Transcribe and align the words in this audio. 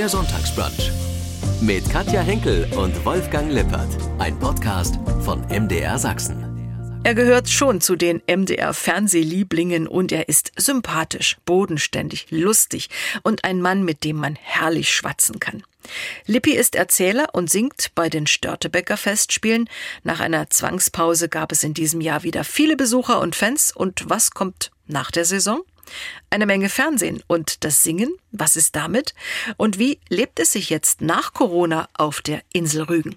der 0.00 0.08
Sonntagsbrunch. 0.08 0.90
Mit 1.60 1.90
Katja 1.90 2.22
Henkel 2.22 2.66
und 2.72 3.04
Wolfgang 3.04 3.52
Lippert. 3.52 3.90
Ein 4.18 4.38
Podcast 4.38 4.98
von 5.20 5.42
MDR 5.48 5.98
Sachsen. 5.98 7.02
Er 7.04 7.14
gehört 7.14 7.50
schon 7.50 7.82
zu 7.82 7.96
den 7.96 8.22
MDR-Fernsehlieblingen 8.26 9.86
und 9.86 10.10
er 10.10 10.26
ist 10.26 10.52
sympathisch, 10.56 11.36
bodenständig, 11.44 12.28
lustig 12.30 12.88
und 13.24 13.44
ein 13.44 13.60
Mann, 13.60 13.84
mit 13.84 14.02
dem 14.02 14.16
man 14.16 14.36
herrlich 14.36 14.90
schwatzen 14.90 15.38
kann. 15.38 15.64
Lippi 16.24 16.52
ist 16.52 16.76
Erzähler 16.76 17.34
und 17.34 17.50
singt 17.50 17.94
bei 17.94 18.08
den 18.08 18.26
Störtebecker 18.26 18.96
Festspielen. 18.96 19.68
Nach 20.02 20.20
einer 20.20 20.48
Zwangspause 20.48 21.28
gab 21.28 21.52
es 21.52 21.62
in 21.62 21.74
diesem 21.74 22.00
Jahr 22.00 22.22
wieder 22.22 22.44
viele 22.44 22.76
Besucher 22.76 23.20
und 23.20 23.36
Fans. 23.36 23.70
Und 23.76 24.08
was 24.08 24.30
kommt 24.30 24.70
nach 24.86 25.10
der 25.10 25.26
Saison? 25.26 25.60
Eine 26.30 26.46
Menge 26.46 26.68
Fernsehen 26.68 27.22
und 27.26 27.64
das 27.64 27.82
Singen, 27.82 28.14
was 28.32 28.56
ist 28.56 28.76
damit? 28.76 29.14
Und 29.56 29.78
wie 29.78 29.98
lebt 30.08 30.38
es 30.40 30.52
sich 30.52 30.70
jetzt 30.70 31.00
nach 31.00 31.32
Corona 31.32 31.88
auf 31.94 32.20
der 32.20 32.42
Insel 32.52 32.82
Rügen? 32.82 33.16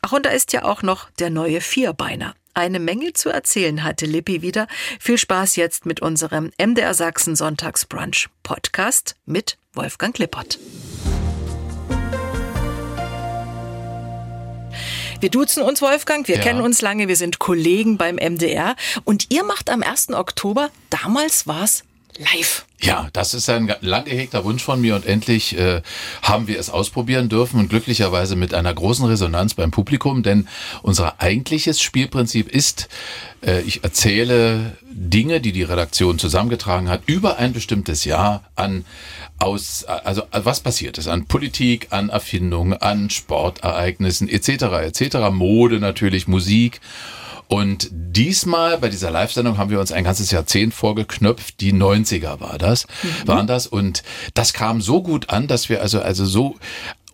Ach, 0.00 0.12
und 0.12 0.26
da 0.26 0.30
ist 0.30 0.52
ja 0.52 0.64
auch 0.64 0.82
noch 0.82 1.10
der 1.18 1.30
neue 1.30 1.60
Vierbeiner. 1.60 2.34
Eine 2.54 2.80
Menge 2.80 3.14
zu 3.14 3.30
erzählen 3.30 3.82
hatte 3.82 4.04
Lippi 4.04 4.42
wieder. 4.42 4.66
Viel 5.00 5.16
Spaß 5.16 5.56
jetzt 5.56 5.86
mit 5.86 6.00
unserem 6.00 6.50
MDR 6.58 6.92
Sachsen 6.92 7.34
Sonntagsbrunch 7.34 8.28
Podcast 8.42 9.16
mit 9.24 9.56
Wolfgang 9.72 10.14
Klippert. 10.14 10.58
Wir 15.20 15.30
duzen 15.30 15.62
uns, 15.62 15.80
Wolfgang. 15.80 16.26
Wir 16.26 16.36
ja. 16.36 16.42
kennen 16.42 16.60
uns 16.60 16.82
lange. 16.82 17.06
Wir 17.06 17.16
sind 17.16 17.38
Kollegen 17.38 17.96
beim 17.96 18.16
MDR. 18.16 18.74
Und 19.04 19.30
ihr 19.30 19.44
macht 19.44 19.70
am 19.70 19.82
1. 19.82 20.10
Oktober, 20.10 20.70
damals 20.90 21.46
war 21.46 21.62
es 21.62 21.84
live. 22.18 22.64
Ja, 22.80 23.08
das 23.12 23.32
ist 23.32 23.48
ein 23.48 23.72
lang 23.80 24.04
gehegter 24.04 24.44
Wunsch 24.44 24.62
von 24.62 24.80
mir 24.80 24.96
und 24.96 25.06
endlich 25.06 25.56
äh, 25.56 25.82
haben 26.22 26.48
wir 26.48 26.58
es 26.58 26.68
ausprobieren 26.68 27.28
dürfen 27.28 27.60
und 27.60 27.68
glücklicherweise 27.68 28.34
mit 28.34 28.54
einer 28.54 28.74
großen 28.74 29.06
Resonanz 29.06 29.54
beim 29.54 29.70
Publikum, 29.70 30.24
denn 30.24 30.48
unser 30.82 31.20
eigentliches 31.20 31.80
Spielprinzip 31.80 32.48
ist, 32.48 32.88
äh, 33.44 33.60
ich 33.62 33.84
erzähle 33.84 34.76
Dinge, 34.90 35.40
die 35.40 35.52
die 35.52 35.62
Redaktion 35.62 36.18
zusammengetragen 36.18 36.88
hat, 36.88 37.02
über 37.06 37.38
ein 37.38 37.52
bestimmtes 37.52 38.04
Jahr 38.04 38.42
an 38.56 38.84
aus, 39.38 39.84
also 39.84 40.22
was 40.32 40.60
passiert 40.60 40.98
ist 40.98 41.08
an 41.08 41.26
Politik, 41.26 41.88
an 41.90 42.08
Erfindungen, 42.08 42.74
an 42.74 43.10
Sportereignissen 43.10 44.28
etc. 44.28 44.48
etc. 44.82 45.30
Mode 45.30 45.78
natürlich, 45.78 46.26
Musik 46.26 46.80
und 47.52 47.90
diesmal 47.92 48.78
bei 48.78 48.88
dieser 48.88 49.10
Live-Sendung 49.10 49.58
haben 49.58 49.68
wir 49.68 49.78
uns 49.78 49.92
ein 49.92 50.04
ganzes 50.04 50.30
Jahrzehnt 50.30 50.72
vorgeknöpft. 50.72 51.60
Die 51.60 51.74
90er 51.74 52.40
war 52.40 52.56
das, 52.56 52.86
mhm. 53.02 53.28
waren 53.28 53.46
das. 53.46 53.66
Und 53.66 54.02
das 54.32 54.54
kam 54.54 54.80
so 54.80 55.02
gut 55.02 55.28
an, 55.28 55.48
dass 55.48 55.68
wir 55.68 55.82
also, 55.82 56.00
also 56.00 56.24
so 56.24 56.56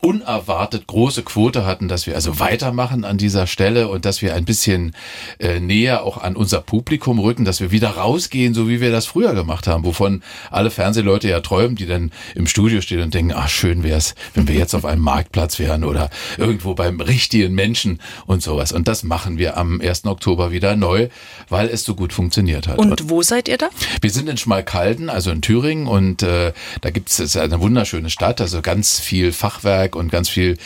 unerwartet 0.01 0.87
große 0.87 1.23
Quote 1.23 1.67
hatten, 1.67 1.89
dass 1.89 2.07
wir 2.07 2.15
also 2.15 2.39
weitermachen 2.39 3.05
an 3.05 3.19
dieser 3.19 3.47
Stelle 3.47 3.89
und 3.89 4.05
dass 4.05 4.23
wir 4.23 4.35
ein 4.35 4.45
bisschen 4.45 4.95
äh, 5.39 5.61
näher 5.61 6.05
auch 6.05 6.19
an 6.19 6.37
unser 6.37 6.61
Publikum 6.61 7.19
rücken, 7.19 7.45
dass 7.45 7.61
wir 7.61 7.71
wieder 7.71 7.91
rausgehen, 7.91 8.55
so 8.55 8.69
wie 8.69 8.81
wir 8.81 8.93
das 8.93 9.07
früher 9.07 9.35
gemacht 9.35 9.67
haben, 9.67 9.85
wovon 9.85 10.23
alle 10.51 10.71
Fernsehleute 10.71 11.29
ja 11.29 11.41
träumen, 11.41 11.77
die 11.77 11.87
dann 11.87 12.13
im 12.35 12.47
Studio 12.47 12.81
stehen 12.81 13.03
und 13.03 13.13
denken, 13.13 13.33
ach 13.35 13.49
schön 13.49 13.83
wär's, 13.83 14.15
wenn 14.35 14.47
wir 14.47 14.55
jetzt 14.55 14.75
auf 14.75 14.85
einem 14.85 15.03
Marktplatz 15.03 15.59
wären 15.59 15.83
oder 15.83 16.11
irgendwo 16.37 16.75
beim 16.75 17.01
richtigen 17.01 17.55
Menschen 17.55 18.01
und 18.27 18.43
sowas. 18.43 18.73
Und 18.73 18.87
das 18.87 19.03
machen 19.03 19.39
wir 19.39 19.57
am 19.57 19.81
1. 19.81 20.07
Oktober 20.07 20.53
wieder 20.53 20.77
neu, 20.77 21.09
weil 21.49 21.69
es 21.69 21.85
so 21.85 21.95
gut 21.95 22.13
funktioniert 22.13 22.69
hat. 22.69 22.79
Und 22.79 23.11
wo 23.11 23.23
seid 23.23 23.49
ihr 23.49 23.59
da? 23.59 23.69
Wir 24.01 24.11
sind 24.11 24.29
in 24.29 24.37
Schmalkalden, 24.37 25.11
also 25.11 25.31
in 25.31 25.43
Thüringen 25.43 25.87
und 25.89 26.23
äh, 26.23 26.53
da 26.81 26.91
gibt 26.91 27.11
es 27.11 27.37
eine 27.37 27.61
wunderschöne 27.61 28.11
Stadt, 28.11 28.41
also 28.41 28.63
ganz 28.63 29.01
viel 29.01 29.33
Fachwerk 29.33 29.88
Bauwerk 29.89 29.97
und 29.97 30.11
ganz 30.11 30.29
viel 30.29 30.57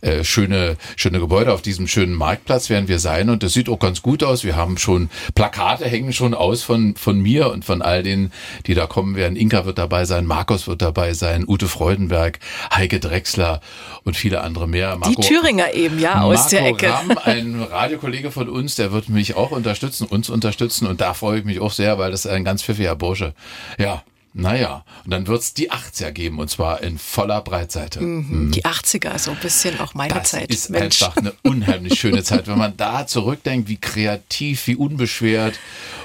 äh, 0.00 0.24
schöne, 0.24 0.76
schöne 0.96 1.20
Gebäude 1.20 1.52
auf 1.52 1.62
diesem 1.62 1.86
schönen 1.86 2.14
Marktplatz 2.14 2.70
werden 2.70 2.88
wir 2.88 2.98
sein. 2.98 3.30
Und 3.30 3.42
das 3.42 3.52
sieht 3.52 3.68
auch 3.68 3.78
ganz 3.78 4.02
gut 4.02 4.22
aus. 4.22 4.44
Wir 4.44 4.56
haben 4.56 4.78
schon 4.78 5.10
Plakate 5.34 5.86
hängen 5.86 6.12
schon 6.12 6.34
aus 6.34 6.62
von, 6.62 6.96
von 6.96 7.20
mir 7.20 7.50
und 7.50 7.64
von 7.64 7.82
all 7.82 8.02
denen, 8.02 8.32
die 8.66 8.74
da 8.74 8.86
kommen 8.86 9.16
werden. 9.16 9.36
Inka 9.36 9.66
wird 9.66 9.78
dabei 9.78 10.04
sein, 10.04 10.26
Markus 10.26 10.66
wird 10.66 10.82
dabei 10.82 11.14
sein, 11.14 11.44
Ute 11.46 11.68
Freudenberg, 11.68 12.38
Heike 12.74 13.00
Drechsler 13.00 13.60
und 14.04 14.16
viele 14.16 14.40
andere 14.40 14.66
mehr. 14.66 14.96
Marco, 14.96 15.20
die 15.20 15.26
Thüringer 15.26 15.74
eben, 15.74 15.98
ja, 15.98 16.22
aus 16.22 16.36
Marco 16.36 16.50
der 16.50 16.66
Ecke. 16.66 16.90
Ramm, 16.90 17.18
ein 17.24 17.62
Radiokollege 17.62 18.30
von 18.30 18.48
uns, 18.48 18.76
der 18.76 18.92
wird 18.92 19.08
mich 19.08 19.36
auch 19.36 19.50
unterstützen, 19.50 20.06
uns 20.06 20.30
unterstützen. 20.30 20.86
Und 20.86 21.00
da 21.00 21.14
freue 21.14 21.40
ich 21.40 21.44
mich 21.44 21.60
auch 21.60 21.72
sehr, 21.72 21.98
weil 21.98 22.10
das 22.10 22.24
ist 22.24 22.30
ein 22.30 22.44
ganz 22.44 22.62
pfiffiger 22.62 22.96
Bursche. 22.96 23.34
Ja, 23.78 24.02
naja, 24.32 24.84
und 25.04 25.10
dann 25.10 25.26
wird's 25.26 25.54
die 25.54 25.72
80er 25.72 26.12
geben 26.12 26.38
und 26.38 26.48
zwar 26.48 26.82
in 26.82 26.98
voller 26.98 27.40
Breitseite. 27.40 28.00
Mhm, 28.00 28.26
mhm. 28.28 28.50
Die 28.52 28.64
80er, 28.64 29.18
so 29.18 29.32
ein 29.32 29.38
bisschen 29.38 29.80
auch 29.80 29.94
meine 29.94 30.14
das 30.14 30.30
Zeit. 30.30 30.50
Das 30.50 30.56
ist 30.56 30.70
Mensch. 30.70 31.02
einfach 31.02 31.16
eine 31.16 31.32
unheimlich 31.42 31.98
schöne 31.98 32.22
Zeit, 32.22 32.46
wenn 32.46 32.58
man 32.58 32.76
da 32.76 33.06
zurückdenkt, 33.06 33.68
wie 33.68 33.78
kreativ, 33.78 34.68
wie 34.68 34.76
unbeschwert 34.76 35.58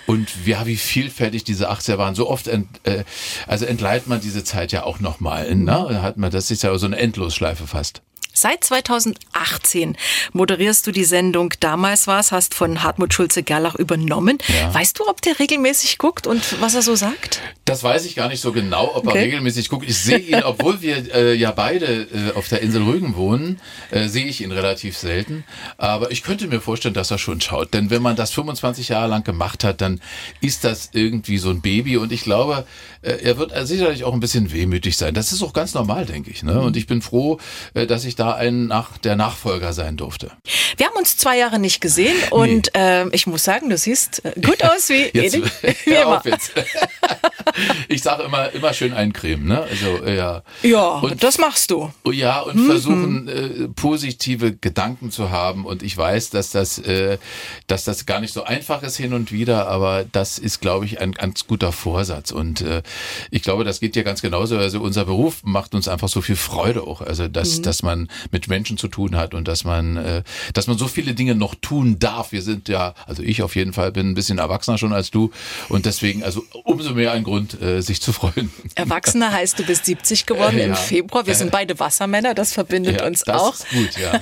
und 0.07 0.27
ja, 0.45 0.65
wie 0.65 0.77
vielfältig 0.77 1.43
diese 1.43 1.69
80er 1.71 1.99
waren. 1.99 2.15
So 2.15 2.27
oft, 2.27 2.47
ent, 2.47 2.67
äh, 2.83 3.03
also 3.45 3.65
entleiht 3.65 4.07
man 4.07 4.21
diese 4.21 4.43
Zeit 4.43 4.71
ja 4.71 4.83
auch 4.83 4.99
nochmal. 4.99 5.53
Ne? 5.53 6.01
Hat 6.01 6.17
man, 6.17 6.31
das 6.31 6.49
ist 6.49 6.63
ja 6.63 6.75
so 6.77 6.87
eine 6.87 6.97
Endlosschleife 6.97 7.67
fast. 7.67 8.01
Seit 8.37 8.65
2018 8.65 9.95
moderierst 10.33 10.85
du 10.85 10.91
die 10.91 11.05
Sendung 11.05 11.53
Damals 11.61 12.05
war's, 12.05 12.33
hast 12.33 12.53
von 12.53 12.83
Hartmut 12.83 13.13
Schulze-Gerlach 13.13 13.75
übernommen. 13.75 14.39
Ja. 14.47 14.73
Weißt 14.73 14.99
du, 14.99 15.07
ob 15.07 15.21
der 15.21 15.39
regelmäßig 15.39 15.97
guckt 15.97 16.27
und 16.27 16.61
was 16.61 16.75
er 16.75 16.81
so 16.81 16.95
sagt? 16.95 17.39
Das 17.63 17.81
weiß 17.81 18.05
ich 18.05 18.13
gar 18.15 18.27
nicht 18.27 18.41
so 18.41 18.51
genau, 18.51 18.91
ob 18.93 19.07
okay. 19.07 19.17
er 19.17 19.23
regelmäßig 19.23 19.69
guckt. 19.69 19.89
Ich 19.89 19.97
sehe 19.97 20.19
ihn, 20.19 20.43
obwohl 20.43 20.81
wir 20.81 21.15
äh, 21.15 21.33
ja 21.33 21.51
beide 21.51 21.85
äh, 21.85 22.35
auf 22.35 22.49
der 22.49 22.61
Insel 22.61 22.83
Rügen 22.83 23.15
wohnen, 23.15 23.61
äh, 23.91 24.09
sehe 24.09 24.25
ich 24.25 24.41
ihn 24.41 24.51
relativ 24.51 24.97
selten. 24.97 25.45
Aber 25.77 26.11
ich 26.11 26.21
könnte 26.21 26.47
mir 26.47 26.59
vorstellen, 26.59 26.93
dass 26.93 27.11
er 27.11 27.17
schon 27.17 27.39
schaut. 27.39 27.73
Denn 27.73 27.89
wenn 27.89 28.01
man 28.01 28.17
das 28.17 28.31
25 28.31 28.89
Jahre 28.89 29.07
lang 29.07 29.23
gemacht 29.23 29.63
hat, 29.63 29.79
dann 29.79 30.01
ist 30.41 30.65
das 30.65 30.89
irgendwie 30.91 31.37
so 31.37 31.51
ein 31.51 31.61
Baby. 31.61 31.95
Und 31.95 32.11
ich 32.11 32.23
glaube, 32.23 32.65
äh, 33.01 33.13
er 33.23 33.37
wird 33.37 33.53
sicherlich 33.65 34.03
auch 34.03 34.13
ein 34.13 34.19
bisschen 34.19 34.51
wehmütig 34.51 34.97
sein. 34.97 35.13
Das 35.13 35.31
ist 35.31 35.41
auch 35.41 35.53
ganz 35.53 35.73
normal, 35.73 36.05
denke 36.05 36.31
ich. 36.31 36.43
Ne? 36.43 36.59
Und 36.59 36.75
ich 36.75 36.85
bin 36.85 37.01
froh, 37.01 37.39
äh, 37.73 37.87
dass 37.87 38.03
ich 38.03 38.15
da 38.15 38.24
ein 38.33 38.67
nach 38.67 38.97
der 38.97 39.15
Nachfolger 39.15 39.73
sein 39.73 39.97
durfte. 39.97 40.31
Wir 40.77 40.87
haben 40.87 40.95
uns 40.97 41.17
zwei 41.17 41.37
Jahre 41.37 41.59
nicht 41.59 41.81
gesehen 41.81 42.15
und 42.31 42.71
nee. 42.73 43.01
äh, 43.03 43.09
ich 43.11 43.27
muss 43.27 43.43
sagen, 43.43 43.69
du 43.69 43.77
siehst 43.77 44.25
äh, 44.25 44.33
gut 44.41 44.63
aus 44.63 44.89
wie 44.89 45.09
jetzt, 45.13 45.35
wie 45.85 45.91
immer. 45.91 46.21
Ich 47.87 48.03
sage 48.03 48.23
immer 48.23 48.51
immer 48.51 48.73
schön 48.73 48.93
eincremen, 48.93 49.47
ne? 49.47 49.61
Also 49.61 50.03
äh, 50.03 50.17
ja. 50.17 50.43
Ja, 50.61 50.99
und, 50.99 51.23
das 51.23 51.37
machst 51.37 51.71
du. 51.71 51.91
Oh 52.03 52.11
ja 52.11 52.41
und 52.41 52.55
mhm. 52.55 52.65
versuchen 52.65 53.27
äh, 53.27 53.67
positive 53.69 54.55
Gedanken 54.55 55.11
zu 55.11 55.29
haben 55.29 55.65
und 55.65 55.81
ich 55.81 55.95
weiß, 55.95 56.31
dass 56.31 56.49
das 56.49 56.79
äh, 56.79 57.17
dass 57.67 57.85
das 57.85 58.05
gar 58.05 58.19
nicht 58.19 58.33
so 58.33 58.43
einfach 58.43 58.83
ist 58.83 58.97
hin 58.97 59.13
und 59.13 59.31
wieder, 59.31 59.67
aber 59.67 60.05
das 60.11 60.37
ist 60.37 60.59
glaube 60.59 60.85
ich 60.85 60.99
ein 60.99 61.13
ganz 61.13 61.47
guter 61.47 61.71
Vorsatz 61.71 62.31
und 62.31 62.61
äh, 62.61 62.81
ich 63.31 63.41
glaube, 63.41 63.63
das 63.63 63.79
geht 63.79 63.95
dir 63.95 64.03
ganz 64.03 64.21
genauso. 64.21 64.57
Also 64.57 64.81
unser 64.81 65.05
Beruf 65.05 65.41
macht 65.43 65.75
uns 65.75 65.87
einfach 65.87 66.09
so 66.09 66.21
viel 66.21 66.35
Freude 66.35 66.83
auch, 66.83 67.01
also 67.01 67.27
dass 67.27 67.59
mhm. 67.59 67.63
dass 67.63 67.83
man 67.83 68.09
mit 68.31 68.47
Menschen 68.47 68.77
zu 68.77 68.87
tun 68.87 69.15
hat 69.15 69.33
und 69.33 69.47
dass 69.47 69.63
man, 69.63 69.97
äh, 69.97 70.23
dass 70.53 70.67
man 70.67 70.77
so 70.77 70.87
viele 70.87 71.13
Dinge 71.13 71.35
noch 71.35 71.55
tun 71.55 71.99
darf. 71.99 72.31
Wir 72.31 72.41
sind 72.41 72.69
ja, 72.69 72.93
also 73.05 73.21
ich 73.23 73.43
auf 73.43 73.55
jeden 73.55 73.73
Fall 73.73 73.91
bin 73.91 74.09
ein 74.09 74.15
bisschen 74.15 74.37
erwachsener 74.37 74.77
schon 74.77 74.93
als 74.93 75.11
du 75.11 75.31
und 75.69 75.85
deswegen 75.85 76.23
also 76.23 76.43
umso 76.63 76.93
mehr 76.93 77.11
ein 77.11 77.23
Grund, 77.23 77.61
äh, 77.61 77.81
sich 77.81 78.01
zu 78.01 78.13
freuen. 78.13 78.51
Erwachsener 78.75 79.31
heißt, 79.31 79.59
du 79.59 79.63
bist 79.63 79.85
70 79.85 80.25
geworden 80.25 80.57
äh, 80.57 80.65
im 80.65 80.75
Februar. 80.75 81.27
Wir 81.27 81.35
sind 81.35 81.51
beide 81.51 81.79
Wassermänner, 81.79 82.33
das 82.33 82.53
verbindet 82.53 83.01
ja, 83.01 83.07
uns 83.07 83.21
das 83.21 83.41
auch. 83.41 83.53
Ist 83.53 83.69
gut, 83.69 83.97
ja. 84.01 84.19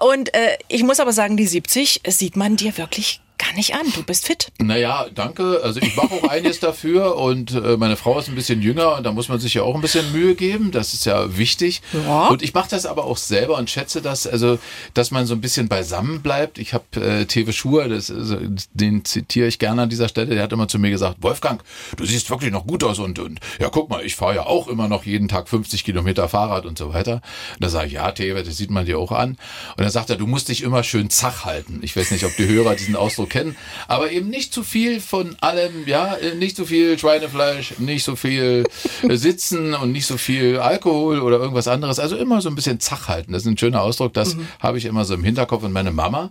und 0.12 0.34
äh, 0.34 0.58
ich 0.68 0.82
muss 0.82 1.00
aber 1.00 1.12
sagen, 1.12 1.36
die 1.36 1.46
70 1.46 2.02
sieht 2.08 2.36
man 2.36 2.56
dir 2.56 2.76
wirklich 2.76 3.21
gar 3.38 3.54
nicht 3.54 3.74
an. 3.74 3.86
Du 3.94 4.02
bist 4.02 4.26
fit. 4.26 4.48
Naja, 4.58 5.06
danke. 5.14 5.60
Also 5.62 5.80
ich 5.80 5.96
mache 5.96 6.14
auch 6.14 6.28
einiges 6.28 6.60
dafür 6.60 7.16
und 7.16 7.52
äh, 7.52 7.76
meine 7.76 7.96
Frau 7.96 8.18
ist 8.18 8.28
ein 8.28 8.34
bisschen 8.34 8.62
jünger 8.62 8.96
und 8.96 9.04
da 9.04 9.12
muss 9.12 9.28
man 9.28 9.40
sich 9.40 9.54
ja 9.54 9.62
auch 9.62 9.74
ein 9.74 9.80
bisschen 9.80 10.12
Mühe 10.12 10.34
geben. 10.34 10.70
Das 10.70 10.94
ist 10.94 11.06
ja 11.06 11.36
wichtig. 11.36 11.82
Ja. 11.92 12.28
Und 12.28 12.42
ich 12.42 12.54
mache 12.54 12.70
das 12.70 12.86
aber 12.86 13.04
auch 13.04 13.16
selber 13.16 13.58
und 13.58 13.70
schätze 13.70 14.00
das, 14.02 14.26
also 14.26 14.58
dass 14.94 15.10
man 15.10 15.26
so 15.26 15.34
ein 15.34 15.40
bisschen 15.40 15.68
beisammen 15.68 16.22
bleibt. 16.22 16.58
Ich 16.58 16.74
habe 16.74 16.84
äh, 17.00 17.24
Tewe 17.26 17.52
Schur, 17.52 17.88
das, 17.88 18.10
also, 18.10 18.38
den 18.72 19.04
zitiere 19.04 19.48
ich 19.48 19.58
gerne 19.58 19.82
an 19.82 19.90
dieser 19.90 20.08
Stelle, 20.08 20.34
der 20.34 20.42
hat 20.42 20.52
immer 20.52 20.68
zu 20.68 20.78
mir 20.78 20.90
gesagt, 20.90 21.18
Wolfgang, 21.20 21.62
du 21.96 22.04
siehst 22.04 22.30
wirklich 22.30 22.52
noch 22.52 22.66
gut 22.66 22.84
aus 22.84 22.98
und, 22.98 23.18
und 23.18 23.40
ja, 23.60 23.68
guck 23.68 23.90
mal, 23.90 24.04
ich 24.04 24.16
fahre 24.16 24.36
ja 24.36 24.46
auch 24.46 24.68
immer 24.68 24.88
noch 24.88 25.04
jeden 25.04 25.28
Tag 25.28 25.48
50 25.48 25.84
Kilometer 25.84 26.28
Fahrrad 26.28 26.66
und 26.66 26.78
so 26.78 26.92
weiter. 26.92 27.14
Und 27.54 27.64
da 27.64 27.68
sage 27.68 27.88
ich, 27.88 27.92
ja, 27.94 28.10
Tewe, 28.12 28.42
das 28.42 28.56
sieht 28.56 28.70
man 28.70 28.86
dir 28.86 28.98
auch 28.98 29.12
an. 29.12 29.30
Und 29.30 29.38
dann 29.78 29.90
sagt 29.90 30.10
er, 30.10 30.16
du 30.16 30.26
musst 30.26 30.48
dich 30.48 30.62
immer 30.62 30.82
schön 30.82 31.10
zach 31.10 31.44
halten. 31.44 31.80
Ich 31.82 31.96
weiß 31.96 32.10
nicht, 32.10 32.24
ob 32.24 32.36
die 32.36 32.46
Hörer 32.46 32.74
diesen 32.74 32.96
Ausdruck 32.96 33.31
kennen. 33.32 33.56
Aber 33.88 34.12
eben 34.12 34.28
nicht 34.28 34.52
zu 34.52 34.62
viel 34.62 35.00
von 35.00 35.36
allem, 35.40 35.86
ja, 35.86 36.16
nicht 36.38 36.54
zu 36.54 36.66
viel 36.66 36.98
Schweinefleisch, 36.98 37.78
nicht 37.78 38.04
so 38.04 38.14
viel 38.14 38.64
Sitzen 39.10 39.74
und 39.74 39.90
nicht 39.90 40.06
so 40.06 40.18
viel 40.18 40.58
Alkohol 40.58 41.20
oder 41.20 41.38
irgendwas 41.38 41.66
anderes. 41.66 41.98
Also 41.98 42.16
immer 42.16 42.40
so 42.40 42.48
ein 42.48 42.54
bisschen 42.54 42.78
Zach 42.78 43.08
halten. 43.08 43.32
Das 43.32 43.42
ist 43.42 43.48
ein 43.48 43.58
schöner 43.58 43.82
Ausdruck, 43.82 44.12
das 44.12 44.36
mhm. 44.36 44.46
habe 44.60 44.78
ich 44.78 44.84
immer 44.84 45.04
so 45.04 45.14
im 45.14 45.24
Hinterkopf. 45.24 45.64
Und 45.64 45.72
meine 45.72 45.90
Mama 45.90 46.30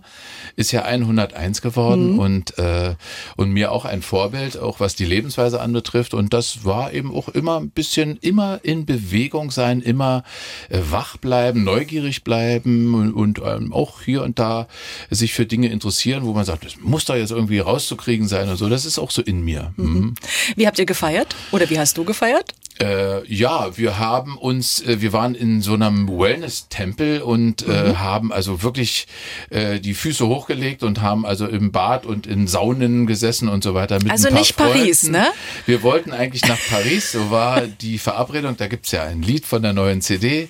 ist 0.56 0.72
ja 0.72 0.82
101 0.82 1.60
geworden 1.60 2.12
mhm. 2.12 2.18
und, 2.18 2.58
äh, 2.58 2.94
und 3.36 3.50
mir 3.50 3.72
auch 3.72 3.84
ein 3.84 4.00
Vorbild, 4.02 4.58
auch 4.58 4.80
was 4.80 4.94
die 4.94 5.04
Lebensweise 5.04 5.60
anbetrifft. 5.60 6.14
Und 6.14 6.32
das 6.32 6.64
war 6.64 6.92
eben 6.92 7.12
auch 7.12 7.28
immer 7.28 7.58
ein 7.58 7.70
bisschen, 7.70 8.16
immer 8.18 8.60
in 8.62 8.86
Bewegung 8.86 9.50
sein, 9.50 9.80
immer 9.80 10.22
äh, 10.68 10.78
wach 10.90 11.16
bleiben, 11.16 11.64
neugierig 11.64 12.22
bleiben 12.22 12.94
und, 12.94 13.12
und 13.12 13.40
ähm, 13.44 13.72
auch 13.72 14.02
hier 14.02 14.22
und 14.22 14.38
da 14.38 14.68
sich 15.10 15.32
für 15.32 15.46
Dinge 15.46 15.68
interessieren, 15.68 16.24
wo 16.24 16.32
man 16.32 16.44
sagt, 16.44 16.64
das 16.64 16.76
muss 16.82 17.04
da 17.04 17.16
jetzt 17.16 17.30
irgendwie 17.30 17.58
rauszukriegen 17.58 18.28
sein 18.28 18.48
und 18.48 18.56
so. 18.56 18.68
Das 18.68 18.84
ist 18.84 18.98
auch 18.98 19.10
so 19.10 19.22
in 19.22 19.42
mir. 19.42 19.72
Mhm. 19.76 20.14
Wie 20.56 20.66
habt 20.66 20.78
ihr 20.78 20.86
gefeiert? 20.86 21.34
Oder 21.50 21.70
wie 21.70 21.78
hast 21.78 21.96
du 21.98 22.04
gefeiert? 22.04 22.54
Äh, 22.80 23.26
ja, 23.32 23.76
wir 23.76 23.98
haben 23.98 24.38
uns, 24.38 24.80
äh, 24.80 25.00
wir 25.00 25.12
waren 25.12 25.34
in 25.34 25.60
so 25.60 25.74
einem 25.74 26.08
Wellness-Tempel 26.08 27.22
und 27.22 27.66
äh, 27.68 27.90
mhm. 27.90 28.00
haben 28.00 28.32
also 28.32 28.62
wirklich 28.62 29.06
äh, 29.50 29.78
die 29.78 29.94
Füße 29.94 30.26
hochgelegt 30.26 30.82
und 30.82 31.02
haben 31.02 31.26
also 31.26 31.46
im 31.46 31.70
Bad 31.70 32.06
und 32.06 32.26
in 32.26 32.46
Saunen 32.46 33.06
gesessen 33.06 33.48
und 33.48 33.62
so 33.62 33.74
weiter. 33.74 33.98
also 34.08 34.30
nicht 34.30 34.54
Freunden. 34.54 34.78
Paris, 34.78 35.02
ne? 35.04 35.26
Wir 35.66 35.82
wollten 35.82 36.12
eigentlich 36.12 36.46
nach 36.46 36.58
Paris, 36.70 37.12
so 37.12 37.30
war 37.30 37.62
die 37.66 37.98
Verabredung. 37.98 38.56
Da 38.56 38.66
gibt's 38.68 38.90
ja 38.90 39.04
ein 39.04 39.22
Lied 39.22 39.44
von 39.44 39.62
der 39.62 39.74
neuen 39.74 40.00
CD. 40.00 40.48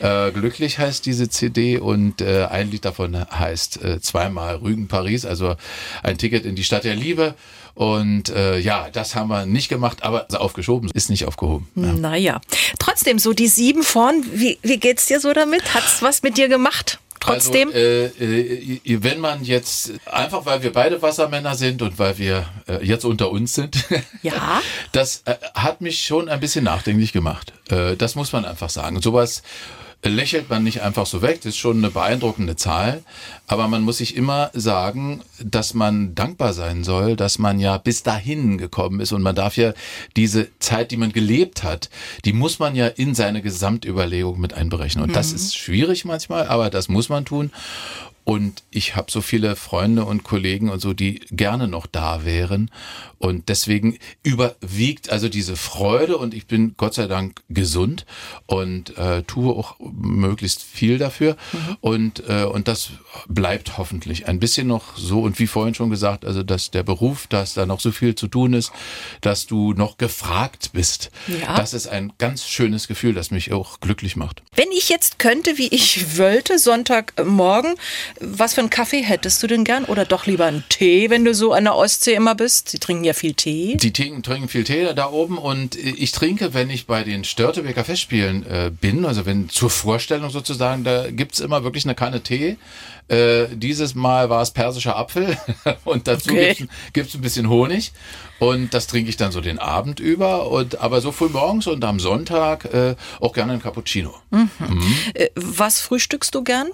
Äh, 0.00 0.32
Glücklich 0.32 0.78
heißt 0.78 1.04
diese 1.06 1.28
CD 1.28 1.78
und 1.78 2.20
äh, 2.20 2.46
ein 2.50 2.70
Lied 2.70 2.84
davon 2.84 3.16
heißt 3.30 3.84
äh, 3.84 4.00
zweimal 4.00 4.56
Rügen 4.56 4.88
Paris, 4.88 5.24
also 5.24 5.56
ein 6.02 6.18
Ticket 6.18 6.46
in 6.46 6.56
die 6.56 6.64
Stadt 6.64 6.84
der 6.84 6.96
Liebe. 6.96 7.34
Und 7.80 8.28
äh, 8.28 8.58
ja, 8.58 8.90
das 8.92 9.14
haben 9.14 9.28
wir 9.28 9.46
nicht 9.46 9.70
gemacht, 9.70 10.02
aber 10.02 10.26
aufgeschoben 10.38 10.90
ist 10.92 11.08
nicht 11.08 11.24
aufgehoben. 11.24 11.66
Ja. 11.76 11.94
Naja, 11.94 12.40
trotzdem 12.78 13.18
so 13.18 13.32
die 13.32 13.48
sieben 13.48 13.82
vorn, 13.82 14.22
wie, 14.34 14.58
wie 14.60 14.76
geht's 14.76 15.06
dir 15.06 15.18
so 15.18 15.32
damit? 15.32 15.72
Hat's 15.72 16.02
was 16.02 16.22
mit 16.22 16.36
dir 16.36 16.48
gemacht? 16.48 16.98
Trotzdem? 17.20 17.68
Also, 17.68 17.78
äh, 17.78 18.74
äh, 18.84 19.02
wenn 19.02 19.18
man 19.18 19.44
jetzt, 19.44 19.92
einfach 20.04 20.44
weil 20.44 20.62
wir 20.62 20.74
beide 20.74 21.00
Wassermänner 21.00 21.54
sind 21.54 21.80
und 21.80 21.98
weil 21.98 22.18
wir 22.18 22.44
äh, 22.68 22.84
jetzt 22.84 23.06
unter 23.06 23.30
uns 23.30 23.54
sind, 23.54 23.82
ja. 24.22 24.60
das 24.92 25.22
äh, 25.24 25.36
hat 25.54 25.80
mich 25.80 26.04
schon 26.04 26.28
ein 26.28 26.40
bisschen 26.40 26.64
nachdenklich 26.64 27.14
gemacht. 27.14 27.54
Äh, 27.70 27.96
das 27.96 28.14
muss 28.14 28.30
man 28.34 28.44
einfach 28.44 28.68
sagen. 28.68 29.00
Sowas 29.00 29.42
lächelt 30.08 30.48
man 30.48 30.64
nicht 30.64 30.80
einfach 30.80 31.04
so 31.06 31.20
weg. 31.20 31.40
Das 31.42 31.50
ist 31.50 31.58
schon 31.58 31.78
eine 31.78 31.90
beeindruckende 31.90 32.56
Zahl. 32.56 33.02
Aber 33.46 33.68
man 33.68 33.82
muss 33.82 33.98
sich 33.98 34.16
immer 34.16 34.50
sagen, 34.54 35.20
dass 35.42 35.74
man 35.74 36.14
dankbar 36.14 36.54
sein 36.54 36.84
soll, 36.84 37.16
dass 37.16 37.38
man 37.38 37.60
ja 37.60 37.76
bis 37.76 38.02
dahin 38.02 38.56
gekommen 38.56 39.00
ist. 39.00 39.12
Und 39.12 39.22
man 39.22 39.34
darf 39.34 39.56
ja 39.56 39.74
diese 40.16 40.48
Zeit, 40.58 40.90
die 40.90 40.96
man 40.96 41.12
gelebt 41.12 41.62
hat, 41.62 41.90
die 42.24 42.32
muss 42.32 42.58
man 42.58 42.74
ja 42.74 42.86
in 42.86 43.14
seine 43.14 43.42
Gesamtüberlegung 43.42 44.40
mit 44.40 44.54
einberechnen. 44.54 45.04
Und 45.04 45.10
mhm. 45.10 45.14
das 45.14 45.32
ist 45.32 45.56
schwierig 45.56 46.04
manchmal, 46.04 46.46
aber 46.46 46.70
das 46.70 46.88
muss 46.88 47.08
man 47.08 47.24
tun. 47.24 47.50
Und 48.24 48.62
ich 48.70 48.96
habe 48.96 49.10
so 49.10 49.20
viele 49.20 49.56
Freunde 49.56 50.04
und 50.04 50.22
Kollegen 50.22 50.68
und 50.68 50.80
so, 50.80 50.92
die 50.92 51.20
gerne 51.30 51.68
noch 51.68 51.86
da 51.86 52.24
wären. 52.24 52.70
Und 53.18 53.48
deswegen 53.48 53.98
überwiegt 54.22 55.10
also 55.10 55.28
diese 55.28 55.56
Freude 55.56 56.16
und 56.16 56.32
ich 56.32 56.46
bin 56.46 56.74
Gott 56.78 56.94
sei 56.94 57.06
Dank 57.06 57.42
gesund 57.50 58.06
und 58.46 58.96
äh, 58.96 59.22
tue 59.24 59.54
auch 59.54 59.76
möglichst 59.78 60.62
viel 60.62 60.96
dafür. 60.96 61.36
Mhm. 61.52 61.76
Und, 61.80 62.28
äh, 62.28 62.44
und 62.44 62.66
das 62.66 62.92
bleibt 63.28 63.76
hoffentlich 63.76 64.26
ein 64.26 64.40
bisschen 64.40 64.66
noch 64.66 64.96
so. 64.96 65.20
Und 65.20 65.38
wie 65.38 65.46
vorhin 65.46 65.74
schon 65.74 65.90
gesagt, 65.90 66.24
also 66.24 66.42
dass 66.42 66.70
der 66.70 66.82
Beruf, 66.82 67.26
dass 67.26 67.54
da 67.54 67.66
noch 67.66 67.80
so 67.80 67.92
viel 67.92 68.14
zu 68.14 68.26
tun 68.26 68.54
ist, 68.54 68.72
dass 69.20 69.46
du 69.46 69.74
noch 69.74 69.98
gefragt 69.98 70.70
bist. 70.72 71.10
Ja. 71.26 71.56
Das 71.56 71.74
ist 71.74 71.88
ein 71.88 72.12
ganz 72.16 72.46
schönes 72.46 72.88
Gefühl, 72.88 73.12
das 73.12 73.30
mich 73.30 73.52
auch 73.52 73.80
glücklich 73.80 74.16
macht. 74.16 74.42
Wenn 74.54 74.70
ich 74.72 74.88
jetzt 74.88 75.18
könnte, 75.18 75.58
wie 75.58 75.68
ich 75.68 76.16
wollte, 76.16 76.58
Sonntagmorgen, 76.58 77.74
was 78.20 78.54
für 78.54 78.60
einen 78.60 78.70
Kaffee 78.70 79.02
hättest 79.02 79.42
du 79.42 79.46
denn 79.46 79.64
gern? 79.64 79.84
Oder 79.84 80.04
doch 80.04 80.26
lieber 80.26 80.46
einen 80.46 80.64
Tee, 80.68 81.10
wenn 81.10 81.24
du 81.24 81.34
so 81.34 81.52
an 81.52 81.64
der 81.64 81.76
Ostsee 81.76 82.14
immer 82.14 82.34
bist? 82.34 82.70
Sie 82.70 82.78
trinken 82.78 83.04
ja 83.04 83.12
viel 83.12 83.34
Tee. 83.34 83.76
Die 83.76 83.92
trinken, 83.92 84.48
viel 84.48 84.64
Tee 84.64 84.92
da 84.94 85.10
oben 85.10 85.38
und 85.38 85.76
ich 85.76 86.12
trinke, 86.12 86.54
wenn 86.54 86.70
ich 86.70 86.86
bei 86.86 87.04
den 87.04 87.24
Störtebeker 87.24 87.84
Festspielen 87.84 88.46
äh, 88.46 88.70
bin, 88.70 89.04
also 89.04 89.26
wenn 89.26 89.48
zur 89.48 89.70
Vorstellung 89.70 90.30
sozusagen, 90.30 90.84
da 90.84 91.10
gibt's 91.10 91.40
immer 91.40 91.64
wirklich 91.64 91.84
eine 91.84 91.94
Kanne 91.94 92.22
Tee. 92.22 92.56
Äh, 93.10 93.48
dieses 93.56 93.96
Mal 93.96 94.30
war 94.30 94.40
es 94.40 94.52
persischer 94.52 94.96
Apfel 94.96 95.36
und 95.84 96.06
dazu 96.06 96.30
okay. 96.30 96.68
gibt 96.92 97.08
es 97.08 97.14
ein 97.14 97.20
bisschen 97.20 97.48
Honig. 97.48 97.92
Und 98.38 98.72
das 98.72 98.86
trinke 98.86 99.10
ich 99.10 99.16
dann 99.16 99.32
so 99.32 99.40
den 99.40 99.58
Abend 99.58 100.00
über. 100.00 100.50
Und, 100.50 100.80
aber 100.80 101.00
so 101.00 101.12
früh 101.12 101.28
morgens 101.28 101.66
und 101.66 101.84
am 101.84 102.00
Sonntag 102.00 102.72
äh, 102.72 102.94
auch 103.20 103.34
gerne 103.34 103.52
ein 103.54 103.62
Cappuccino. 103.62 104.14
Mhm. 104.30 104.50
Mhm. 104.58 104.94
Äh, 105.14 105.28
was 105.34 105.80
frühstückst 105.80 106.34
du 106.34 106.42
gern? 106.42 106.68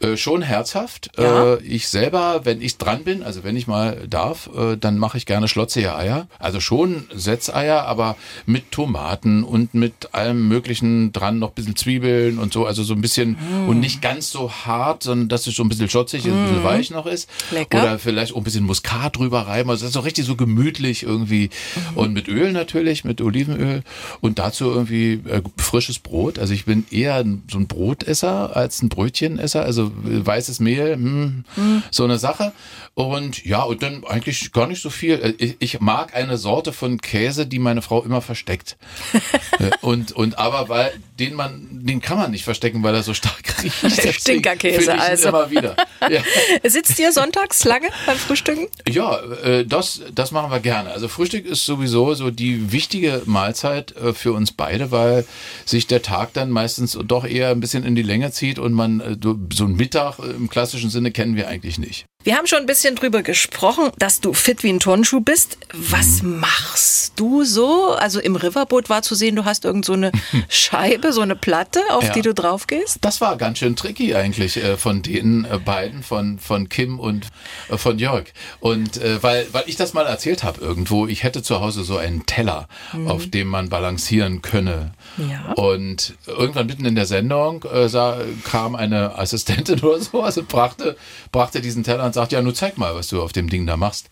Äh, 0.00 0.16
schon 0.16 0.42
herzhaft. 0.42 1.12
Ja. 1.16 1.54
Äh, 1.54 1.62
ich 1.62 1.88
selber, 1.88 2.40
wenn 2.44 2.60
ich 2.60 2.76
dran 2.78 3.04
bin, 3.04 3.22
also 3.22 3.44
wenn 3.44 3.56
ich 3.56 3.66
mal 3.66 4.06
darf, 4.08 4.50
äh, 4.54 4.76
dann 4.76 4.98
mache 4.98 5.16
ich 5.16 5.24
gerne 5.24 5.48
schlotzige 5.48 5.94
Eier. 5.94 6.26
Also 6.38 6.60
schon 6.60 7.04
Setzeier, 7.14 7.84
aber 7.84 8.16
mit 8.44 8.72
Tomaten 8.72 9.44
und 9.44 9.72
mit 9.72 10.12
allem 10.12 10.48
möglichen 10.48 11.12
dran, 11.12 11.38
noch 11.38 11.50
ein 11.50 11.54
bisschen 11.54 11.76
Zwiebeln 11.76 12.38
und 12.38 12.52
so. 12.52 12.66
Also 12.66 12.82
so 12.82 12.92
ein 12.92 13.00
bisschen 13.00 13.38
mm. 13.38 13.68
und 13.68 13.80
nicht 13.80 14.02
ganz 14.02 14.30
so 14.30 14.50
hart, 14.50 15.04
sondern 15.04 15.28
dass 15.28 15.43
es 15.46 15.54
so 15.54 15.62
ein 15.62 15.68
bisschen 15.68 15.88
schlotzig, 15.88 16.24
mm. 16.24 16.30
ein 16.30 16.46
bisschen 16.46 16.64
weich 16.64 16.90
noch 16.90 17.06
ist. 17.06 17.28
Lecker. 17.50 17.82
Oder 17.82 17.98
vielleicht 17.98 18.32
auch 18.32 18.38
ein 18.38 18.44
bisschen 18.44 18.64
Muskat 18.64 19.16
drüber 19.16 19.46
reiben. 19.46 19.70
Also 19.70 19.82
das 19.82 19.90
ist 19.90 19.94
so 19.94 20.00
richtig 20.00 20.24
so 20.24 20.36
gemütlich 20.36 21.02
irgendwie. 21.02 21.50
Mm. 21.94 21.98
Und 21.98 22.12
mit 22.12 22.28
Öl 22.28 22.52
natürlich, 22.52 23.04
mit 23.04 23.20
Olivenöl. 23.20 23.82
Und 24.20 24.38
dazu 24.38 24.70
irgendwie 24.70 25.20
äh, 25.28 25.42
frisches 25.56 25.98
Brot. 25.98 26.38
Also 26.38 26.54
ich 26.54 26.64
bin 26.64 26.86
eher 26.90 27.24
so 27.50 27.58
ein 27.58 27.66
Brotesser 27.66 28.56
als 28.56 28.82
ein 28.82 28.88
Brötchenesser. 28.88 29.64
Also 29.64 29.92
weißes 29.94 30.60
Mehl, 30.60 30.94
hm, 30.94 31.44
mhm. 31.56 31.82
so 31.90 32.04
eine 32.04 32.18
Sache. 32.18 32.52
Und 32.94 33.44
ja, 33.44 33.62
und 33.62 33.82
dann 33.82 34.04
eigentlich 34.04 34.52
gar 34.52 34.68
nicht 34.68 34.80
so 34.80 34.90
viel. 34.90 35.14
Äh, 35.14 35.34
ich, 35.38 35.56
ich 35.58 35.80
mag 35.80 36.14
eine 36.14 36.38
Sorte 36.38 36.72
von 36.72 37.00
Käse, 37.00 37.46
die 37.46 37.58
meine 37.58 37.82
Frau 37.82 38.02
immer 38.02 38.20
versteckt. 38.20 38.76
Äh, 39.60 39.70
und, 39.82 40.10
und 40.10 40.38
aber 40.38 40.68
weil 40.68 40.92
den 41.18 41.34
man, 41.34 41.68
den 41.70 42.00
kann 42.00 42.18
man 42.18 42.32
nicht 42.32 42.44
verstecken, 42.44 42.82
weil 42.82 42.94
er 42.94 43.04
so 43.04 43.14
stark 43.14 43.62
riecht. 43.62 44.20
Stinkerkäse, 44.20 44.98
also. 44.98 45.28
Immer 45.34 45.50
wieder. 45.50 45.76
Ja. 46.10 46.22
Sitzt 46.62 46.98
ihr 46.98 47.12
sonntags 47.12 47.64
lange 47.64 47.88
beim 48.04 48.18
Frühstücken? 48.18 48.66
Ja, 48.86 49.20
äh, 49.42 49.64
das, 49.64 50.02
das 50.14 50.32
machen 50.32 50.50
wir 50.50 50.60
gerne. 50.60 50.90
Also 50.90 51.08
Frühstück 51.08 51.46
ist 51.46 51.64
sowieso 51.64 52.12
so 52.12 52.30
die 52.30 52.72
wichtige 52.72 53.22
Mahlzeit 53.24 53.94
für 54.12 54.34
uns 54.34 54.52
beide, 54.52 54.90
weil 54.90 55.24
sich 55.64 55.86
der 55.86 56.02
Tag 56.02 56.34
dann 56.34 56.50
meistens 56.50 56.98
doch 57.06 57.24
eher 57.24 57.48
ein 57.52 57.60
bisschen 57.60 57.84
in 57.84 57.94
die 57.94 58.02
Länge 58.02 58.32
zieht 58.32 58.58
und 58.58 58.74
man 58.74 59.18
so 59.50 59.64
ein 59.64 59.76
Mittag 59.76 60.18
im 60.18 60.50
klassischen 60.50 60.90
Sinne 60.90 61.10
kennen 61.10 61.36
wir 61.36 61.48
eigentlich 61.48 61.78
nicht. 61.78 62.04
Wir 62.24 62.36
haben 62.36 62.46
schon 62.46 62.60
ein 62.60 62.66
bisschen 62.66 62.96
drüber 62.96 63.22
gesprochen, 63.22 63.90
dass 63.98 64.22
du 64.22 64.32
fit 64.32 64.62
wie 64.62 64.70
ein 64.70 64.80
Turnschuh 64.80 65.20
bist. 65.20 65.58
Was 65.74 66.22
mhm. 66.22 66.40
machst 66.40 67.12
du 67.16 67.44
so? 67.44 67.92
Also 67.92 68.18
im 68.18 68.34
Riverboot 68.34 68.88
war 68.88 69.02
zu 69.02 69.14
sehen, 69.14 69.36
du 69.36 69.44
hast 69.44 69.66
irgend 69.66 69.84
so 69.84 69.92
eine 69.92 70.10
Scheibe, 70.48 71.12
so 71.12 71.20
eine 71.20 71.36
Platte, 71.36 71.80
auf 71.90 72.04
ja. 72.04 72.12
die 72.14 72.22
du 72.22 72.32
drauf 72.32 72.66
gehst. 72.66 72.96
Das 73.02 73.20
war 73.20 73.36
ganz 73.36 73.58
schön 73.58 73.76
tricky 73.76 74.14
eigentlich 74.14 74.56
äh, 74.56 74.78
von 74.78 75.02
den 75.02 75.44
äh, 75.44 75.58
beiden, 75.58 76.02
von, 76.02 76.38
von 76.38 76.70
Kim 76.70 76.98
und 76.98 77.26
äh, 77.68 77.76
von 77.76 77.98
Jörg. 77.98 78.24
Und 78.58 79.00
weil, 79.20 79.46
weil 79.52 79.64
ich 79.66 79.76
das 79.76 79.92
mal 79.92 80.06
erzählt 80.06 80.44
habe 80.44 80.60
irgendwo, 80.60 81.06
ich 81.06 81.24
hätte 81.24 81.42
zu 81.42 81.60
Hause 81.60 81.84
so 81.84 81.98
einen 81.98 82.24
Teller, 82.24 82.68
mhm. 82.94 83.08
auf 83.08 83.28
dem 83.28 83.48
man 83.48 83.68
balancieren 83.68 84.40
könne. 84.40 84.92
Ja. 85.18 85.52
Und 85.52 86.14
irgendwann 86.26 86.66
mitten 86.66 86.86
in 86.86 86.94
der 86.94 87.06
Sendung 87.06 87.64
sah, 87.86 88.18
kam 88.44 88.74
eine 88.74 89.18
Assistentin 89.18 89.80
oder 89.82 90.00
so, 90.00 90.22
also 90.22 90.42
brachte, 90.42 90.96
brachte 91.32 91.60
diesen 91.60 91.84
Teller 91.84 92.13
sagt, 92.14 92.32
ja, 92.32 92.42
nur 92.42 92.54
zeig 92.54 92.78
mal, 92.78 92.94
was 92.94 93.08
du 93.08 93.22
auf 93.22 93.32
dem 93.32 93.48
Ding 93.48 93.66
da 93.66 93.76
machst. 93.76 94.08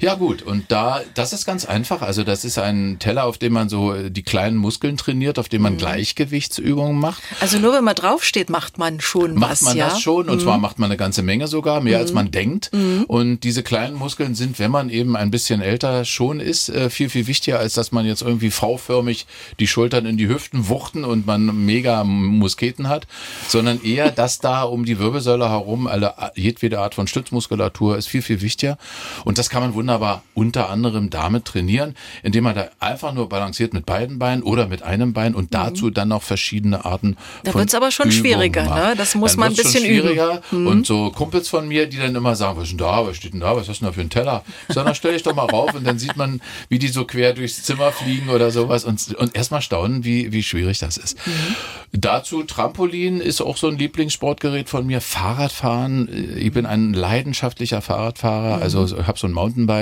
Ja 0.00 0.14
gut, 0.14 0.42
und 0.42 0.66
da, 0.68 1.00
das 1.14 1.32
ist 1.32 1.44
ganz 1.44 1.64
einfach. 1.64 2.02
Also 2.02 2.22
das 2.22 2.44
ist 2.44 2.58
ein 2.58 2.98
Teller, 3.00 3.24
auf 3.24 3.36
dem 3.38 3.52
man 3.52 3.68
so 3.68 3.92
äh, 3.92 4.10
die 4.10 4.22
kleinen 4.22 4.56
Muskeln 4.56 4.96
trainiert, 4.96 5.38
auf 5.38 5.48
dem 5.48 5.62
man 5.62 5.74
mhm. 5.74 5.78
Gleichgewichtsübungen 5.78 6.98
macht. 6.98 7.22
Also 7.40 7.58
nur 7.58 7.72
wenn 7.72 7.82
man 7.82 7.96
draufsteht, 7.96 8.48
macht 8.48 8.78
man 8.78 9.00
schon 9.00 9.34
macht 9.34 9.50
was, 9.50 9.62
man 9.62 9.76
ja? 9.76 9.88
das 9.88 10.00
schon 10.00 10.28
und 10.28 10.36
mhm. 10.36 10.40
zwar 10.40 10.58
macht 10.58 10.78
man 10.78 10.90
eine 10.90 10.96
ganze 10.96 11.22
Menge 11.22 11.48
sogar, 11.48 11.80
mehr 11.80 11.98
mhm. 11.98 12.02
als 12.02 12.12
man 12.12 12.30
denkt. 12.30 12.70
Mhm. 12.72 13.04
Und 13.08 13.40
diese 13.40 13.62
kleinen 13.62 13.96
Muskeln 13.96 14.34
sind, 14.34 14.58
wenn 14.58 14.70
man 14.70 14.88
eben 14.88 15.16
ein 15.16 15.30
bisschen 15.32 15.60
älter 15.60 16.04
schon 16.04 16.38
ist, 16.38 16.68
äh, 16.68 16.90
viel, 16.90 17.10
viel 17.10 17.26
wichtiger, 17.26 17.58
als 17.58 17.74
dass 17.74 17.90
man 17.90 18.06
jetzt 18.06 18.22
irgendwie 18.22 18.50
V-förmig 18.50 19.26
die 19.58 19.66
Schultern 19.66 20.06
in 20.06 20.16
die 20.16 20.28
Hüften 20.28 20.68
wuchten 20.68 21.04
und 21.04 21.26
man 21.26 21.66
mega 21.66 22.04
Musketen 22.04 22.88
hat, 22.88 23.08
sondern 23.48 23.82
eher 23.82 24.10
das 24.18 24.38
da 24.38 24.62
um 24.62 24.84
die 24.84 25.00
Wirbelsäule 25.00 25.48
herum, 25.48 25.88
alle, 25.88 26.14
jedwede 26.36 26.78
Art 26.78 26.94
von 26.94 27.08
Stützmuskulatur 27.08 27.98
ist 27.98 28.06
viel, 28.06 28.22
viel 28.22 28.40
wichtiger. 28.42 28.78
Und 29.24 29.38
das 29.38 29.50
kann 29.50 29.62
man 29.62 29.74
wunderbar 29.74 29.87
wunderbar 29.88 30.22
unter 30.34 30.68
anderem 30.68 31.08
damit 31.08 31.46
trainieren, 31.46 31.94
indem 32.22 32.44
man 32.44 32.54
da 32.54 32.68
einfach 32.78 33.14
nur 33.14 33.28
balanciert 33.28 33.72
mit 33.72 33.86
beiden 33.86 34.18
Beinen 34.18 34.42
oder 34.42 34.68
mit 34.68 34.82
einem 34.82 35.14
Bein 35.14 35.34
und 35.34 35.54
dazu 35.54 35.86
mhm. 35.86 35.94
dann 35.94 36.08
noch 36.08 36.22
verschiedene 36.22 36.84
Arten 36.84 37.16
da 37.42 37.52
von 37.52 37.60
wird's 37.62 37.74
aber 37.74 37.90
schon 37.90 38.08
Übungen 38.08 38.20
schwieriger, 38.20 38.64
ne? 38.64 38.94
Das 38.96 39.14
muss 39.14 39.32
dann 39.32 39.40
man 39.40 39.48
ein 39.52 39.56
bisschen 39.56 39.80
schon 39.80 39.90
schwieriger. 39.90 40.42
üben. 40.50 40.62
Mhm. 40.62 40.66
Und 40.66 40.86
so 40.86 41.10
Kumpels 41.10 41.48
von 41.48 41.66
mir, 41.66 41.86
die 41.86 41.96
dann 41.96 42.14
immer 42.14 42.36
sagen, 42.36 42.58
was 42.58 42.64
ist 42.64 42.70
denn 42.72 42.78
da, 42.78 43.06
was 43.06 43.16
steht 43.16 43.32
denn 43.32 43.40
da, 43.40 43.56
was 43.56 43.68
hast 43.68 43.80
du 43.80 43.84
denn 43.84 43.88
da 43.88 43.92
für 43.94 44.00
einen 44.02 44.10
Teller? 44.10 44.44
Ich 44.68 44.74
sage, 44.74 44.84
dann 44.84 44.94
stell 44.94 45.14
dich 45.14 45.22
doch 45.22 45.34
mal 45.34 45.46
rauf 45.46 45.74
und 45.74 45.86
dann 45.86 45.98
sieht 45.98 46.16
man, 46.16 46.40
wie 46.68 46.78
die 46.78 46.88
so 46.88 47.04
quer 47.04 47.32
durchs 47.32 47.62
Zimmer 47.62 47.90
fliegen 47.90 48.28
oder 48.28 48.50
sowas 48.50 48.84
und, 48.84 49.14
und 49.16 49.34
erstmal 49.34 49.62
staunen, 49.62 50.04
wie, 50.04 50.32
wie 50.32 50.42
schwierig 50.42 50.78
das 50.78 50.98
ist. 50.98 51.16
Mhm. 51.26 51.56
Dazu 51.92 52.42
Trampolin 52.42 53.20
ist 53.20 53.40
auch 53.40 53.56
so 53.56 53.68
ein 53.68 53.78
Lieblingssportgerät 53.78 54.68
von 54.68 54.86
mir. 54.86 55.00
Fahrradfahren, 55.00 56.36
ich 56.36 56.52
bin 56.52 56.66
ein 56.66 56.92
leidenschaftlicher 56.92 57.80
Fahrradfahrer, 57.80 58.58
mhm. 58.58 58.62
also 58.62 58.84
ich 58.84 59.06
habe 59.06 59.18
so 59.18 59.26
ein 59.26 59.32
Mountainbike 59.32 59.77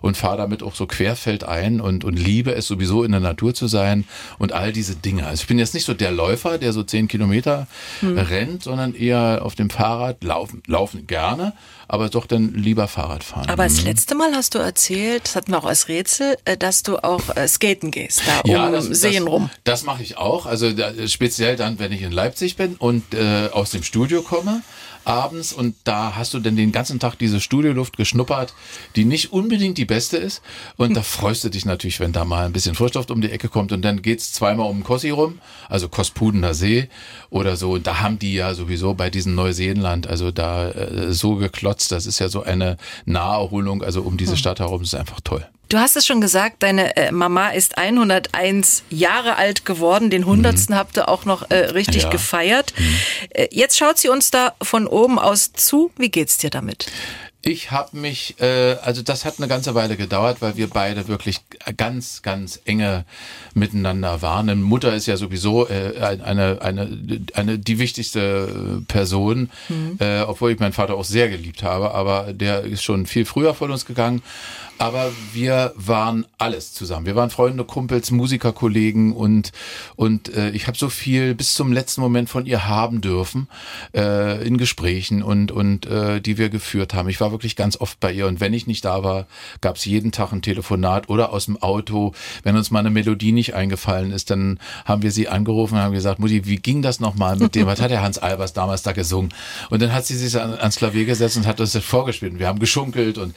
und 0.00 0.16
fahre 0.16 0.38
damit 0.38 0.62
auch 0.62 0.74
so 0.74 0.86
querfeldein 0.86 1.80
und, 1.80 2.04
und 2.04 2.18
liebe 2.18 2.54
es 2.54 2.66
sowieso 2.66 3.04
in 3.04 3.12
der 3.12 3.20
Natur 3.20 3.54
zu 3.54 3.66
sein 3.66 4.04
und 4.38 4.52
all 4.52 4.72
diese 4.72 4.96
Dinge. 4.96 5.26
Also 5.26 5.42
ich 5.42 5.46
bin 5.46 5.58
jetzt 5.58 5.74
nicht 5.74 5.84
so 5.84 5.94
der 5.94 6.10
Läufer, 6.10 6.58
der 6.58 6.72
so 6.72 6.82
zehn 6.82 7.08
Kilometer 7.08 7.66
mhm. 8.00 8.18
rennt, 8.18 8.62
sondern 8.62 8.94
eher 8.94 9.40
auf 9.42 9.54
dem 9.54 9.70
Fahrrad 9.70 10.22
laufen, 10.24 10.62
laufen 10.66 11.06
gerne, 11.06 11.52
aber 11.86 12.08
doch 12.08 12.26
dann 12.26 12.54
lieber 12.54 12.88
Fahrrad 12.88 13.24
fahren. 13.24 13.48
Aber 13.48 13.64
das 13.64 13.82
letzte 13.82 14.14
Mal 14.14 14.32
hast 14.34 14.54
du 14.54 14.58
erzählt, 14.58 15.24
das 15.24 15.36
hatten 15.36 15.52
wir 15.52 15.58
auch 15.58 15.66
als 15.66 15.88
Rätsel, 15.88 16.36
dass 16.58 16.82
du 16.82 16.98
auch 16.98 17.22
skaten 17.46 17.90
gehst, 17.90 18.22
da 18.26 18.48
ja, 18.50 18.66
um 18.66 18.72
das, 18.72 18.86
Seen 18.86 19.24
das, 19.24 19.32
rum. 19.32 19.50
Das 19.64 19.84
mache 19.84 20.02
ich 20.02 20.16
auch, 20.16 20.46
also 20.46 20.72
da, 20.72 20.92
speziell 21.06 21.56
dann, 21.56 21.78
wenn 21.78 21.92
ich 21.92 22.02
in 22.02 22.12
Leipzig 22.12 22.56
bin 22.56 22.76
und 22.76 23.14
äh, 23.14 23.48
aus 23.52 23.70
dem 23.70 23.82
Studio 23.82 24.22
komme 24.22 24.62
abends 25.08 25.52
und 25.52 25.74
da 25.84 26.14
hast 26.16 26.34
du 26.34 26.38
dann 26.38 26.56
den 26.56 26.72
ganzen 26.72 27.00
Tag 27.00 27.16
diese 27.16 27.40
Studioluft 27.40 27.96
geschnuppert, 27.96 28.54
die 28.94 29.04
nicht 29.04 29.32
unbedingt 29.32 29.78
die 29.78 29.84
beste 29.84 30.18
ist. 30.18 30.42
Und 30.76 30.94
da 30.94 31.02
freust 31.02 31.44
du 31.44 31.48
dich 31.48 31.64
natürlich, 31.64 32.00
wenn 32.00 32.12
da 32.12 32.24
mal 32.24 32.46
ein 32.46 32.52
bisschen 32.52 32.74
Frischluft 32.74 33.10
um 33.10 33.20
die 33.20 33.30
Ecke 33.30 33.48
kommt 33.48 33.72
und 33.72 33.82
dann 33.82 34.02
geht's 34.02 34.32
zweimal 34.32 34.68
um 34.68 34.84
Kossi 34.84 35.10
rum, 35.10 35.38
also 35.68 35.88
Kospudener 35.88 36.54
See 36.54 36.88
oder 37.30 37.56
so. 37.56 37.72
Und 37.72 37.86
da 37.86 38.00
haben 38.00 38.18
die 38.18 38.34
ja 38.34 38.54
sowieso 38.54 38.94
bei 38.94 39.10
diesem 39.10 39.34
Neuseeland, 39.34 40.06
also 40.06 40.30
da 40.30 40.70
äh, 40.70 41.12
so 41.12 41.36
geklotzt, 41.36 41.90
das 41.90 42.06
ist 42.06 42.18
ja 42.18 42.28
so 42.28 42.42
eine 42.42 42.76
Naherholung, 43.06 43.82
also 43.82 44.02
um 44.02 44.16
diese 44.16 44.32
hm. 44.32 44.38
Stadt 44.38 44.60
herum, 44.60 44.80
das 44.80 44.92
ist 44.92 44.98
einfach 44.98 45.20
toll. 45.20 45.46
Du 45.68 45.78
hast 45.78 45.96
es 45.96 46.06
schon 46.06 46.20
gesagt, 46.22 46.62
deine 46.62 46.96
äh, 46.96 47.12
Mama 47.12 47.50
ist 47.50 47.76
101 47.76 48.84
Jahre 48.88 49.36
alt 49.36 49.66
geworden. 49.66 50.08
Den 50.08 50.22
100. 50.22 50.68
Mhm. 50.68 50.74
habt 50.74 50.96
ihr 50.96 51.08
auch 51.08 51.26
noch 51.26 51.50
äh, 51.50 51.56
richtig 51.56 52.04
ja. 52.04 52.10
gefeiert. 52.10 52.72
Mhm. 52.76 52.94
Äh, 53.30 53.48
jetzt 53.50 53.76
schaut 53.76 53.98
sie 53.98 54.08
uns 54.08 54.30
da 54.30 54.54
von 54.62 54.86
oben 54.86 55.18
aus 55.18 55.52
zu. 55.52 55.90
Wie 55.96 56.10
geht's 56.10 56.38
dir 56.38 56.50
damit? 56.50 56.90
Ich 57.40 57.70
habe 57.70 57.96
mich, 57.96 58.40
äh, 58.40 58.74
also 58.82 59.00
das 59.02 59.24
hat 59.24 59.34
eine 59.38 59.46
ganze 59.46 59.76
Weile 59.76 59.96
gedauert, 59.96 60.42
weil 60.42 60.56
wir 60.56 60.68
beide 60.68 61.06
wirklich 61.06 61.40
ganz, 61.76 62.22
ganz 62.22 62.60
enge 62.64 63.04
miteinander 63.54 64.22
waren. 64.22 64.50
Und 64.50 64.62
Mutter 64.62 64.92
ist 64.92 65.06
ja 65.06 65.16
sowieso 65.16 65.68
äh, 65.68 65.94
eine, 66.00 66.60
eine, 66.60 66.98
eine 67.34 67.58
die 67.58 67.78
wichtigste 67.78 68.82
Person, 68.88 69.50
mhm. 69.68 69.98
äh, 70.00 70.22
obwohl 70.22 70.50
ich 70.50 70.58
meinen 70.58 70.72
Vater 70.72 70.96
auch 70.96 71.04
sehr 71.04 71.28
geliebt 71.28 71.62
habe, 71.62 71.94
aber 71.94 72.32
der 72.32 72.62
ist 72.62 72.82
schon 72.82 73.06
viel 73.06 73.24
früher 73.24 73.54
von 73.54 73.70
uns 73.70 73.86
gegangen. 73.86 74.20
Aber 74.78 75.10
wir 75.32 75.72
waren 75.74 76.24
alles 76.38 76.72
zusammen. 76.72 77.04
Wir 77.04 77.16
waren 77.16 77.30
Freunde, 77.30 77.64
Kumpels, 77.64 78.12
Musikerkollegen 78.12 79.12
und 79.12 79.50
und 79.96 80.32
äh, 80.32 80.50
ich 80.50 80.68
habe 80.68 80.78
so 80.78 80.88
viel 80.88 81.34
bis 81.34 81.54
zum 81.54 81.72
letzten 81.72 82.00
Moment 82.00 82.30
von 82.30 82.46
ihr 82.46 82.68
haben 82.68 83.00
dürfen 83.00 83.48
äh, 83.92 84.46
in 84.46 84.56
Gesprächen 84.56 85.24
und 85.24 85.50
und 85.50 85.86
äh, 85.86 86.20
die 86.20 86.38
wir 86.38 86.48
geführt 86.48 86.94
haben. 86.94 87.08
Ich 87.08 87.20
war 87.20 87.27
wirklich 87.32 87.56
ganz 87.56 87.76
oft 87.80 88.00
bei 88.00 88.12
ihr 88.12 88.26
und 88.26 88.40
wenn 88.40 88.52
ich 88.54 88.66
nicht 88.66 88.84
da 88.84 89.02
war, 89.02 89.26
gab 89.60 89.76
es 89.76 89.84
jeden 89.84 90.12
Tag 90.12 90.32
ein 90.32 90.42
Telefonat 90.42 91.08
oder 91.08 91.32
aus 91.32 91.46
dem 91.46 91.60
Auto. 91.60 92.12
Wenn 92.42 92.56
uns 92.56 92.70
mal 92.70 92.80
eine 92.80 92.90
Melodie 92.90 93.32
nicht 93.32 93.54
eingefallen 93.54 94.12
ist, 94.12 94.30
dann 94.30 94.58
haben 94.84 95.02
wir 95.02 95.10
sie 95.10 95.28
angerufen 95.28 95.74
und 95.74 95.80
haben 95.80 95.92
gesagt, 95.92 96.18
Mutti, 96.18 96.46
wie 96.46 96.56
ging 96.56 96.82
das 96.82 97.00
nochmal 97.00 97.36
mit 97.36 97.54
dem? 97.54 97.66
Was 97.66 97.80
hat 97.80 97.90
der 97.90 98.02
Hans 98.02 98.18
Albers 98.18 98.52
damals 98.52 98.82
da 98.82 98.92
gesungen? 98.92 99.32
Und 99.70 99.82
dann 99.82 99.92
hat 99.92 100.06
sie 100.06 100.16
sich 100.16 100.40
an, 100.40 100.54
ans 100.54 100.76
Klavier 100.76 101.04
gesetzt 101.04 101.36
und 101.36 101.46
hat 101.46 101.60
uns 101.60 101.72
das 101.72 101.84
vorgespielt. 101.84 102.32
Und 102.32 102.38
wir 102.38 102.46
haben 102.46 102.58
geschunkelt 102.58 103.18
und 103.18 103.34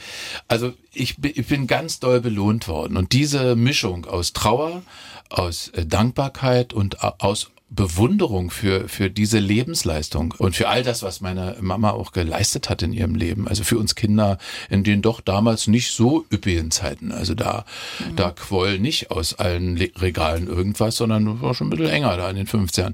also 0.48 0.74
ich, 0.94 1.16
ich 1.24 1.48
bin 1.48 1.68
ganz 1.68 2.00
doll 2.00 2.22
belohnt 2.22 2.68
worden. 2.68 2.98
Und 2.98 3.14
diese 3.14 3.56
Mischung 3.56 4.06
aus 4.06 4.34
Trauer, 4.34 4.82
aus 5.30 5.70
äh, 5.70 5.86
Dankbarkeit 5.86 6.74
und 6.74 7.02
aus 7.02 7.52
Bewunderung 7.74 8.52
für, 8.52 8.90
für 8.90 9.10
diese 9.10 9.40
Lebensleistung 9.40 10.34
und 10.38 10.58
für 10.58 10.68
all 10.68 10.84
das, 10.84 11.04
was 11.04 11.22
meine 11.22 11.56
Mama 11.62 11.92
auch 11.92 12.12
geleistet 12.12 12.70
hat 12.70 12.82
in 12.82 12.92
ihrem 12.92 13.16
Leben. 13.16 13.48
Also 13.48 13.64
für 13.64 13.78
uns 13.78 13.96
Kinder 13.96 14.38
in 14.70 14.84
den 14.84 15.02
doch 15.02 15.22
damals 15.22 15.68
nicht 15.68 15.94
so 15.94 16.26
üppigen 16.32 16.70
Zeiten. 16.70 17.14
Also 17.14 17.34
da, 17.34 17.64
mhm. 18.00 18.18
da 18.18 18.32
quoll 18.32 18.78
nicht 18.78 19.10
aus 19.12 19.36
allen 19.36 19.78
Regalen 19.78 20.48
irgendwas, 20.48 20.98
sondern 20.98 21.42
war 21.42 21.54
schon 21.54 21.68
ein 21.68 21.70
bisschen 21.70 21.88
enger 21.88 22.18
da 22.18 22.30
in 22.30 22.36
den 22.36 22.48
15ern. 22.48 22.94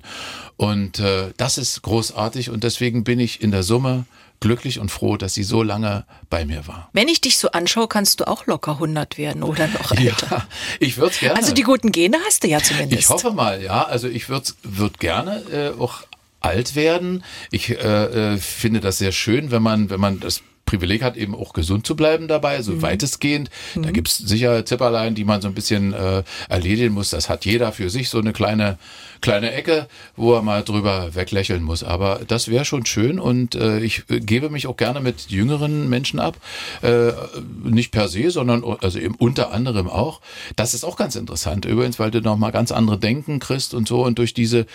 Und 0.57 0.99
äh, 0.99 1.31
das 1.37 1.57
ist 1.57 1.81
großartig 1.81 2.51
und 2.51 2.63
deswegen 2.63 3.03
bin 3.03 3.19
ich 3.19 3.41
in 3.41 3.49
der 3.49 3.63
Summe 3.63 4.05
glücklich 4.39 4.79
und 4.79 4.89
froh, 4.91 5.17
dass 5.17 5.33
sie 5.33 5.43
so 5.43 5.63
lange 5.63 6.05
bei 6.29 6.45
mir 6.45 6.67
war. 6.67 6.89
Wenn 6.93 7.07
ich 7.07 7.21
dich 7.21 7.37
so 7.37 7.51
anschaue, 7.51 7.87
kannst 7.87 8.19
du 8.19 8.27
auch 8.27 8.45
locker 8.45 8.73
100 8.73 9.17
werden 9.17 9.43
oder 9.43 9.67
noch 9.67 9.91
älter. 9.97 10.27
Ja, 10.29 10.47
ich 10.79 10.97
würde 10.97 11.11
es 11.11 11.19
gerne. 11.19 11.37
Also 11.37 11.53
die 11.53 11.63
guten 11.63 11.91
Gene 11.91 12.17
hast 12.25 12.43
du 12.43 12.47
ja 12.47 12.59
zumindest. 12.59 13.03
Ich 13.03 13.09
hoffe 13.09 13.31
mal, 13.31 13.61
ja. 13.61 13.83
Also 13.83 14.07
ich 14.07 14.29
würde 14.29 14.51
würd 14.63 14.99
gerne 14.99 15.43
äh, 15.51 15.79
auch 15.79 16.03
alt 16.39 16.75
werden. 16.75 17.23
Ich 17.51 17.69
äh, 17.71 18.33
äh, 18.33 18.37
finde 18.37 18.79
das 18.79 18.97
sehr 18.97 19.11
schön, 19.11 19.51
wenn 19.51 19.63
man, 19.63 19.89
wenn 19.89 19.99
man 19.99 20.19
das 20.19 20.43
Privileg 20.67 21.01
hat, 21.01 21.17
eben 21.17 21.33
auch 21.33 21.53
gesund 21.53 21.87
zu 21.87 21.95
bleiben 21.95 22.27
dabei, 22.27 22.61
so 22.61 22.73
mhm. 22.73 22.83
weitestgehend. 22.83 23.49
Mhm. 23.73 23.83
Da 23.83 23.91
gibt's 23.91 24.17
sicher 24.17 24.63
Zipperlein, 24.65 25.15
die 25.15 25.23
man 25.23 25.41
so 25.41 25.47
ein 25.47 25.55
bisschen 25.55 25.93
äh, 25.93 26.21
erledigen 26.49 26.93
muss. 26.93 27.09
Das 27.09 27.29
hat 27.29 27.45
jeder 27.45 27.71
für 27.71 27.89
sich 27.89 28.09
so 28.09 28.19
eine 28.19 28.33
kleine 28.33 28.77
kleine 29.21 29.51
Ecke, 29.51 29.87
wo 30.15 30.33
er 30.33 30.41
mal 30.41 30.63
drüber 30.63 31.15
weglächeln 31.15 31.63
muss. 31.63 31.83
Aber 31.83 32.21
das 32.27 32.47
wäre 32.47 32.65
schon 32.65 32.85
schön 32.85 33.19
und 33.19 33.55
äh, 33.55 33.79
ich 33.79 34.03
äh, 34.09 34.19
gebe 34.19 34.49
mich 34.49 34.67
auch 34.67 34.77
gerne 34.77 34.99
mit 34.99 35.29
jüngeren 35.29 35.89
Menschen 35.89 36.19
ab. 36.19 36.37
Äh, 36.81 37.11
nicht 37.63 37.91
per 37.91 38.07
se, 38.07 38.29
sondern 38.29 38.63
also 38.81 38.99
eben 38.99 39.15
unter 39.15 39.51
anderem 39.51 39.87
auch. 39.87 40.21
Das 40.55 40.73
ist 40.73 40.83
auch 40.83 40.97
ganz 40.97 41.15
interessant 41.15 41.65
übrigens, 41.65 41.99
weil 41.99 42.11
du 42.11 42.21
noch 42.21 42.37
mal 42.37 42.51
ganz 42.51 42.71
andere 42.71 42.97
Denken 42.97 43.39
kriegst 43.39 43.73
und 43.73 43.87
so 43.87 44.03
und 44.03 44.19
durch 44.19 44.33
diese 44.33 44.65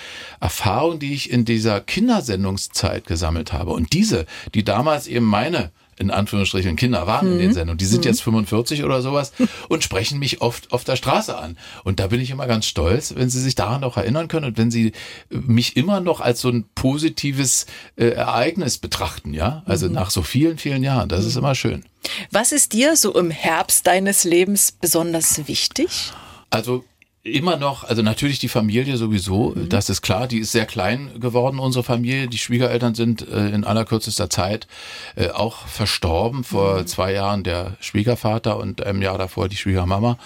Erfahrung, 0.41 0.99
die 0.99 1.15
ich 1.15 1.31
in 1.31 1.45
dieser 1.45 1.81
Kindersendungszeit 1.81 3.07
gesammelt 3.07 3.53
habe 3.53 3.73
und 3.73 3.93
diese, 3.93 4.27
die 4.55 4.65
damals 4.65 5.07
eben 5.07 5.27
meine 5.27 5.71
in 6.03 6.11
Anführungsstrichen 6.11 6.77
Kinder 6.77 7.07
waren 7.07 7.27
mhm. 7.27 7.33
in 7.33 7.39
den 7.39 7.49
mhm. 7.49 7.55
Sendungen. 7.55 7.79
Die 7.79 7.87
sind 7.87 8.05
mhm. 8.05 8.11
jetzt 8.11 8.23
45 8.23 8.85
oder 8.85 9.01
sowas 9.01 9.33
und 9.69 9.83
sprechen 9.85 10.19
mich 10.19 10.41
oft 10.41 10.73
auf 10.73 10.85
der 10.85 10.97
Straße 10.97 11.37
an. 11.37 11.57
Und 11.85 12.01
da 12.01 12.09
bin 12.09 12.21
ich 12.21 12.31
immer 12.31 12.47
ganz 12.47 12.67
stolz, 12.67 13.15
wenn 13.17 13.31
sie 13.31 13.41
sich 13.41 13.55
daran 13.55 13.81
noch 13.81 13.97
erinnern 13.97 14.29
können 14.29 14.47
und 14.47 14.59
wenn 14.59 14.71
sie 14.71 14.93
mich 15.31 15.77
immer 15.77 16.01
noch 16.01 16.21
als 16.21 16.41
so 16.41 16.49
ein 16.49 16.65
positives 16.75 17.67
äh, 17.97 18.09
Ereignis 18.09 18.79
betrachten, 18.79 19.33
ja. 19.33 19.63
Also 19.67 19.89
mhm. 19.89 19.95
nach 19.95 20.11
so 20.11 20.23
vielen, 20.23 20.59
vielen 20.59 20.83
Jahren. 20.83 21.09
Das 21.09 21.25
ist 21.25 21.35
mhm. 21.35 21.41
immer 21.41 21.55
schön. 21.55 21.85
Was 22.31 22.53
ist 22.53 22.73
dir 22.73 22.97
so 22.97 23.15
im 23.15 23.31
Herbst 23.31 23.87
deines 23.87 24.25
Lebens 24.25 24.73
besonders 24.73 25.47
wichtig? 25.47 26.13
Also 26.51 26.85
immer 27.25 27.57
noch, 27.57 27.85
also 27.85 28.03
natürlich 28.03 28.41
die 28.41 28.49
Familie 28.49 28.97
sowieso, 28.97 29.51
mhm. 29.55 29.69
das 29.69 29.89
ist 29.89 30.03
klar, 30.03 30.27
die 30.27 30.39
ist 30.39 30.51
sehr 30.51 30.67
klein 30.67 31.21
geworden, 31.21 31.61
unsere 31.61 31.85
Familie. 31.85 32.27
Die 32.27 32.39
Schwiegereltern 32.39 32.97
sind 32.97 33.29
äh, 33.29 33.51
in 33.51 33.63
allerkürzester 33.65 34.29
Zeit 34.29 34.67
äh, 35.15 35.29
auch 35.29 35.69
verstorben. 35.69 36.43
Vor 36.43 36.81
mhm. 36.81 36.87
zwei 36.89 37.13
Jahren 37.13 37.45
der 37.45 37.77
Schwiegervater 37.81 38.57
und 38.57 38.85
einem 38.85 39.03
Jahr 39.03 39.19
davor 39.19 39.49
die 39.49 39.57
Schwiegermama. 39.57 40.19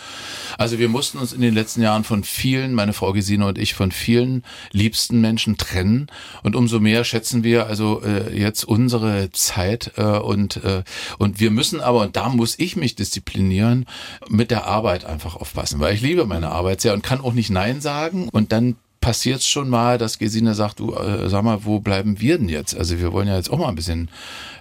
Also 0.57 0.79
wir 0.79 0.89
mussten 0.89 1.19
uns 1.19 1.35
in 1.35 1.43
den 1.43 1.53
letzten 1.53 1.83
Jahren 1.83 2.03
von 2.03 2.25
vielen, 2.25 2.73
meine 2.73 2.95
Frau 2.95 3.13
Gesine 3.13 3.47
und 3.47 3.59
ich, 3.59 3.75
von 3.75 3.93
vielen 3.93 4.43
liebsten 4.73 5.21
Menschen 5.21 5.59
trennen. 5.59 6.07
Und 6.43 6.57
umso 6.57 6.81
mehr 6.81 7.05
schätzen 7.05 7.45
wir 7.45 7.67
also 7.67 8.03
äh, 8.03 8.35
jetzt 8.39 8.65
unsere 8.65 9.31
Zeit 9.33 9.93
äh, 9.97 10.03
und, 10.03 10.65
äh, 10.65 10.83
und 11.19 11.41
wir 11.41 11.51
müssen 11.51 11.83
aber, 11.83 12.01
und 12.01 12.17
da 12.17 12.31
muss 12.31 12.59
ich 12.59 12.75
mich 12.75 12.95
disziplinieren, 12.95 13.85
mit 14.31 14.51
der 14.51 14.67
Arbeit 14.67 15.05
einfach 15.05 15.37
aufpassen, 15.37 15.79
weil 15.79 15.95
ich 15.95 16.01
liebe 16.01 16.25
meine 16.25 16.49
Arbeit 16.49 16.86
sehr 16.87 16.95
und 16.95 17.03
kann 17.03 17.21
auch 17.21 17.33
nicht 17.33 17.51
Nein 17.51 17.81
sagen. 17.81 18.29
Und 18.31 18.53
dann 18.53 18.77
passiert 19.01 19.41
es 19.41 19.49
schon 19.49 19.69
mal, 19.69 19.99
dass 19.99 20.19
Gesine 20.19 20.55
sagt, 20.55 20.79
du 20.79 20.95
äh, 20.95 21.29
sag 21.29 21.43
mal, 21.43 21.65
wo 21.65 21.81
bleiben 21.81 22.21
wir 22.21 22.39
denn 22.39 22.49
jetzt? 22.49 22.77
Also 22.77 22.99
wir 23.01 23.13
wollen 23.13 23.27
ja 23.27 23.37
jetzt 23.37 23.51
auch 23.51 23.59
mal 23.59 23.69
ein 23.69 23.75
bisschen 23.75 24.09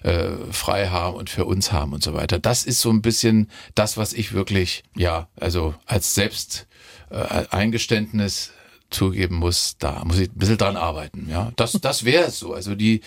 äh, 0.01 0.29
frei 0.51 0.87
haben 0.87 1.15
und 1.15 1.29
für 1.29 1.45
uns 1.45 1.71
haben 1.71 1.93
und 1.93 2.03
so 2.03 2.13
weiter. 2.13 2.39
Das 2.39 2.63
ist 2.63 2.81
so 2.81 2.89
ein 2.89 3.03
bisschen 3.03 3.49
das, 3.75 3.95
was 3.97 4.13
ich 4.13 4.33
wirklich, 4.33 4.83
ja, 4.95 5.27
also 5.39 5.75
als 5.85 6.15
Selbsteingeständnis 6.15 7.51
äh, 7.51 7.55
Eingeständnis 7.55 8.51
zugeben 8.89 9.35
muss, 9.35 9.75
da 9.79 10.03
muss 10.05 10.19
ich 10.19 10.29
ein 10.29 10.37
bisschen 10.37 10.57
dran 10.57 10.77
arbeiten. 10.77 11.27
Ja, 11.29 11.51
das, 11.55 11.73
das 11.73 12.05
wäre 12.05 12.25
es 12.25 12.39
so. 12.39 12.53
Also 12.53 12.75
die, 12.75 13.01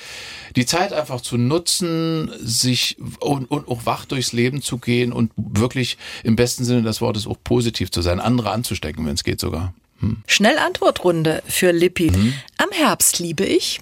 die 0.56 0.66
Zeit 0.66 0.92
einfach 0.92 1.20
zu 1.20 1.37
nutzen, 1.37 2.30
sich 2.40 2.97
und, 3.20 3.50
und 3.50 3.68
auch 3.68 3.87
wach 3.87 4.04
durchs 4.04 4.32
Leben 4.32 4.61
zu 4.61 4.78
gehen 4.78 5.12
und 5.12 5.32
wirklich 5.37 5.97
im 6.25 6.37
besten 6.37 6.64
Sinne 6.64 6.82
des 6.82 7.00
Wortes 7.00 7.26
auch 7.26 7.38
positiv 7.42 7.90
zu 7.90 8.02
sein, 8.02 8.20
andere 8.20 8.50
anzustecken, 8.50 9.06
wenn 9.06 9.14
es 9.14 9.25
geht 9.25 9.40
sogar. 9.40 9.73
Hm. 10.00 10.23
Schnellantwortrunde 10.26 11.42
für 11.47 11.73
Lippi. 11.73 12.08
Hm. 12.08 12.35
Am 12.58 12.70
Herbst 12.70 13.18
liebe 13.18 13.44
ich 13.44 13.80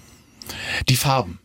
die 0.87 0.95
Farben. 0.95 1.39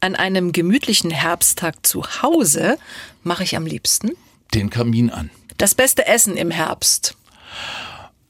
An 0.00 0.16
einem 0.16 0.52
gemütlichen 0.52 1.10
Herbsttag 1.10 1.86
zu 1.86 2.02
Hause 2.22 2.76
mache 3.22 3.44
ich 3.44 3.56
am 3.56 3.64
liebsten 3.64 4.10
Den 4.52 4.68
Kamin 4.70 5.08
an. 5.10 5.30
das 5.56 5.74
beste 5.74 6.06
Essen 6.06 6.36
im 6.36 6.50
Herbst. 6.50 7.16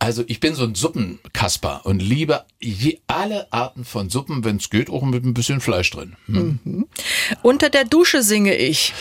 Also 0.02 0.24
ich 0.26 0.40
bin 0.40 0.56
so 0.56 0.64
ein 0.64 0.74
Suppenkasper 0.74 1.82
und 1.84 2.02
liebe 2.02 2.44
je, 2.60 2.98
alle 3.06 3.46
Arten 3.52 3.84
von 3.84 4.10
Suppen, 4.10 4.42
wenn 4.42 4.56
es 4.56 4.68
geht, 4.68 4.90
auch 4.90 5.04
mit 5.04 5.24
ein 5.24 5.32
bisschen 5.32 5.60
Fleisch 5.60 5.92
drin. 5.92 6.16
Hm. 6.26 6.88
Unter 7.42 7.70
der 7.70 7.84
Dusche 7.84 8.24
singe 8.24 8.56
ich. 8.56 8.92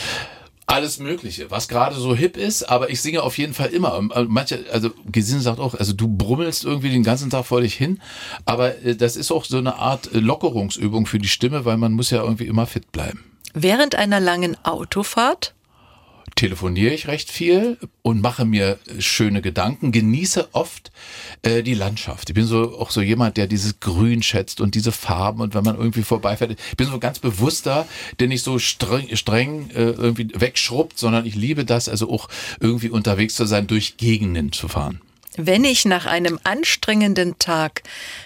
Alles 0.68 1.00
Mögliche, 1.00 1.50
was 1.50 1.68
gerade 1.68 1.96
so 1.96 2.16
hip 2.16 2.38
ist, 2.38 2.70
aber 2.70 2.92
ich 2.92 3.02
singe 3.02 3.24
auf 3.24 3.40
jeden 3.40 3.56
Fall 3.56 3.70
immer. 3.70 3.98
Äh, 4.14 4.26
Manche, 4.26 4.64
also 4.72 4.92
Gesine 5.12 5.42
sagt 5.42 5.60
auch, 5.60 5.74
also 5.74 5.94
du 5.94 6.08
brummelst 6.08 6.66
irgendwie 6.66 6.92
den 6.92 7.02
ganzen 7.02 7.32
Tag 7.32 7.48
vor 7.48 7.62
dich 7.62 7.74
hin, 7.74 8.00
aber 8.46 8.78
äh, 8.86 8.96
das 8.96 9.16
ist 9.16 9.32
auch 9.32 9.46
so 9.46 9.58
eine 9.58 9.78
Art 9.78 10.14
äh, 10.14 10.20
Lockerungsübung 10.20 11.08
für 11.08 11.18
die 11.18 11.30
Stimme, 11.30 11.66
weil 11.66 11.78
man 11.78 11.94
muss 11.94 12.12
ja 12.12 12.22
irgendwie 12.22 12.46
immer 12.46 12.68
fit 12.68 12.92
bleiben. 12.92 13.24
Während 13.56 13.96
einer 13.96 14.20
langen 14.20 14.56
Autofahrt 14.64 15.56
telefoniere 16.42 16.92
ich 16.92 17.08
recht 17.08 17.32
viel 17.32 17.78
und 18.02 18.20
mache 18.20 18.46
mir 18.46 18.80
schöne 18.98 19.44
Gedanken, 19.44 19.92
genieße 19.92 20.56
oft 20.56 20.92
äh, 21.44 21.62
die 21.62 21.76
Landschaft. 21.76 22.32
Ich 22.32 22.34
bin 22.34 22.48
so 22.48 22.80
auch 22.80 22.90
so 22.90 23.00
jemand, 23.00 23.38
der 23.38 23.46
dieses 23.46 23.80
Grün 23.80 24.24
schätzt 24.24 24.60
und 24.60 24.74
diese 24.74 24.92
Farben 24.92 25.42
und 25.42 25.54
wenn 25.54 25.64
man 25.64 25.78
irgendwie 25.78 26.02
vorbeifährt, 26.02 26.58
ich 26.72 26.78
bin 26.78 26.88
so 26.88 26.98
ganz 26.98 27.20
bewusster, 27.20 27.88
der 28.20 28.28
nicht 28.28 28.44
so 28.44 28.58
streng, 28.58 29.16
streng 29.16 29.70
äh, 29.70 29.92
irgendwie 29.92 30.30
wegschrubbt, 30.34 30.98
sondern 30.98 31.28
ich 31.28 31.36
liebe 31.36 31.64
das, 31.64 31.88
also 31.88 32.10
auch 32.10 32.28
irgendwie 32.60 32.90
unterwegs 32.90 33.36
zu 33.36 33.46
sein, 33.46 33.68
durch 33.68 33.98
Gegenden 33.98 34.52
zu 34.52 34.68
fahren. 34.68 35.00
Wenn 35.38 35.64
ich 35.64 35.86
nach 35.86 36.08
einem 36.08 36.40
anstrengenden 36.44 37.38
Tag 37.38 37.84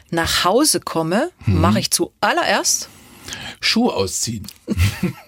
nach 0.10 0.46
Hause 0.46 0.80
komme, 0.80 1.32
mache 1.46 1.82
ich 1.82 1.92
zuallererst 1.92 2.88
Schuhe 3.60 3.94
ausziehen. 3.94 4.48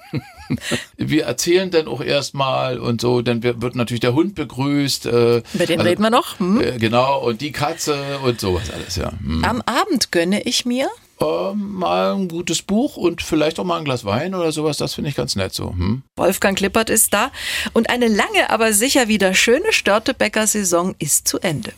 wir 0.98 1.26
erzählen 1.26 1.70
dann 1.72 1.88
auch 1.88 2.02
erstmal 2.02 2.80
und 2.80 3.02
so, 3.02 3.22
dann 3.22 3.44
wird 3.44 3.76
natürlich 3.76 4.02
der 4.02 4.14
Hund 4.14 4.36
begrüßt. 4.36 5.06
Äh, 5.06 5.44
Über 5.54 5.66
den 5.66 5.82
reden 5.82 6.02
wir 6.02 6.10
noch. 6.10 6.40
Hm? 6.40 6.62
Äh, 6.62 6.78
genau, 6.78 7.20
und 7.20 7.42
die 7.42 7.52
Katze 7.52 8.20
und 8.24 8.40
sowas 8.40 8.72
alles, 8.72 8.96
ja. 8.96 9.12
Hm. 9.12 9.44
Am 9.44 9.62
Abend 9.62 10.12
gönne 10.12 10.42
ich 10.44 10.66
mir 10.66 10.90
Ähm, 11.20 11.74
mal 11.74 12.14
ein 12.14 12.28
gutes 12.28 12.62
Buch 12.62 12.96
und 12.96 13.24
vielleicht 13.24 13.60
auch 13.60 13.64
mal 13.64 13.80
ein 13.80 13.86
Glas 13.86 14.06
Wein 14.06 14.36
oder 14.36 14.52
sowas, 14.52 14.78
das 14.78 14.94
finde 14.94 15.10
ich 15.10 15.16
ganz 15.16 15.36
nett 15.36 15.52
so. 15.52 15.72
Hm? 15.72 16.04
Wolfgang 16.16 16.56
Klippert 16.56 16.92
ist 16.92 17.12
da 17.12 17.32
und 17.74 17.90
eine 17.90 18.08
lange, 18.08 18.52
aber 18.52 18.72
sicher 18.72 19.08
wieder 19.08 19.34
schöne 19.34 19.74
Störtebecker-Saison 19.74 20.94
ist 21.00 21.28
zu 21.28 21.40
Ende. 21.40 21.74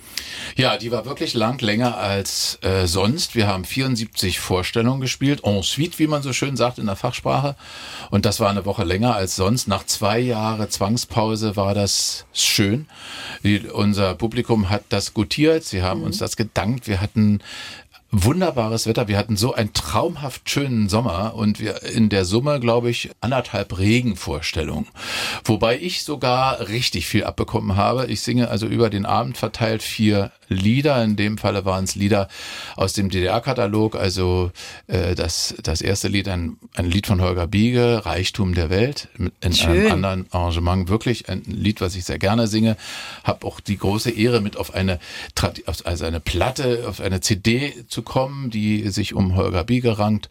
Ja, 0.58 0.76
die 0.76 0.92
war 0.92 1.06
wirklich 1.06 1.34
lang, 1.36 1.62
länger 1.62 1.98
als 1.98 2.60
äh, 2.64 2.86
sonst. 2.86 3.34
Wir 3.34 3.48
haben 3.48 3.64
74 3.64 4.40
Vorstellungen 4.40 5.00
gespielt, 5.00 5.46
en 5.46 5.64
suite, 5.64 6.00
wie 6.00 6.08
man 6.08 6.22
so 6.22 6.34
schön 6.34 6.58
sagt 6.58 6.78
in 6.78 6.88
der 6.88 6.98
Fachsprache. 6.98 7.56
Und 8.12 8.26
das 8.26 8.42
war 8.42 8.50
eine 8.50 8.66
Woche 8.66 8.84
länger 8.84 9.16
als 9.16 9.38
sonst. 9.38 9.70
Nach 9.70 9.86
zwei 9.86 10.20
Jahren 10.20 10.70
Zwangspause 10.70 11.56
war 11.56 11.74
das 11.74 12.26
schön. 12.34 12.88
Die, 13.44 13.60
unser 13.60 14.16
Publikum 14.16 14.70
hat 14.70 14.84
das 14.90 15.14
gutiert, 15.14 15.64
sie 15.64 15.82
haben 15.82 16.04
uns 16.04 16.18
das 16.18 16.36
gedankt. 16.36 16.88
Wir 16.88 17.00
hatten 17.00 17.40
wunderbares 18.12 18.88
Wetter. 18.88 19.08
Wir 19.08 19.18
hatten 19.18 19.38
so 19.38 19.54
einen 19.54 19.74
traumhaft 19.74 20.50
schönen 20.50 20.90
Sommer 20.90 21.36
und 21.36 21.60
wir 21.60 21.84
in 21.84 22.10
der 22.10 22.26
Summe, 22.26 22.60
glaube 22.60 22.90
ich, 22.90 23.12
anderthalb 23.22 23.78
Regenvorstellungen. 23.78 24.88
Wobei 25.44 25.80
ich 25.80 26.04
sogar 26.04 26.68
richtig 26.70 27.06
viel 27.08 27.24
abbekommen 27.24 27.76
habe. 27.76 28.08
Ich 28.08 28.22
singe 28.22 28.50
also 28.50 28.66
über 28.66 28.90
den 28.90 29.06
Abend 29.06 29.38
verteilt 29.38 29.84
vier 29.84 30.32
Lieder. 30.48 31.04
In 31.04 31.16
dem 31.16 31.38
Falle 31.38 31.66
waren 31.66 31.84
es 31.84 31.94
Lieder 31.94 32.28
aus 32.76 32.94
dem 32.94 33.10
DDR-Katalog. 33.10 33.96
Also 33.96 34.52
äh, 34.88 35.14
das, 35.14 35.54
das 35.62 35.82
erste 35.82 36.08
Lied, 36.08 36.28
ein, 36.28 36.58
ein 36.76 36.90
Lied 36.90 37.06
von 37.06 37.22
Holger 37.22 37.46
Biege, 37.46 38.02
Reichtum 38.06 38.56
der 38.56 38.72
Welt, 38.72 39.10
mit- 39.18 39.34
in 39.42 39.54
Schön. 39.54 39.70
einem 39.70 39.92
anderen 39.92 40.26
Arrangement. 40.32 40.90
Wirklich 40.90 41.30
ein 41.30 41.44
Lied, 41.46 41.82
was 41.82 41.96
ich 41.96 42.06
sehr 42.06 42.18
gerne 42.18 42.48
singe. 42.48 42.76
Habe 43.24 43.46
auch 43.46 43.60
die 43.60 43.78
große 43.78 44.10
Ehre, 44.10 44.42
mit 44.42 44.58
auf 44.58 44.74
eine, 44.74 44.98
auf- 45.68 45.86
also 45.86 46.06
eine 46.06 46.20
Platte, 46.20 46.86
auf 46.88 47.00
eine 47.00 47.22
CD 47.22 47.74
zu 47.88 47.99
kommen, 48.02 48.50
die 48.50 48.90
sich 48.90 49.14
um 49.14 49.36
Holger 49.36 49.64
Biege 49.64 50.00
rankt. 50.00 50.30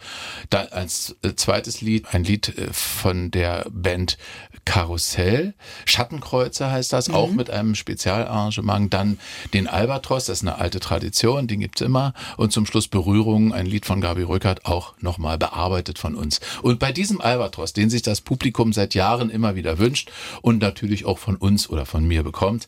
Dann 0.50 0.68
als 0.68 1.16
äh, 1.22 1.34
zweites 1.34 1.80
Lied, 1.80 2.06
ein 2.12 2.24
Lied 2.24 2.56
äh, 2.56 2.72
von 2.72 3.30
der 3.30 3.66
Band 3.70 4.18
Karussell. 4.64 5.54
Schattenkreuze 5.86 6.70
heißt 6.70 6.92
das, 6.92 7.08
auch 7.08 7.30
mit 7.30 7.48
einem 7.48 7.74
Spezialarrangement. 7.74 8.92
Dann 8.92 9.18
den 9.54 9.66
Albatros, 9.66 10.26
das 10.26 10.38
ist 10.38 10.42
eine 10.42 10.58
alte 10.58 10.78
Tradition, 10.78 11.46
den 11.46 11.60
gibt's 11.60 11.80
immer. 11.80 12.12
Und 12.36 12.52
zum 12.52 12.66
Schluss 12.66 12.86
Berührung, 12.86 13.54
ein 13.54 13.64
Lied 13.64 13.86
von 13.86 14.02
Gabi 14.02 14.24
Rückert, 14.24 14.66
auch 14.66 14.92
nochmal 15.00 15.38
bearbeitet 15.38 15.98
von 15.98 16.14
uns. 16.14 16.40
Und 16.60 16.78
bei 16.80 16.92
diesem 16.92 17.20
Albatros, 17.20 17.72
den 17.72 17.88
sich 17.88 18.02
das 18.02 18.20
Publikum 18.20 18.74
seit 18.74 18.94
Jahren 18.94 19.30
immer 19.30 19.54
wieder 19.54 19.78
wünscht 19.78 20.10
und 20.42 20.60
natürlich 20.60 21.06
auch 21.06 21.18
von 21.18 21.36
uns 21.36 21.70
oder 21.70 21.86
von 21.86 22.06
mir 22.06 22.22
bekommt, 22.22 22.66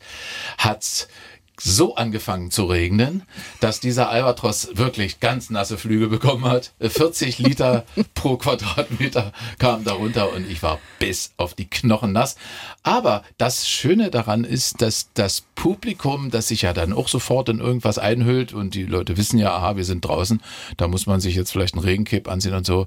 hat's 0.57 1.09
so 1.63 1.95
angefangen 1.95 2.51
zu 2.51 2.65
regnen, 2.65 3.23
dass 3.61 3.81
dieser 3.81 4.11
Albatros 4.11 4.71
wirklich 4.75 5.21
ganz 5.21 5.51
nasse 5.51 5.77
Flüge 5.77 6.09
bekommen 6.09 6.45
hat. 6.45 6.73
40 6.81 7.39
Liter 7.39 7.85
pro 8.15 8.37
Quadratmeter 8.37 9.33
kamen 9.59 9.85
darunter 9.85 10.33
und 10.33 10.49
ich 10.51 10.63
war 10.63 10.79
bis 10.99 11.33
auf 11.37 11.55
die 11.55 11.69
Knochen 11.69 12.13
nass. 12.13 12.37
Aber 12.83 13.23
das 13.39 13.69
Schöne 13.69 14.11
daran 14.11 14.45
ist, 14.45 14.81
dass 14.81 15.11
das 15.15 15.43
Publikum, 15.55 16.31
das 16.31 16.49
sich 16.49 16.63
ja 16.63 16.73
dann 16.73 16.95
auch 16.95 17.09
sofort 17.09 17.51
in 17.51 17.61
irgendwas 17.61 17.99
einhüllt 17.99 18.55
und 18.55 18.75
die 18.75 18.85
Leute 18.85 19.19
wissen 19.19 19.39
ja, 19.39 19.55
aha, 19.55 19.77
wir 19.77 19.85
sind 19.85 20.05
draußen, 20.07 20.41
da 20.79 20.89
muss 20.89 21.07
man 21.07 21.21
sich 21.21 21.35
jetzt 21.35 21.53
vielleicht 21.53 21.75
einen 21.75 21.85
Regencape 21.85 22.31
anziehen 22.31 22.55
und 22.55 22.65
so, 22.65 22.87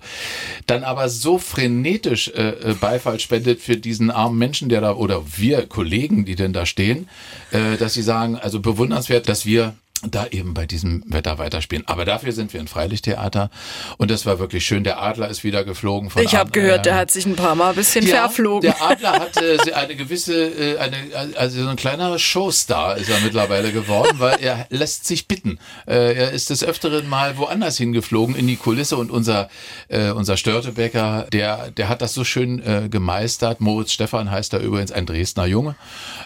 dann 0.66 0.84
aber 0.84 1.10
so 1.10 1.38
frenetisch 1.38 2.30
äh, 2.30 2.72
äh, 2.72 2.74
Beifall 2.74 3.20
spendet 3.20 3.62
für 3.62 3.78
diesen 3.78 4.10
armen 4.10 4.40
Menschen, 4.40 4.70
der 4.70 4.82
da, 4.82 4.96
oder 4.96 5.22
wir 5.38 5.68
Kollegen, 5.68 6.26
die 6.26 6.36
denn 6.36 6.54
da 6.54 6.66
stehen, 6.66 7.08
äh, 7.52 7.78
dass 7.78 7.94
sie 7.94 8.02
sagen, 8.02 8.38
also 8.38 8.63
bewundernswert, 8.64 9.30
dass 9.30 9.46
wir 9.46 9.76
da 10.10 10.28
eben 10.28 10.54
bei 10.54 10.66
diesem 10.66 11.04
Wetter 11.08 11.38
weiterspielen. 11.38 11.88
Aber 11.88 12.06
dafür 12.06 12.32
sind 12.32 12.54
wir 12.54 12.60
ein 12.60 12.68
Freilichttheater 12.68 13.50
und 13.98 14.12
das 14.12 14.26
war 14.26 14.40
wirklich 14.40 14.66
schön. 14.66 14.84
Der 14.84 15.02
Adler 15.02 15.30
ist 15.30 15.44
wieder 15.44 15.64
geflogen 15.64 16.10
von 16.10 16.24
Ich 16.24 16.36
habe 16.36 16.48
Ab- 16.48 16.54
gehört, 16.54 16.80
äh, 16.80 16.84
der 16.84 16.96
hat 16.96 17.12
sich 17.12 17.26
ein 17.26 17.36
paar 17.36 17.56
Mal 17.56 17.70
ein 17.70 17.76
bisschen 17.76 18.06
ja, 18.06 18.28
verflogen. 18.28 18.62
Der 18.62 18.82
Adler 18.82 19.14
hat 19.14 19.38
äh, 19.42 19.74
eine 19.74 19.96
gewisse, 19.96 20.34
äh, 20.36 20.78
eine, 20.78 20.98
also 21.36 21.64
so 21.64 21.70
ein 21.70 21.76
kleiner 21.76 22.18
Showstar 22.20 22.98
ist 22.98 23.10
er 23.10 23.20
mittlerweile 23.22 23.72
geworden, 23.72 24.20
weil 24.20 24.38
er 24.42 24.68
lässt 24.70 25.06
sich 25.06 25.28
bitten. 25.28 25.60
Äh, 25.88 26.14
er 26.16 26.32
ist 26.32 26.50
des 26.50 26.64
Öfteren 26.64 27.08
mal 27.08 27.38
woanders 27.38 27.78
hingeflogen 27.78 28.36
in 28.36 28.48
die 28.48 28.58
Kulisse 28.58 28.98
und 28.98 29.12
unser, 29.12 29.50
äh, 29.88 30.12
unser 30.12 30.38
Störtebecker, 30.38 31.28
der, 31.32 31.72
der 31.72 31.90
hat 31.90 32.02
das 32.02 32.14
so 32.14 32.24
schön 32.24 32.62
äh, 32.64 32.90
gemeistert. 32.90 33.62
Moritz 33.62 33.92
Stephan 33.94 34.30
heißt 34.30 34.54
er 34.54 34.60
übrigens, 34.60 34.92
ein 34.92 35.06
Dresdner 35.06 35.46
Junge. 35.46 35.76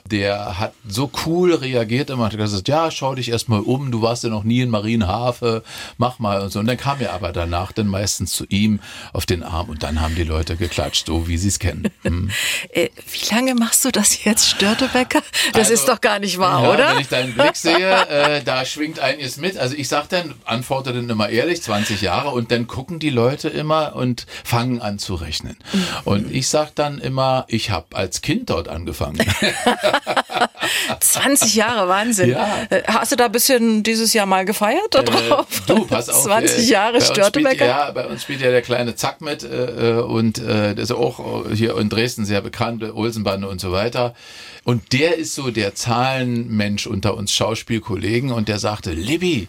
Der 0.09 0.59
hat 0.59 0.73
so 0.87 1.11
cool 1.25 1.53
reagiert 1.53 2.09
immer, 2.09 2.25
hat 2.25 2.37
gesagt, 2.37 2.67
ja, 2.67 2.89
schau 2.91 3.15
dich 3.15 3.29
erstmal 3.29 3.61
um, 3.67 3.91
du 3.91 4.01
warst 4.01 4.23
ja 4.23 4.30
noch 4.30 4.43
nie 4.43 4.62
in 4.62 4.69
Marienhafe, 4.69 5.63
mach 5.97 6.19
mal 6.19 6.41
und 6.41 6.51
so. 6.51 6.60
Und 6.60 6.65
dann 6.67 6.77
kam 6.77 6.99
er 7.01 7.13
aber 7.13 7.32
danach 7.32 7.71
dann 7.71 7.88
meistens 7.88 8.32
zu 8.32 8.45
ihm 8.49 8.80
auf 9.13 9.25
den 9.25 9.43
Arm 9.43 9.69
und 9.69 9.84
dann 9.84 10.01
haben 10.01 10.15
die 10.15 10.23
Leute 10.23 10.56
geklatscht, 10.56 11.06
so 11.08 11.27
wie 11.27 11.38
sie 11.38 11.49
es 11.49 11.60
kennen. 11.60 11.88
Hm. 12.08 12.30
Äh, 12.71 12.89
wie 13.12 13.36
lange 13.36 13.53
machst 13.56 13.84
du 13.84 13.91
das 13.91 14.23
jetzt, 14.23 14.47
Störtebecker? 14.47 15.21
Das 15.51 15.63
Also, 15.63 15.73
ist 15.73 15.89
doch 15.89 15.99
gar 15.99 16.19
nicht 16.19 16.38
wahr, 16.38 16.63
ja, 16.63 16.71
oder? 16.71 16.89
Wenn 16.91 17.01
ich 17.01 17.08
deinen 17.10 17.34
Blick 17.34 17.56
sehe, 17.56 18.08
äh, 18.08 18.43
da 18.43 18.63
schwingt 18.65 18.99
einiges 18.99 19.36
mit. 19.38 19.58
Also 19.58 19.75
ich 19.75 19.89
sag 19.89 20.08
dann, 20.10 20.36
antworte 20.45 20.93
dann 20.93 21.10
immer 21.10 21.27
ehrlich, 21.30 21.62
20 21.62 22.01
Jahre 22.01 22.30
und 22.30 22.51
dann 22.51 22.67
gucken 22.67 22.99
die 22.99 23.10
Leute 23.10 23.49
immer 23.49 23.95
und 23.95 24.25
fangen 24.45 24.82
an 24.82 24.99
zu 24.99 25.15
rechnen. 25.15 25.58
Und 26.06 26.32
ich 26.32 26.47
sag 26.47 26.75
dann 26.75 26.99
immer, 26.99 27.45
ich 27.49 27.71
habe 27.71 27.95
als 27.95 28.21
Kind 28.21 28.49
dort 28.49 28.69
angefangen. 28.69 29.17
20 30.99 31.56
Jahre, 31.56 31.88
Wahnsinn. 31.89 32.30
Ja. 32.32 32.63
Äh, 32.69 32.84
Hast 32.88 33.12
du 33.12 33.15
da 33.15 33.25
ein 33.25 33.32
bisschen 33.32 33.56
dieses 33.59 34.13
Jahr 34.13 34.25
mal 34.25 34.45
gefeiert 34.45 34.87
da 34.91 35.03
drauf? 35.03 35.45
Äh, 35.49 35.61
du, 35.67 35.85
pass 35.85 36.09
auf. 36.09 36.23
20 36.23 36.57
äh, 36.57 36.61
Jahre 36.71 37.01
Störtebecker? 37.01 37.65
Ja, 37.65 37.91
bei 37.91 38.07
uns 38.07 38.23
spielt 38.23 38.41
ja 38.41 38.49
der 38.49 38.61
kleine 38.61 38.95
Zack 38.95 39.21
mit 39.21 39.43
äh, 39.43 39.97
äh, 39.97 40.01
und 40.01 40.37
äh, 40.39 40.75
der 40.75 40.79
ist 40.79 40.91
auch 40.91 41.49
äh, 41.49 41.55
hier 41.55 41.77
in 41.77 41.89
Dresden 41.89 42.25
sehr 42.25 42.41
bekannt, 42.41 42.83
äh, 42.83 42.89
Olsenbande 42.89 43.47
und 43.47 43.61
so 43.61 43.71
weiter. 43.71 44.13
Und 44.63 44.91
der 44.91 45.17
ist 45.17 45.33
so 45.33 45.49
der 45.49 45.75
Zahlenmensch 45.75 46.87
unter 46.87 47.15
uns 47.15 47.31
Schauspielkollegen 47.31 48.33
und 48.33 48.49
der 48.49 48.59
sagte, 48.59 48.91
Libby, 48.91 49.47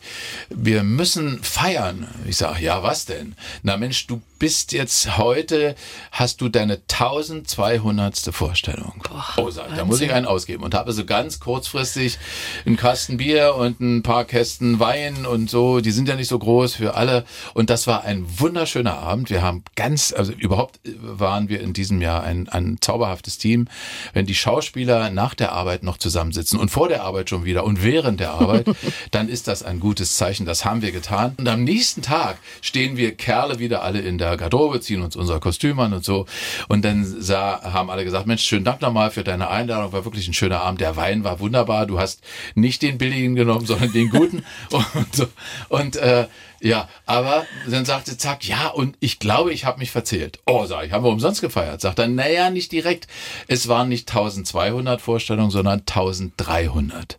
wir 0.48 0.84
müssen 0.84 1.42
feiern. 1.42 2.06
Ich 2.24 2.36
sage, 2.36 2.62
ja, 2.62 2.84
was 2.84 3.04
denn? 3.04 3.34
Na 3.64 3.76
Mensch, 3.76 4.06
du 4.06 4.22
bist 4.38 4.70
jetzt 4.72 5.18
heute, 5.18 5.74
hast 6.12 6.40
du 6.40 6.48
deine 6.48 6.74
1200. 6.74 8.28
Vorstellung. 8.30 9.02
oh, 9.36 9.50
sag 9.50 9.70
ich, 9.70 9.76
da 9.76 9.84
muss 9.84 10.00
ich 10.00 10.12
einen 10.12 10.26
ausgeben. 10.26 10.62
Und 10.62 10.74
habe 10.74 10.92
so 10.92 11.04
ganz 11.04 11.40
kurzfristig 11.40 12.18
einen 12.64 12.76
Kasten 12.76 13.16
Bier 13.16 13.54
und 13.56 13.80
ein 13.80 13.87
paar 14.02 14.24
Kästen 14.24 14.80
Wein 14.80 15.26
und 15.26 15.50
so. 15.50 15.80
Die 15.80 15.90
sind 15.90 16.08
ja 16.08 16.16
nicht 16.16 16.28
so 16.28 16.38
groß 16.38 16.74
für 16.74 16.94
alle. 16.94 17.24
Und 17.54 17.70
das 17.70 17.86
war 17.86 18.04
ein 18.04 18.24
wunderschöner 18.38 18.98
Abend. 18.98 19.30
Wir 19.30 19.42
haben 19.42 19.62
ganz, 19.76 20.12
also 20.16 20.32
überhaupt 20.32 20.80
waren 21.00 21.48
wir 21.48 21.60
in 21.60 21.72
diesem 21.72 22.00
Jahr 22.00 22.22
ein, 22.22 22.48
ein 22.48 22.78
zauberhaftes 22.80 23.38
Team. 23.38 23.68
Wenn 24.12 24.26
die 24.26 24.34
Schauspieler 24.34 25.10
nach 25.10 25.34
der 25.34 25.52
Arbeit 25.52 25.82
noch 25.82 25.98
zusammensitzen 25.98 26.58
und 26.58 26.70
vor 26.70 26.88
der 26.88 27.02
Arbeit 27.02 27.30
schon 27.30 27.44
wieder 27.44 27.64
und 27.64 27.82
während 27.82 28.20
der 28.20 28.32
Arbeit, 28.32 28.66
dann 29.10 29.28
ist 29.28 29.48
das 29.48 29.62
ein 29.62 29.80
gutes 29.80 30.16
Zeichen. 30.16 30.46
Das 30.46 30.64
haben 30.64 30.82
wir 30.82 30.92
getan. 30.92 31.34
Und 31.38 31.48
am 31.48 31.64
nächsten 31.64 32.02
Tag 32.02 32.38
stehen 32.60 32.96
wir 32.96 33.14
Kerle 33.14 33.58
wieder 33.58 33.82
alle 33.82 34.00
in 34.00 34.18
der 34.18 34.36
Garderobe, 34.36 34.80
ziehen 34.80 35.02
uns 35.02 35.16
unser 35.16 35.40
Kostüm 35.40 35.78
an 35.80 35.92
und 35.92 36.04
so. 36.04 36.26
Und 36.68 36.84
dann 36.84 37.04
sah, 37.04 37.62
haben 37.62 37.90
alle 37.90 38.04
gesagt, 38.04 38.26
Mensch, 38.26 38.42
schönen 38.42 38.64
Dank 38.64 38.80
nochmal 38.80 39.10
für 39.10 39.24
deine 39.24 39.48
Einladung. 39.48 39.92
War 39.92 40.04
wirklich 40.04 40.28
ein 40.28 40.34
schöner 40.34 40.60
Abend. 40.60 40.80
Der 40.80 40.96
Wein 40.96 41.24
war 41.24 41.40
wunderbar. 41.40 41.86
Du 41.86 41.98
hast 41.98 42.22
nicht 42.54 42.82
den 42.82 42.98
billigen 42.98 43.34
genommen, 43.34 43.66
sondern 43.66 43.77
den 43.86 44.10
guten. 44.10 44.44
und 44.70 45.28
und 45.68 45.96
äh, 45.96 46.26
ja, 46.60 46.88
aber 47.06 47.46
dann 47.68 47.84
sagte 47.84 48.16
Zack, 48.16 48.46
ja, 48.48 48.68
und 48.68 48.96
ich 48.98 49.20
glaube, 49.20 49.52
ich 49.52 49.64
habe 49.64 49.78
mich 49.78 49.92
verzählt. 49.92 50.40
Oh, 50.44 50.66
sag 50.66 50.86
ich, 50.86 50.92
haben 50.92 51.04
wir 51.04 51.10
umsonst 51.10 51.40
gefeiert. 51.40 51.80
Sagt 51.80 52.00
er, 52.00 52.08
naja, 52.08 52.50
nicht 52.50 52.72
direkt. 52.72 53.06
Es 53.46 53.68
waren 53.68 53.88
nicht 53.88 54.08
1200 54.08 55.00
Vorstellungen, 55.00 55.50
sondern 55.50 55.80
1300. 55.80 57.18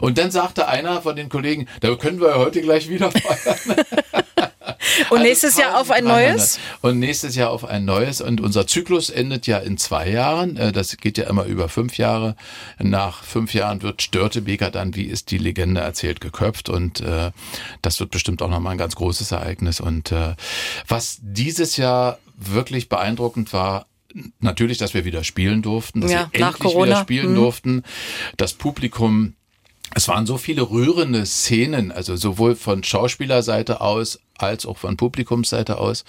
Und 0.00 0.16
dann 0.16 0.30
sagte 0.30 0.68
einer 0.68 1.02
von 1.02 1.16
den 1.16 1.28
Kollegen, 1.28 1.68
da 1.80 1.94
können 1.96 2.20
wir 2.20 2.30
ja 2.30 2.36
heute 2.36 2.62
gleich 2.62 2.88
wieder 2.88 3.10
feiern. 3.12 3.76
Und 5.10 5.18
also 5.18 5.22
nächstes 5.22 5.56
Jahr 5.56 5.80
auf 5.80 5.90
ein 5.90 6.04
neues? 6.04 6.58
Und 6.80 6.98
nächstes 6.98 7.34
Jahr 7.34 7.50
auf 7.50 7.64
ein 7.64 7.84
neues. 7.84 8.20
Und 8.20 8.40
unser 8.40 8.66
Zyklus 8.66 9.10
endet 9.10 9.46
ja 9.46 9.58
in 9.58 9.78
zwei 9.78 10.10
Jahren. 10.10 10.56
Äh, 10.56 10.72
das 10.72 10.96
geht 10.96 11.18
ja 11.18 11.28
immer 11.28 11.44
über 11.44 11.68
fünf 11.68 11.98
Jahre. 11.98 12.36
Nach 12.78 13.22
fünf 13.22 13.54
Jahren 13.54 13.82
wird 13.82 14.02
Störtebeker 14.02 14.70
dann, 14.70 14.94
wie 14.94 15.04
ist 15.04 15.30
die 15.30 15.38
Legende 15.38 15.80
erzählt, 15.80 16.20
geköpft. 16.20 16.68
Und 16.68 17.00
äh, 17.00 17.30
das 17.82 18.00
wird 18.00 18.10
bestimmt 18.10 18.42
auch 18.42 18.50
nochmal 18.50 18.72
ein 18.72 18.78
ganz 18.78 18.96
großes 18.96 19.32
Ereignis. 19.32 19.80
Und 19.80 20.12
äh, 20.12 20.34
was 20.86 21.18
dieses 21.20 21.76
Jahr 21.76 22.18
wirklich 22.36 22.88
beeindruckend 22.88 23.52
war, 23.52 23.86
natürlich, 24.40 24.78
dass 24.78 24.94
wir 24.94 25.04
wieder 25.04 25.24
spielen 25.24 25.62
durften, 25.62 26.00
dass 26.00 26.10
ja, 26.10 26.28
wir 26.30 26.40
endlich 26.40 26.58
Corona. 26.58 26.86
wieder 26.86 27.00
spielen 27.00 27.28
hm. 27.28 27.34
durften. 27.34 27.82
Das 28.36 28.54
Publikum 28.54 29.34
es 29.94 30.06
waren 30.06 30.26
so 30.26 30.36
viele 30.36 30.70
rührende 30.70 31.24
Szenen, 31.24 31.92
also 31.92 32.14
sowohl 32.14 32.56
von 32.56 32.84
Schauspielerseite 32.84 33.80
aus 33.80 34.20
als 34.38 34.66
auch 34.66 34.78
von 34.78 34.96
Publikumsseite 34.96 35.78
aus, 35.78 36.04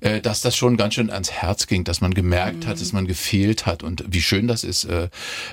äh, 0.00 0.20
dass 0.20 0.40
das 0.40 0.56
schon 0.56 0.76
ganz 0.76 0.94
schön 0.94 1.10
ans 1.10 1.30
Herz 1.30 1.66
ging, 1.66 1.84
dass 1.84 2.00
man 2.00 2.14
gemerkt 2.14 2.64
mhm. 2.64 2.68
hat, 2.68 2.80
dass 2.80 2.92
man 2.92 3.06
gefehlt 3.06 3.66
hat 3.66 3.82
und 3.82 4.04
wie 4.08 4.22
schön 4.22 4.48
das 4.48 4.64
ist, 4.64 4.84
äh, 4.84 5.08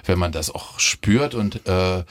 wenn 0.05 0.19
man 0.19 0.31
das 0.31 0.49
auch 0.49 0.79
spürt 0.79 1.35
und 1.35 1.67
äh, 1.67 2.03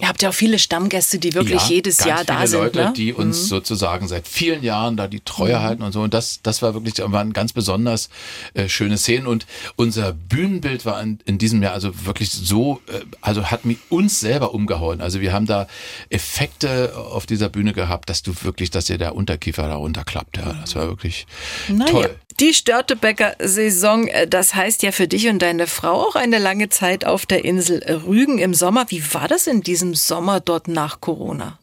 Ihr 0.00 0.08
habt 0.08 0.22
ja 0.22 0.30
auch 0.30 0.34
viele 0.34 0.58
Stammgäste, 0.58 1.18
die 1.18 1.34
wirklich 1.34 1.62
ja, 1.62 1.68
jedes 1.68 2.04
Jahr 2.04 2.24
da 2.24 2.46
sind. 2.46 2.58
Leute, 2.58 2.78
ne? 2.78 2.92
die 2.96 3.12
uns 3.12 3.44
mhm. 3.44 3.46
sozusagen 3.46 4.08
seit 4.08 4.26
vielen 4.26 4.62
Jahren 4.62 4.96
da 4.96 5.06
die 5.06 5.20
Treue 5.20 5.58
mhm. 5.58 5.62
halten 5.62 5.82
und 5.82 5.92
so 5.92 6.02
und 6.02 6.14
das, 6.14 6.40
das 6.42 6.62
war 6.62 6.74
wirklich, 6.74 6.94
waren 6.98 7.32
ganz 7.32 7.52
besonders 7.52 8.08
äh, 8.54 8.68
schöne 8.68 8.98
Szenen 8.98 9.26
und 9.26 9.46
unser 9.76 10.12
Bühnenbild 10.12 10.84
war 10.84 11.00
in, 11.00 11.18
in 11.24 11.38
diesem 11.38 11.62
Jahr 11.62 11.72
also 11.72 12.04
wirklich 12.04 12.30
so, 12.30 12.80
äh, 12.88 13.00
also 13.20 13.50
hat 13.50 13.64
mich 13.64 13.78
uns 13.88 14.20
selber 14.20 14.54
umgehauen. 14.54 15.00
Also 15.00 15.20
wir 15.20 15.32
haben 15.32 15.46
da 15.46 15.66
Effekte 16.10 16.96
auf 16.96 17.26
dieser 17.26 17.48
Bühne 17.48 17.72
gehabt, 17.72 18.08
dass 18.08 18.22
du 18.22 18.32
wirklich, 18.42 18.70
dass 18.70 18.86
dir 18.86 18.98
der 18.98 19.14
Unter 19.14 19.38
Kiefer 19.44 19.68
da 19.68 19.74
runterklappt. 19.74 20.38
Ja, 20.38 20.54
das 20.54 20.74
war 20.74 20.88
wirklich 20.88 21.26
naja. 21.68 21.90
toll. 21.90 22.16
Die 22.40 22.54
Störtebecker-Saison, 22.54 24.08
äh, 24.08 24.26
das 24.26 24.54
heißt 24.54 24.82
ja 24.82 24.90
für 24.90 25.06
dich 25.06 25.28
und 25.28 25.40
deine 25.40 25.66
Frau 25.66 26.00
auch 26.00 26.16
eine 26.16 26.38
lange 26.38 26.70
Zeit 26.70 27.04
auf 27.04 27.26
der 27.26 27.44
Insel 27.44 27.82
Rügen 28.06 28.38
im 28.38 28.54
Sommer. 28.54 28.86
Wie 28.88 29.02
war 29.12 29.28
das 29.28 29.46
in 29.46 29.60
diesem 29.60 29.94
Sommer 29.94 30.40
dort 30.40 30.66
nach 30.66 31.00
Corona? 31.00 31.58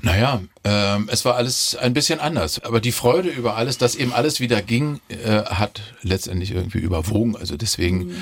Naja, 0.00 0.40
ähm, 0.68 1.08
es 1.12 1.24
war 1.24 1.36
alles 1.36 1.76
ein 1.76 1.92
bisschen 1.92 2.18
anders. 2.18 2.60
Aber 2.64 2.80
die 2.80 2.90
Freude 2.90 3.28
über 3.28 3.54
alles, 3.54 3.78
dass 3.78 3.94
eben 3.94 4.12
alles 4.12 4.40
wieder 4.40 4.62
ging, 4.62 4.98
äh, 5.08 5.44
hat 5.44 5.80
letztendlich 6.02 6.50
irgendwie 6.50 6.78
überwogen. 6.78 7.36
Also 7.36 7.56
deswegen, 7.56 8.06
mhm. 8.06 8.16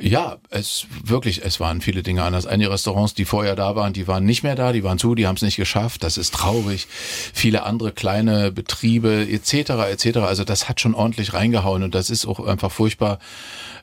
ja, 0.00 0.38
es 0.48 0.86
wirklich, 1.02 1.44
es 1.44 1.60
waren 1.60 1.82
viele 1.82 2.02
Dinge 2.02 2.22
anders. 2.22 2.46
Einige 2.46 2.70
Restaurants, 2.70 3.12
die 3.12 3.26
vorher 3.26 3.54
da 3.54 3.76
waren, 3.76 3.92
die 3.92 4.08
waren 4.08 4.24
nicht 4.24 4.42
mehr 4.42 4.54
da, 4.54 4.72
die 4.72 4.82
waren 4.82 4.98
zu, 4.98 5.14
die 5.14 5.26
haben 5.26 5.36
es 5.36 5.42
nicht 5.42 5.56
geschafft. 5.56 6.04
Das 6.04 6.16
ist 6.16 6.32
traurig. 6.32 6.86
Viele 6.88 7.64
andere 7.64 7.92
kleine 7.92 8.50
Betriebe 8.50 9.28
etc. 9.30 9.70
etc. 9.90 10.18
Also 10.20 10.44
das 10.44 10.70
hat 10.70 10.80
schon 10.80 10.94
ordentlich 10.94 11.34
reingehauen 11.34 11.82
und 11.82 11.94
das 11.94 12.08
ist 12.08 12.24
auch 12.24 12.40
einfach 12.46 12.72
furchtbar 12.72 13.18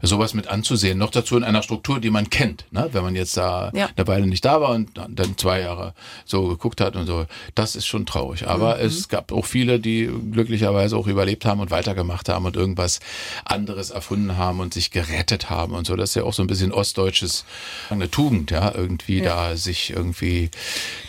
sowas 0.01 0.33
mit 0.33 0.47
anzusehen. 0.47 0.97
Noch 0.97 1.11
dazu 1.11 1.37
in 1.37 1.43
einer 1.43 1.61
Struktur, 1.61 1.99
die 1.99 2.09
man 2.09 2.31
kennt. 2.31 2.65
Ne? 2.71 2.89
Wenn 2.91 3.03
man 3.03 3.15
jetzt 3.15 3.37
da 3.37 3.71
ja. 3.75 3.89
eine 3.95 4.07
Weile 4.07 4.25
nicht 4.25 4.43
da 4.43 4.59
war 4.59 4.71
und 4.71 4.89
dann 4.95 5.37
zwei 5.37 5.61
Jahre 5.61 5.93
so 6.25 6.47
geguckt 6.47 6.81
hat 6.81 6.95
und 6.95 7.05
so, 7.05 7.27
das 7.53 7.75
ist 7.75 7.90
schon 7.91 8.05
traurig. 8.05 8.47
Aber 8.47 8.77
mhm. 8.77 8.85
es 8.85 9.07
gab 9.07 9.31
auch 9.31 9.45
viele, 9.45 9.79
die 9.79 10.09
glücklicherweise 10.31 10.97
auch 10.97 11.07
überlebt 11.07 11.45
haben 11.45 11.59
und 11.59 11.69
weitergemacht 11.69 12.29
haben 12.29 12.45
und 12.45 12.55
irgendwas 12.55 12.99
anderes 13.45 13.91
erfunden 13.91 14.37
haben 14.37 14.59
und 14.59 14.73
sich 14.73 14.91
gerettet 14.91 15.49
haben 15.49 15.73
und 15.73 15.85
so. 15.85 15.95
Das 15.95 16.09
ist 16.09 16.15
ja 16.15 16.23
auch 16.23 16.33
so 16.33 16.41
ein 16.41 16.47
bisschen 16.47 16.71
ostdeutsches, 16.71 17.45
eine 17.89 18.09
Tugend, 18.09 18.51
ja, 18.51 18.73
irgendwie 18.73 19.19
ja. 19.19 19.49
da 19.49 19.55
sich 19.55 19.91
irgendwie 19.91 20.49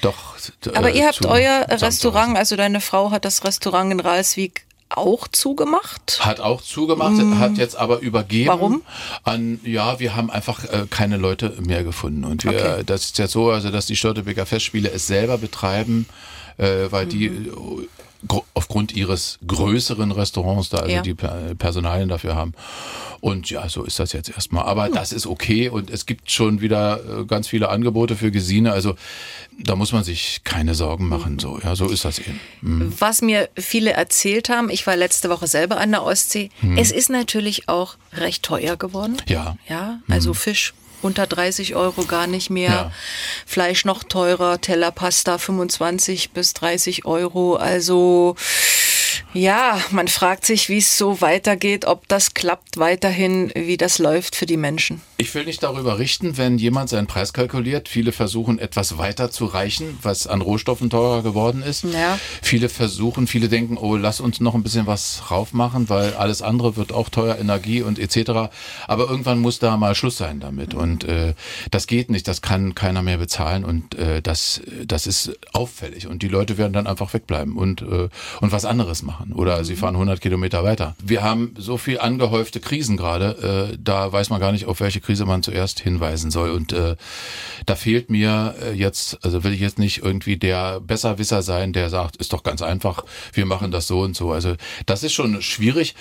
doch. 0.02 0.36
Aber 0.74 0.92
äh, 0.92 0.98
ihr 0.98 1.06
habt 1.06 1.24
euer 1.24 1.66
Restaurant, 1.70 2.36
also 2.36 2.56
deine 2.56 2.80
Frau 2.80 3.10
hat 3.10 3.24
das 3.24 3.44
Restaurant 3.44 3.92
in 3.92 4.00
Ralswiek 4.00 4.66
auch 4.96 5.28
zugemacht? 5.28 6.20
Hat 6.20 6.40
auch 6.40 6.60
zugemacht, 6.60 7.14
mm. 7.14 7.38
hat 7.38 7.56
jetzt 7.56 7.76
aber 7.76 8.00
übergeben. 8.00 8.48
Warum? 8.48 8.82
An, 9.24 9.60
ja, 9.64 9.98
wir 10.00 10.16
haben 10.16 10.30
einfach 10.30 10.64
äh, 10.64 10.86
keine 10.90 11.16
Leute 11.16 11.54
mehr 11.60 11.84
gefunden. 11.84 12.24
Und 12.24 12.44
wir, 12.44 12.52
okay. 12.52 12.82
das 12.84 13.04
ist 13.04 13.18
ja 13.18 13.26
so, 13.26 13.50
also 13.50 13.70
dass 13.70 13.86
die 13.86 13.96
Störtebeker 13.96 14.46
Festspiele 14.46 14.90
es 14.90 15.06
selber 15.06 15.38
betreiben, 15.38 16.06
äh, 16.58 16.90
weil 16.90 17.06
mhm. 17.06 17.10
die 17.10 17.30
aufgrund 18.54 18.94
ihres 18.94 19.38
größeren 19.46 20.12
Restaurants 20.12 20.68
da 20.68 20.78
also 20.78 20.94
ja. 20.94 21.02
die 21.02 21.14
Personalien 21.14 22.08
dafür 22.08 22.36
haben. 22.36 22.54
Und 23.20 23.50
ja, 23.50 23.68
so 23.68 23.84
ist 23.84 23.98
das 23.98 24.12
jetzt 24.12 24.30
erstmal. 24.30 24.64
Aber 24.64 24.86
hm. 24.86 24.94
das 24.94 25.12
ist 25.12 25.26
okay 25.26 25.68
und 25.68 25.90
es 25.90 26.06
gibt 26.06 26.30
schon 26.30 26.60
wieder 26.60 27.20
äh, 27.20 27.24
ganz 27.24 27.48
viele 27.48 27.68
Angebote 27.68 28.16
für 28.16 28.30
Gesine. 28.30 28.72
Also 28.72 28.96
da 29.58 29.76
muss 29.76 29.92
man 29.92 30.02
sich 30.02 30.40
keine 30.42 30.74
Sorgen 30.74 31.08
machen. 31.08 31.38
So, 31.38 31.60
ja, 31.62 31.76
so 31.76 31.88
ist 31.88 32.04
das 32.04 32.18
eben. 32.18 32.40
Mhm. 32.62 32.92
Was 32.98 33.22
mir 33.22 33.48
viele 33.56 33.92
erzählt 33.92 34.48
haben, 34.48 34.70
ich 34.70 34.86
war 34.86 34.96
letzte 34.96 35.30
Woche 35.30 35.46
selber 35.46 35.78
an 35.78 35.92
der 35.92 36.02
Ostsee. 36.02 36.50
Mhm. 36.62 36.78
Es 36.78 36.90
ist 36.90 37.10
natürlich 37.10 37.68
auch 37.68 37.96
recht 38.12 38.42
teuer 38.42 38.76
geworden. 38.76 39.16
Ja. 39.28 39.56
Ja, 39.68 40.00
also 40.08 40.30
mhm. 40.30 40.34
Fisch 40.34 40.74
unter 41.02 41.26
30 41.26 41.74
Euro 41.74 42.04
gar 42.04 42.26
nicht 42.26 42.50
mehr. 42.50 42.70
Ja. 42.70 42.92
Fleisch 43.46 43.84
noch 43.84 44.04
teurer, 44.04 44.60
Tellerpasta 44.60 45.38
25 45.38 46.30
bis 46.30 46.54
30 46.54 47.04
Euro. 47.04 47.56
Also 47.56 48.36
ja, 49.34 49.80
man 49.90 50.08
fragt 50.08 50.44
sich, 50.44 50.68
wie 50.68 50.78
es 50.78 50.98
so 50.98 51.20
weitergeht, 51.20 51.84
ob 51.84 52.06
das 52.08 52.34
klappt 52.34 52.78
weiterhin, 52.78 53.50
wie 53.54 53.76
das 53.76 53.98
läuft 53.98 54.36
für 54.36 54.46
die 54.46 54.56
Menschen. 54.56 55.00
Ich 55.22 55.32
will 55.36 55.44
nicht 55.44 55.62
darüber 55.62 56.00
richten, 56.00 56.36
wenn 56.36 56.58
jemand 56.58 56.88
seinen 56.88 57.06
Preis 57.06 57.32
kalkuliert. 57.32 57.88
Viele 57.88 58.10
versuchen 58.10 58.58
etwas 58.58 58.98
weiter 58.98 59.30
zu 59.30 59.44
reichen, 59.44 59.96
was 60.02 60.26
an 60.26 60.40
Rohstoffen 60.40 60.90
teurer 60.90 61.22
geworden 61.22 61.62
ist. 61.62 61.84
Ja. 61.84 62.18
Viele 62.42 62.68
versuchen, 62.68 63.28
viele 63.28 63.48
denken, 63.48 63.76
oh, 63.76 63.94
lass 63.94 64.18
uns 64.18 64.40
noch 64.40 64.56
ein 64.56 64.64
bisschen 64.64 64.88
was 64.88 65.30
raufmachen, 65.30 65.88
weil 65.88 66.14
alles 66.14 66.42
andere 66.42 66.76
wird 66.76 66.90
auch 66.90 67.08
teuer, 67.08 67.38
Energie 67.38 67.82
und 67.82 68.00
etc. 68.00 68.50
Aber 68.88 69.08
irgendwann 69.08 69.38
muss 69.38 69.60
da 69.60 69.76
mal 69.76 69.94
Schluss 69.94 70.16
sein 70.16 70.40
damit. 70.40 70.74
Und 70.74 71.04
äh, 71.04 71.34
das 71.70 71.86
geht 71.86 72.10
nicht, 72.10 72.26
das 72.26 72.42
kann 72.42 72.74
keiner 72.74 73.02
mehr 73.02 73.18
bezahlen 73.18 73.64
und 73.64 73.94
äh, 73.94 74.22
das, 74.22 74.60
das 74.84 75.06
ist 75.06 75.38
auffällig. 75.52 76.08
Und 76.08 76.24
die 76.24 76.28
Leute 76.28 76.58
werden 76.58 76.72
dann 76.72 76.88
einfach 76.88 77.14
wegbleiben 77.14 77.56
und, 77.56 77.82
äh, 77.82 78.08
und 78.40 78.50
was 78.50 78.64
anderes 78.64 79.04
machen 79.04 79.34
oder 79.34 79.60
mhm. 79.60 79.64
sie 79.66 79.76
fahren 79.76 79.94
100 79.94 80.20
Kilometer 80.20 80.64
weiter. 80.64 80.96
Wir 81.00 81.22
haben 81.22 81.54
so 81.56 81.76
viel 81.76 82.00
angehäufte 82.00 82.58
Krisen 82.58 82.96
gerade, 82.96 83.70
äh, 83.70 83.78
da 83.80 84.12
weiß 84.12 84.28
man 84.30 84.40
gar 84.40 84.50
nicht, 84.50 84.66
auf 84.66 84.80
welche 84.80 85.00
Krise 85.00 85.11
man 85.20 85.42
zuerst 85.42 85.80
hinweisen 85.80 86.30
soll. 86.30 86.50
Und 86.50 86.72
äh, 86.72 86.96
da 87.66 87.74
fehlt 87.74 88.10
mir 88.10 88.54
äh, 88.60 88.72
jetzt, 88.72 89.24
also 89.24 89.44
will 89.44 89.52
ich 89.52 89.60
jetzt 89.60 89.78
nicht 89.78 90.02
irgendwie 90.02 90.36
der 90.36 90.80
Besserwisser 90.80 91.42
sein, 91.42 91.72
der 91.72 91.90
sagt, 91.90 92.16
ist 92.16 92.32
doch 92.32 92.42
ganz 92.42 92.62
einfach, 92.62 93.04
wir 93.32 93.46
machen 93.46 93.70
das 93.70 93.86
so 93.86 94.00
und 94.00 94.16
so. 94.16 94.32
Also 94.32 94.54
das 94.86 95.02
ist 95.02 95.12
schon 95.12 95.40
schwierig. 95.42 95.94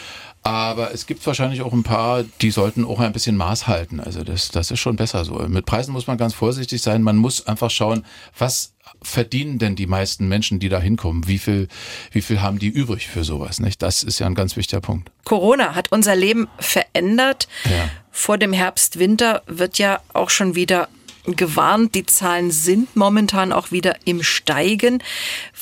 Aber 0.44 0.92
es 0.92 1.06
gibt 1.06 1.26
wahrscheinlich 1.28 1.62
auch 1.62 1.74
ein 1.74 1.84
paar, 1.84 2.24
die 2.42 2.50
sollten 2.50 2.84
auch 2.84 3.00
ein 3.00 3.14
bisschen 3.14 3.38
Maß 3.38 3.68
halten. 3.68 4.00
Also 4.00 4.24
das, 4.24 4.50
das 4.50 4.72
ist 4.72 4.80
schon 4.80 4.96
besser 4.96 5.24
so. 5.24 5.36
Mit 5.48 5.68
Preisen 5.68 5.94
muss 5.94 6.08
man 6.08 6.18
ganz 6.18 6.34
vorsichtig 6.34 6.82
sein. 6.82 7.04
Man 7.04 7.18
muss 7.18 7.46
einfach 7.46 7.70
schauen, 7.70 8.06
was 8.38 8.74
verdienen 9.02 9.60
denn 9.60 9.76
die 9.76 9.88
meisten 9.88 10.28
Menschen, 10.28 10.60
die 10.60 10.70
da 10.70 10.80
hinkommen? 10.80 11.28
Wie 11.28 11.40
viel, 11.40 11.68
wie 12.12 12.22
viel 12.22 12.42
haben 12.42 12.60
die 12.60 12.68
übrig 12.68 13.08
für 13.08 13.24
sowas? 13.24 13.60
Nicht? 13.60 13.82
Das 13.82 14.04
ist 14.04 14.20
ja 14.20 14.28
ein 14.28 14.36
ganz 14.36 14.56
wichtiger 14.58 14.82
Punkt. 14.82 15.12
Corona 15.24 15.76
hat 15.76 15.92
unser 15.92 16.16
Leben 16.16 16.48
verändert. 16.60 17.48
Ja. 17.66 17.90
Vor 18.12 18.38
dem 18.38 18.54
Herbst, 18.54 19.00
Winter 19.00 19.42
wird 19.48 19.78
ja 19.78 20.02
auch 20.14 20.30
schon 20.30 20.56
wieder 20.56 20.90
gewarnt, 21.26 21.96
die 21.96 22.06
Zahlen 22.06 22.52
sind 22.52 22.96
momentan 22.96 23.52
auch 23.52 23.72
wieder 23.72 23.96
im 24.06 24.24
Steigen. 24.24 25.04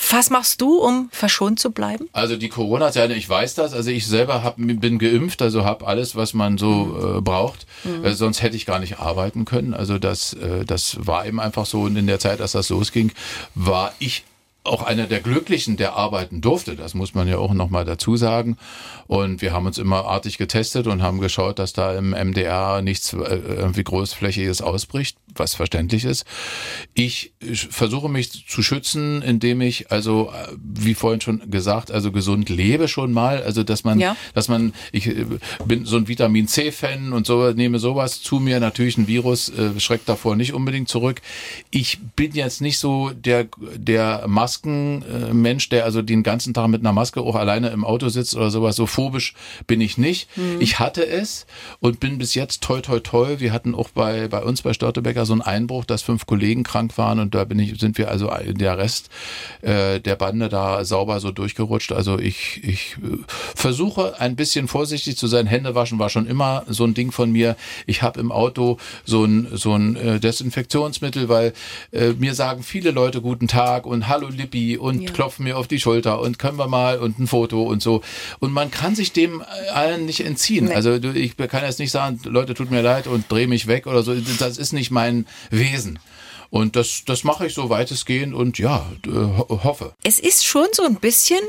Was 0.09 0.29
machst 0.29 0.61
du, 0.61 0.79
um 0.79 1.09
verschont 1.11 1.59
zu 1.59 1.71
bleiben? 1.71 2.07
Also 2.13 2.37
die 2.37 2.49
Corona-Zeit, 2.49 3.11
ich 3.11 3.27
weiß 3.27 3.55
das, 3.55 3.73
also 3.73 3.89
ich 3.89 4.07
selber 4.07 4.43
hab, 4.43 4.55
bin 4.57 4.99
geimpft, 4.99 5.41
also 5.41 5.65
habe 5.65 5.85
alles, 5.87 6.15
was 6.15 6.33
man 6.33 6.57
so 6.57 6.69
mhm. 6.69 7.17
äh, 7.17 7.21
braucht. 7.21 7.65
Mhm. 7.83 8.05
Äh, 8.05 8.13
sonst 8.13 8.41
hätte 8.41 8.55
ich 8.55 8.65
gar 8.65 8.79
nicht 8.79 8.99
arbeiten 8.99 9.45
können. 9.45 9.73
Also 9.73 9.97
das, 9.97 10.33
äh, 10.33 10.65
das 10.65 10.97
war 10.99 11.25
eben 11.25 11.39
einfach 11.39 11.65
so. 11.65 11.81
Und 11.81 11.95
in 11.95 12.07
der 12.07 12.19
Zeit, 12.19 12.41
als 12.41 12.53
das 12.53 12.69
losging, 12.69 13.11
war 13.55 13.93
ich 13.99 14.23
auch 14.69 14.83
einer 14.83 15.07
der 15.07 15.19
Glücklichen, 15.19 15.77
der 15.77 15.95
arbeiten 15.95 16.41
durfte. 16.41 16.75
Das 16.75 16.93
muss 16.93 17.13
man 17.13 17.27
ja 17.27 17.37
auch 17.37 17.53
nochmal 17.53 17.85
dazu 17.85 18.15
sagen. 18.15 18.57
Und 19.07 19.41
wir 19.41 19.53
haben 19.53 19.65
uns 19.65 19.79
immer 19.79 20.05
artig 20.05 20.37
getestet 20.37 20.85
und 20.85 21.01
haben 21.01 21.19
geschaut, 21.19 21.57
dass 21.57 21.73
da 21.73 21.97
im 21.97 22.11
MDR 22.11 22.83
nichts 22.83 23.13
äh, 23.13 23.17
irgendwie 23.17 23.83
großflächiges 23.83 24.61
ausbricht, 24.61 25.17
was 25.35 25.55
verständlich 25.55 26.05
ist. 26.05 26.25
Ich 26.93 27.33
versuche 27.71 28.07
mich 28.07 28.45
zu 28.47 28.61
schützen, 28.61 29.23
indem 29.23 29.61
ich 29.61 29.91
also, 29.91 30.31
äh, 30.31 30.53
wie 30.61 30.93
vorhin 30.93 31.21
schon 31.21 31.49
gesagt, 31.49 31.91
also 31.91 32.11
gesund 32.11 32.49
lebe 32.49 32.87
schon 32.87 33.11
mal. 33.11 33.41
Also, 33.41 33.63
dass 33.63 33.83
man, 33.83 33.99
ja. 33.99 34.15
dass 34.35 34.47
man, 34.47 34.73
ich 34.91 35.07
äh, 35.07 35.25
bin 35.65 35.85
so 35.85 35.97
ein 35.97 36.07
Vitamin 36.07 36.47
C-Fan 36.47 37.11
und 37.11 37.25
so, 37.25 37.51
nehme 37.51 37.79
sowas 37.79 38.21
zu 38.21 38.39
mir. 38.39 38.59
Natürlich 38.59 38.97
ein 38.99 39.07
Virus 39.07 39.49
äh, 39.49 39.79
schreckt 39.79 40.07
davor 40.07 40.35
nicht 40.35 40.53
unbedingt 40.53 40.87
zurück. 40.87 41.21
Ich 41.71 41.99
bin 42.15 42.33
jetzt 42.33 42.61
nicht 42.61 42.77
so 42.77 43.09
der, 43.09 43.47
der 43.75 44.25
Maskenmensch, 44.63 45.69
der 45.69 45.85
also 45.85 46.01
den 46.01 46.23
ganzen 46.23 46.53
Tag 46.53 46.67
mit 46.67 46.81
einer 46.81 46.93
Maske 46.93 47.21
auch 47.21 47.35
alleine 47.35 47.69
im 47.69 47.85
Auto 47.85 48.09
sitzt 48.09 48.35
oder 48.35 48.49
sowas 48.49 48.75
so 48.75 48.85
phobisch 48.85 49.33
bin 49.67 49.81
ich 49.81 49.97
nicht. 49.97 50.35
Mhm. 50.37 50.57
Ich 50.59 50.79
hatte 50.79 51.05
es 51.05 51.45
und 51.79 51.99
bin 51.99 52.17
bis 52.17 52.35
jetzt 52.35 52.61
toi 52.61 52.81
toi 52.81 52.99
toi. 52.99 53.39
Wir 53.39 53.53
hatten 53.53 53.75
auch 53.75 53.89
bei, 53.89 54.27
bei 54.27 54.41
uns 54.41 54.61
bei 54.61 54.73
Störtebecker 54.73 55.25
so 55.25 55.33
einen 55.33 55.41
Einbruch, 55.41 55.85
dass 55.85 56.01
fünf 56.01 56.25
Kollegen 56.25 56.63
krank 56.63 56.97
waren 56.97 57.19
und 57.19 57.35
da 57.35 57.43
bin 57.43 57.59
ich, 57.59 57.79
sind 57.79 57.97
wir 57.97 58.09
also 58.09 58.31
der 58.47 58.77
Rest 58.77 59.09
äh, 59.61 59.99
der 59.99 60.15
Bande 60.15 60.49
da 60.49 60.83
sauber 60.85 61.19
so 61.19 61.31
durchgerutscht. 61.31 61.91
Also 61.91 62.19
ich, 62.19 62.63
ich 62.63 62.97
äh, 63.03 63.17
versuche 63.55 64.19
ein 64.19 64.35
bisschen 64.35 64.67
vorsichtig 64.67 65.17
zu 65.17 65.27
sein. 65.27 65.47
Hände 65.47 65.75
waschen 65.75 65.99
war 65.99 66.09
schon 66.09 66.27
immer 66.27 66.63
so 66.67 66.85
ein 66.85 66.93
Ding 66.93 67.11
von 67.11 67.31
mir. 67.31 67.55
Ich 67.85 68.01
habe 68.01 68.19
im 68.19 68.31
Auto 68.31 68.77
so 69.05 69.23
ein, 69.23 69.47
so 69.53 69.73
ein 69.73 69.95
äh, 69.95 70.19
Desinfektionsmittel, 70.19 71.29
weil 71.29 71.53
äh, 71.91 72.13
mir 72.13 72.33
sagen 72.33 72.63
viele 72.63 72.91
Leute 72.91 73.21
guten 73.21 73.47
Tag 73.47 73.85
und 73.85 74.07
Hallo 74.07 74.29
Lippi 74.39 74.77
und 74.77 75.01
ja. 75.01 75.11
klopfen 75.11 75.43
mir 75.43 75.57
auf 75.57 75.67
die 75.67 75.79
Schulter 75.79 76.19
und 76.19 76.39
können 76.39 76.57
wir 76.57 76.67
mal 76.67 76.99
und 76.99 77.19
ein 77.19 77.27
Foto 77.27 77.63
und 77.63 77.81
so. 77.81 78.01
Und 78.39 78.51
man 78.51 78.71
kann 78.71 78.95
sich 78.95 79.11
dem 79.11 79.43
allen 79.73 80.05
nicht 80.05 80.25
entziehen. 80.25 80.65
Nee. 80.65 80.73
Also 80.73 80.95
ich 80.95 81.37
kann 81.37 81.63
jetzt 81.63 81.79
nicht 81.79 81.91
sagen, 81.91 82.19
Leute, 82.23 82.53
tut 82.53 82.71
mir 82.71 82.81
leid 82.81 83.07
und 83.07 83.31
dreh 83.31 83.47
mich 83.47 83.67
weg 83.67 83.87
oder 83.87 84.03
so. 84.03 84.15
Das 84.15 84.57
ist 84.57 84.73
nicht 84.73 84.91
mein 84.91 85.27
Wesen. 85.49 85.99
Und 86.49 86.75
das, 86.75 87.03
das 87.05 87.23
mache 87.23 87.45
ich 87.45 87.53
so 87.53 87.69
weitestgehend 87.69 88.33
und 88.33 88.57
ja, 88.57 88.85
hoffe. 89.05 89.93
Es 90.03 90.19
ist 90.19 90.45
schon 90.45 90.65
so 90.71 90.83
ein 90.83 90.95
bisschen 90.95 91.41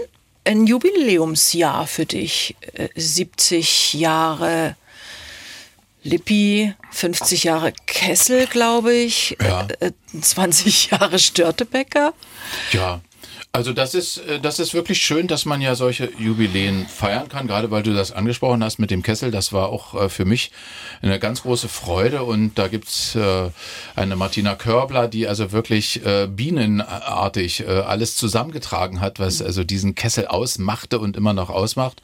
ein 0.44 0.66
Jubiläumsjahr 0.66 1.87
für 1.87 2.07
dich. 2.07 2.57
70 2.96 3.94
äh, 3.94 3.98
Jahre 3.98 4.76
Lippi, 6.02 6.74
50 6.90 7.44
Jahre 7.44 7.72
Kessel, 7.86 8.46
glaube 8.46 8.92
ich, 8.94 9.36
ja. 9.42 9.66
20 10.20 10.92
äh, 10.92 10.96
Jahre 10.96 11.18
Störtebecker. 11.18 12.14
Ja, 12.72 13.00
also 13.52 13.72
das 13.72 13.94
ist, 13.94 14.18
äh, 14.18 14.38
das 14.38 14.60
ist 14.60 14.74
wirklich 14.74 15.02
schön, 15.02 15.26
dass 15.26 15.44
man 15.44 15.60
ja 15.60 15.74
solche 15.74 16.08
Jubiläen 16.18 16.86
feiern 16.86 17.28
kann, 17.28 17.48
gerade 17.48 17.72
weil 17.72 17.82
du 17.82 17.92
das 17.92 18.12
angesprochen 18.12 18.62
hast 18.62 18.78
mit 18.78 18.92
dem 18.92 19.02
Kessel. 19.02 19.32
Das 19.32 19.52
war 19.52 19.70
auch 19.70 19.94
äh, 19.94 20.08
für 20.08 20.24
mich 20.24 20.52
eine 21.02 21.18
ganz 21.18 21.42
große 21.42 21.68
Freude. 21.68 22.22
Und 22.22 22.58
da 22.60 22.68
gibt's 22.68 23.16
äh, 23.16 23.50
eine 23.96 24.14
Martina 24.14 24.54
Körbler, 24.54 25.08
die 25.08 25.26
also 25.26 25.52
wirklich 25.52 26.00
bienenartig 26.28 27.66
alles 27.68 28.16
zusammengetragen 28.16 29.00
hat, 29.00 29.18
was 29.18 29.42
also 29.42 29.64
diesen 29.64 29.94
Kessel 29.94 30.26
ausmachte 30.26 30.98
und 30.98 31.16
immer 31.16 31.32
noch 31.32 31.50
ausmacht. 31.50 32.00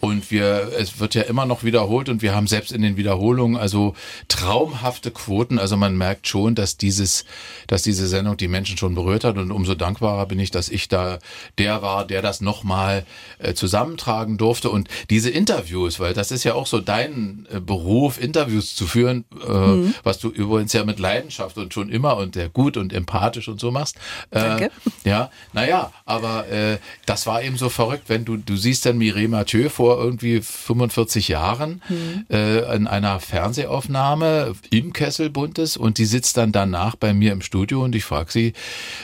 Und 0.00 0.30
wir, 0.30 0.72
es 0.78 1.00
wird 1.00 1.14
ja 1.14 1.22
immer 1.22 1.46
noch 1.46 1.64
wiederholt 1.64 2.08
und 2.08 2.22
wir 2.22 2.34
haben 2.34 2.46
selbst 2.46 2.72
in 2.72 2.82
den 2.82 2.96
Wiederholungen 2.96 3.56
also 3.56 3.94
traumhafte 4.28 5.10
Quoten. 5.10 5.58
Also 5.58 5.76
man 5.76 5.96
merkt 5.96 6.28
schon, 6.28 6.54
dass 6.54 6.76
dieses, 6.76 7.24
dass 7.66 7.82
diese 7.82 8.06
Sendung 8.06 8.36
die 8.36 8.48
Menschen 8.48 8.76
schon 8.76 8.94
berührt 8.94 9.24
hat. 9.24 9.36
Und 9.36 9.50
umso 9.50 9.74
dankbarer 9.74 10.26
bin 10.26 10.38
ich, 10.38 10.50
dass 10.50 10.68
ich 10.74 10.88
da 10.88 11.18
der 11.58 11.82
war, 11.82 12.06
der 12.06 12.22
das 12.22 12.40
nochmal 12.40 13.04
äh, 13.38 13.54
zusammentragen 13.54 14.36
durfte. 14.36 14.70
Und 14.70 14.88
diese 15.10 15.30
Interviews, 15.30 16.00
weil 16.00 16.14
das 16.14 16.30
ist 16.30 16.44
ja 16.44 16.54
auch 16.54 16.66
so 16.66 16.80
dein 16.80 17.46
äh, 17.50 17.60
Beruf, 17.60 18.20
Interviews 18.20 18.74
zu 18.74 18.86
führen, 18.86 19.24
äh, 19.46 19.52
mhm. 19.52 19.94
was 20.02 20.18
du 20.18 20.28
übrigens 20.28 20.72
ja 20.72 20.84
mit 20.84 20.98
Leidenschaft 20.98 21.56
und 21.58 21.72
schon 21.72 21.88
immer 21.90 22.16
und 22.16 22.34
der 22.34 22.48
gut 22.48 22.76
und 22.76 22.92
empathisch 22.92 23.48
und 23.48 23.60
so 23.60 23.70
machst. 23.70 23.96
Äh, 24.30 24.40
Danke. 24.40 24.70
Ja, 25.04 25.30
naja, 25.52 25.92
aber 26.04 26.48
äh, 26.48 26.78
das 27.06 27.26
war 27.26 27.42
eben 27.42 27.56
so 27.56 27.68
verrückt, 27.68 28.04
wenn 28.08 28.24
du, 28.24 28.36
du 28.36 28.56
siehst 28.56 28.86
dann 28.86 28.98
Mireille 28.98 29.28
Mathieu 29.28 29.68
vor 29.68 29.98
irgendwie 29.98 30.40
45 30.40 31.28
Jahren 31.28 31.82
mhm. 31.88 32.26
äh, 32.30 32.74
in 32.74 32.86
einer 32.86 33.20
Fernsehaufnahme 33.20 34.54
im 34.70 34.92
Kessel 34.92 35.30
Buntes 35.30 35.76
und 35.76 35.98
die 35.98 36.06
sitzt 36.06 36.36
dann 36.36 36.52
danach 36.52 36.96
bei 36.96 37.12
mir 37.12 37.32
im 37.32 37.42
Studio 37.42 37.82
und 37.84 37.94
ich 37.94 38.04
frage 38.04 38.32
sie, 38.32 38.52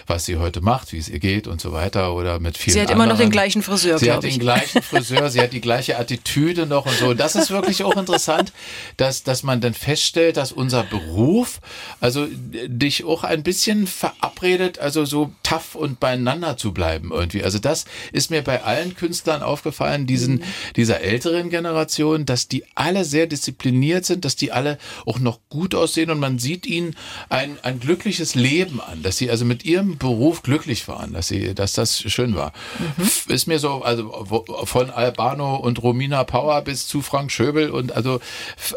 was 0.06 0.24
sie 0.24 0.36
heute 0.36 0.60
macht, 0.60 0.92
wie 0.92 0.98
es 0.98 1.08
ihr 1.08 1.18
geht 1.18 1.46
und 1.46 1.59
und 1.64 1.72
so 1.72 1.76
weiter 1.76 2.14
oder 2.14 2.40
mit 2.40 2.56
vielen 2.56 2.74
Sie 2.74 2.80
hat 2.80 2.90
anderen. 2.90 3.08
immer 3.08 3.12
noch 3.12 3.20
den 3.20 3.30
gleichen 3.30 3.62
Friseur, 3.62 3.98
Sie 3.98 4.10
hat 4.10 4.22
den 4.22 4.30
ich. 4.30 4.40
gleichen 4.40 4.82
Friseur, 4.90 5.30
sie 5.30 5.40
hat 5.40 5.52
die 5.52 5.60
gleiche 5.60 5.98
Attitüde 5.98 6.66
noch 6.66 6.86
und 6.86 6.94
so. 6.94 7.14
Das 7.14 7.36
ist 7.36 7.50
wirklich 7.50 7.84
auch 7.84 7.96
interessant, 7.96 8.52
dass, 8.96 9.22
dass 9.22 9.42
man 9.42 9.60
dann 9.60 9.74
feststellt, 9.74 10.36
dass 10.36 10.52
unser 10.52 10.84
Beruf 10.84 11.60
also 12.00 12.26
dich 12.66 13.04
auch 13.04 13.24
ein 13.24 13.42
bisschen 13.42 13.86
verabredet, 13.86 14.78
also 14.78 15.04
so 15.04 15.32
tough 15.42 15.74
und 15.74 16.00
beieinander 16.00 16.56
zu 16.56 16.72
bleiben 16.72 17.10
irgendwie. 17.12 17.44
Also 17.44 17.58
das 17.58 17.84
ist 18.12 18.30
mir 18.30 18.42
bei 18.42 18.62
allen 18.62 18.94
Künstlern 18.94 19.42
aufgefallen, 19.42 20.06
diesen, 20.06 20.36
mhm. 20.36 20.42
dieser 20.76 21.00
älteren 21.00 21.50
Generation, 21.50 22.24
dass 22.24 22.48
die 22.48 22.64
alle 22.74 23.04
sehr 23.04 23.26
diszipliniert 23.26 24.06
sind, 24.06 24.24
dass 24.24 24.36
die 24.36 24.52
alle 24.52 24.78
auch 25.04 25.18
noch 25.18 25.40
gut 25.50 25.74
aussehen 25.74 26.10
und 26.10 26.20
man 26.20 26.38
sieht 26.38 26.66
ihnen 26.66 26.96
ein, 27.28 27.58
ein 27.62 27.80
glückliches 27.80 28.34
Leben 28.34 28.80
an, 28.80 29.02
dass 29.02 29.18
sie 29.18 29.30
also 29.30 29.44
mit 29.44 29.64
ihrem 29.64 29.98
Beruf 29.98 30.42
glücklich 30.42 30.88
waren, 30.88 31.12
dass 31.12 31.28
sie 31.28 31.49
dass 31.54 31.72
das 31.72 32.00
schön 32.00 32.34
war. 32.34 32.52
Mhm. 32.78 33.34
Ist 33.34 33.46
mir 33.46 33.58
so, 33.58 33.82
also 33.82 34.44
von 34.64 34.90
Albano 34.90 35.56
und 35.56 35.82
Romina 35.82 36.24
Power 36.24 36.62
bis 36.62 36.86
zu 36.86 37.02
Frank 37.02 37.32
Schöbel 37.32 37.70
und 37.70 37.92
also 37.92 38.20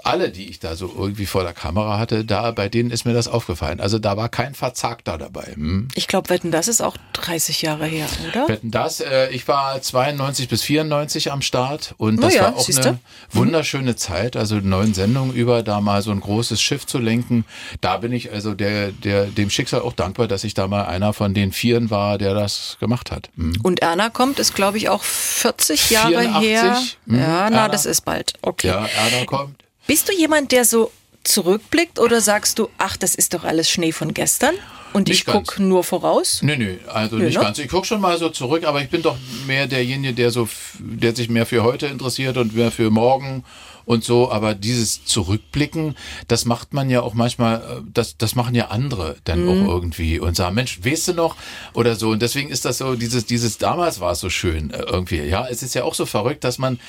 alle, 0.04 0.30
die 0.30 0.50
ich 0.50 0.60
da 0.60 0.76
so 0.76 0.92
irgendwie 0.98 1.26
vor 1.26 1.44
der 1.44 1.54
Kamera 1.54 1.98
hatte, 2.00 2.26
da 2.26 2.52
bei 2.52 2.70
denen 2.70 2.92
ist 2.92 3.06
mir 3.06 3.14
das 3.14 3.28
aufgefallen. 3.28 3.80
Also 3.80 4.00
da 4.00 4.18
war 4.18 4.30
kein 4.30 4.54
Verzagter 4.56 5.18
dabei. 5.18 5.54
Hm? 5.56 5.88
Ich 5.96 6.08
glaube, 6.08 6.30
Wetten, 6.30 6.52
das 6.52 6.68
ist 6.68 6.82
auch 6.82 6.98
30 7.14 7.62
Jahre 7.62 7.86
her, 7.86 8.08
oder? 8.30 8.48
Wetten, 8.48 8.72
das, 8.72 9.00
äh, 9.00 9.30
ich 9.30 9.48
war 9.48 9.82
92 9.82 10.48
bis 10.50 10.62
94 10.64 11.32
am 11.32 11.42
Start 11.42 11.96
und 11.98 12.22
das 12.22 12.34
oh 12.34 12.36
ja, 12.36 12.44
war 12.44 12.56
auch 12.56 12.70
eine 12.70 13.00
wunderschöne 13.32 13.96
Zeit, 13.96 14.36
also 14.36 14.56
neun 14.56 14.94
Sendungen 14.94 15.34
über, 15.34 15.64
da 15.64 15.82
mal 15.82 16.02
so 16.02 16.12
ein 16.12 16.20
großes 16.20 16.62
Schiff 16.62 16.86
zu 16.86 16.98
lenken. 16.98 17.46
Da 17.82 17.98
bin 17.98 18.12
ich 18.12 18.32
also 18.32 18.54
der, 18.54 18.92
der, 18.92 19.26
dem 19.26 19.50
Schicksal 19.50 19.82
auch 19.82 19.94
dankbar, 19.94 20.28
dass 20.28 20.44
ich 20.44 20.54
da 20.54 20.68
mal 20.68 20.86
einer 20.86 21.14
von 21.14 21.34
den 21.34 21.52
Vieren 21.52 21.90
war, 21.90 22.18
der 22.18 22.34
das 22.34 22.63
gemacht 22.80 23.12
hat. 23.12 23.30
Mhm. 23.36 23.60
Und 23.64 23.82
Erna 23.82 24.10
kommt, 24.10 24.40
ist 24.40 24.56
glaube 24.56 24.78
ich 24.78 24.90
auch 24.90 25.04
40 25.04 25.90
Jahre 25.90 26.22
84, 26.22 26.42
her. 26.42 26.82
Mhm. 27.06 27.16
Ja, 27.18 27.28
na, 27.28 27.44
Erna. 27.44 27.68
das 27.70 27.86
ist 27.86 28.02
bald. 28.02 28.34
Okay. 28.42 28.68
Ja, 28.68 28.86
Erna 28.86 29.26
kommt. 29.26 29.64
Bist 29.88 30.08
du 30.08 30.14
jemand, 30.14 30.52
der 30.52 30.66
so 30.66 30.92
zurückblickt 31.24 32.00
oder 32.00 32.22
sagst 32.22 32.60
du, 32.60 32.70
ach, 32.78 32.98
das 32.98 33.16
ist 33.16 33.34
doch 33.34 33.44
alles 33.44 33.70
Schnee 33.70 33.92
von 33.92 34.14
gestern? 34.14 34.56
Und 34.94 35.08
nicht 35.08 35.20
ich 35.20 35.26
gucke 35.26 35.62
nur 35.62 35.84
voraus? 35.84 36.42
Nö, 36.44 36.56
nö, 36.56 36.78
also 36.88 37.16
nö, 37.16 37.26
nicht 37.26 37.38
ne? 37.38 37.44
ganz. 37.44 37.58
Ich 37.58 37.68
gucke 37.68 37.88
schon 37.88 38.00
mal 38.00 38.18
so 38.20 38.30
zurück, 38.30 38.64
aber 38.64 38.82
ich 38.82 38.90
bin 38.90 39.02
doch 39.02 39.18
mehr 39.48 39.66
derjenige, 39.66 40.14
der 40.14 40.30
so, 40.30 40.48
der 40.80 41.16
sich 41.16 41.30
mehr 41.30 41.46
für 41.46 41.64
heute 41.64 41.88
interessiert 41.88 42.38
und 42.38 42.56
mehr 42.56 42.72
für 42.72 42.92
morgen 42.92 43.44
und 43.86 44.04
so, 44.04 44.32
aber 44.32 44.56
dieses 44.56 45.06
Zurückblicken, 45.06 45.96
das 46.28 46.46
macht 46.46 46.74
man 46.74 46.90
ja 46.90 47.02
auch 47.02 47.14
manchmal, 47.14 47.58
äh, 47.58 47.82
das, 47.94 48.18
das 48.18 48.36
machen 48.36 48.56
ja 48.56 48.68
andere 48.68 49.18
dann 49.24 49.44
mhm. 49.44 49.50
auch 49.50 49.74
irgendwie 49.74 50.20
und 50.20 50.36
sagen, 50.36 50.56
Mensch, 50.56 50.84
weißt 50.84 51.10
du 51.10 51.14
noch? 51.14 51.36
Oder 51.74 51.96
so. 51.96 52.10
Und 52.10 52.22
deswegen 52.22 52.50
ist 52.50 52.66
das 52.66 52.78
so, 52.78 52.96
dieses, 52.96 53.26
dieses 53.26 53.58
damals 53.58 54.00
war 54.00 54.12
es 54.12 54.20
so 54.20 54.30
schön 54.30 54.72
äh, 54.72 54.84
irgendwie. 54.84 55.22
Ja, 55.22 55.48
es 55.50 55.64
ist 55.64 55.76
ja 55.76 55.84
auch 55.84 55.94
so 55.94 56.06
verrückt, 56.06 56.44
dass 56.44 56.58
man, 56.58 56.80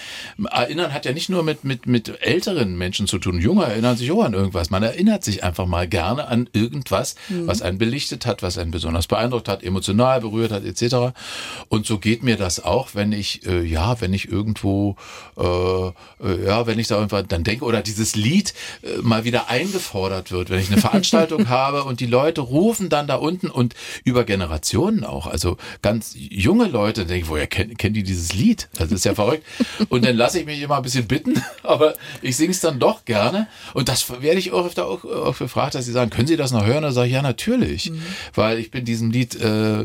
erinnern 0.50 0.92
hat 0.92 1.04
ja 1.04 1.12
nicht 1.12 1.28
nur 1.28 1.42
mit, 1.42 1.64
mit, 1.64 1.86
mit 1.86 2.20
älteren 2.22 2.76
Menschen 2.76 3.06
zu 3.06 3.18
tun. 3.18 3.40
Junge 3.40 3.64
erinnern 3.64 3.96
sich 3.96 4.10
auch 4.12 4.24
an 4.24 4.34
irgendwas. 4.34 4.70
Man 4.70 4.82
erinnert 4.82 5.24
sich 5.24 5.44
einfach 5.44 5.66
mal 5.66 5.88
gerne 5.88 6.28
an 6.28 6.48
irgendwas, 6.52 7.16
mhm. 7.28 7.46
was 7.46 7.62
einen 7.62 7.78
belichtet 7.78 8.26
hat, 8.26 8.42
was 8.42 8.58
einen 8.58 8.70
besonders 8.70 9.06
beeindruckt 9.06 9.48
hat, 9.48 9.62
emotional 9.62 10.20
berührt 10.20 10.52
hat, 10.52 10.64
etc. 10.64 11.16
Und 11.68 11.86
so 11.86 11.98
geht 11.98 12.22
mir 12.22 12.36
das 12.36 12.64
auch, 12.64 12.90
wenn 12.94 13.12
ich, 13.12 13.46
äh, 13.46 13.62
ja, 13.62 14.00
wenn 14.00 14.12
ich 14.12 14.30
irgendwo, 14.30 14.96
äh, 15.36 15.88
äh 16.22 16.44
ja, 16.44 16.66
wenn 16.66 16.78
ich 16.78 16.83
ich 16.84 16.88
da 16.88 16.96
irgendwann 16.96 17.28
dann 17.28 17.44
denke, 17.44 17.64
oder 17.64 17.82
dieses 17.82 18.14
Lied 18.14 18.54
äh, 18.82 19.00
mal 19.02 19.24
wieder 19.24 19.48
eingefordert 19.48 20.30
wird, 20.30 20.50
wenn 20.50 20.60
ich 20.60 20.70
eine 20.70 20.80
Veranstaltung 20.80 21.48
habe 21.48 21.84
und 21.84 22.00
die 22.00 22.06
Leute 22.06 22.40
rufen 22.40 22.88
dann 22.88 23.06
da 23.06 23.16
unten 23.16 23.48
und 23.48 23.74
über 24.04 24.24
Generationen 24.24 25.04
auch, 25.04 25.26
also 25.26 25.56
ganz 25.82 26.14
junge 26.14 26.66
Leute, 26.66 27.06
denke 27.06 27.24
ich, 27.24 27.28
woher 27.28 27.46
kennen, 27.46 27.76
kennen 27.76 27.94
die 27.94 28.02
dieses 28.02 28.32
Lied? 28.32 28.68
Das 28.74 28.92
ist 28.92 29.04
ja 29.04 29.14
verrückt. 29.24 29.44
Und 29.88 30.04
dann 30.04 30.16
lasse 30.16 30.40
ich 30.40 30.46
mich 30.46 30.60
immer 30.60 30.76
ein 30.76 30.82
bisschen 30.82 31.06
bitten, 31.06 31.42
aber 31.62 31.94
ich 32.22 32.36
singe 32.36 32.52
es 32.52 32.60
dann 32.60 32.78
doch 32.78 33.04
gerne. 33.04 33.48
Und 33.72 33.88
das 33.88 34.08
werde 34.22 34.38
ich 34.38 34.52
auch 34.52 34.66
öfter 34.66 34.86
auch, 34.86 35.04
auch 35.04 35.38
gefragt, 35.38 35.74
dass 35.74 35.86
sie 35.86 35.92
sagen, 35.92 36.10
können 36.10 36.26
Sie 36.26 36.36
das 36.36 36.52
noch 36.52 36.64
hören? 36.64 36.82
Da 36.82 36.92
sage 36.92 37.08
ich, 37.08 37.14
ja, 37.14 37.22
natürlich. 37.22 37.90
Mhm. 37.90 38.02
Weil 38.34 38.58
ich 38.58 38.70
bin 38.70 38.84
diesem 38.84 39.10
Lied 39.10 39.34
äh, 39.36 39.84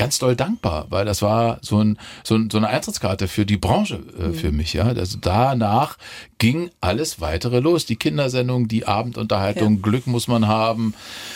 ganz 0.00 0.18
doll 0.18 0.34
dankbar, 0.34 0.86
weil 0.88 1.04
das 1.04 1.20
war 1.20 1.58
so, 1.60 1.78
ein, 1.84 1.98
so, 2.24 2.34
ein, 2.34 2.48
so 2.48 2.56
eine 2.56 2.68
Eintrittskarte 2.68 3.28
für 3.28 3.44
die 3.44 3.58
Branche 3.58 4.02
äh, 4.18 4.28
mhm. 4.28 4.34
für 4.34 4.50
mich. 4.50 4.72
Ja, 4.72 4.84
also 4.84 5.18
danach 5.20 5.98
ging 6.38 6.70
alles 6.80 7.20
weitere 7.20 7.60
los. 7.60 7.84
Die 7.84 7.96
Kindersendung, 7.96 8.66
die 8.66 8.86
Abendunterhaltung, 8.86 9.74
ja. 9.74 9.80
Glück 9.82 10.06
muss 10.06 10.26
man 10.26 10.48
haben, 10.48 10.94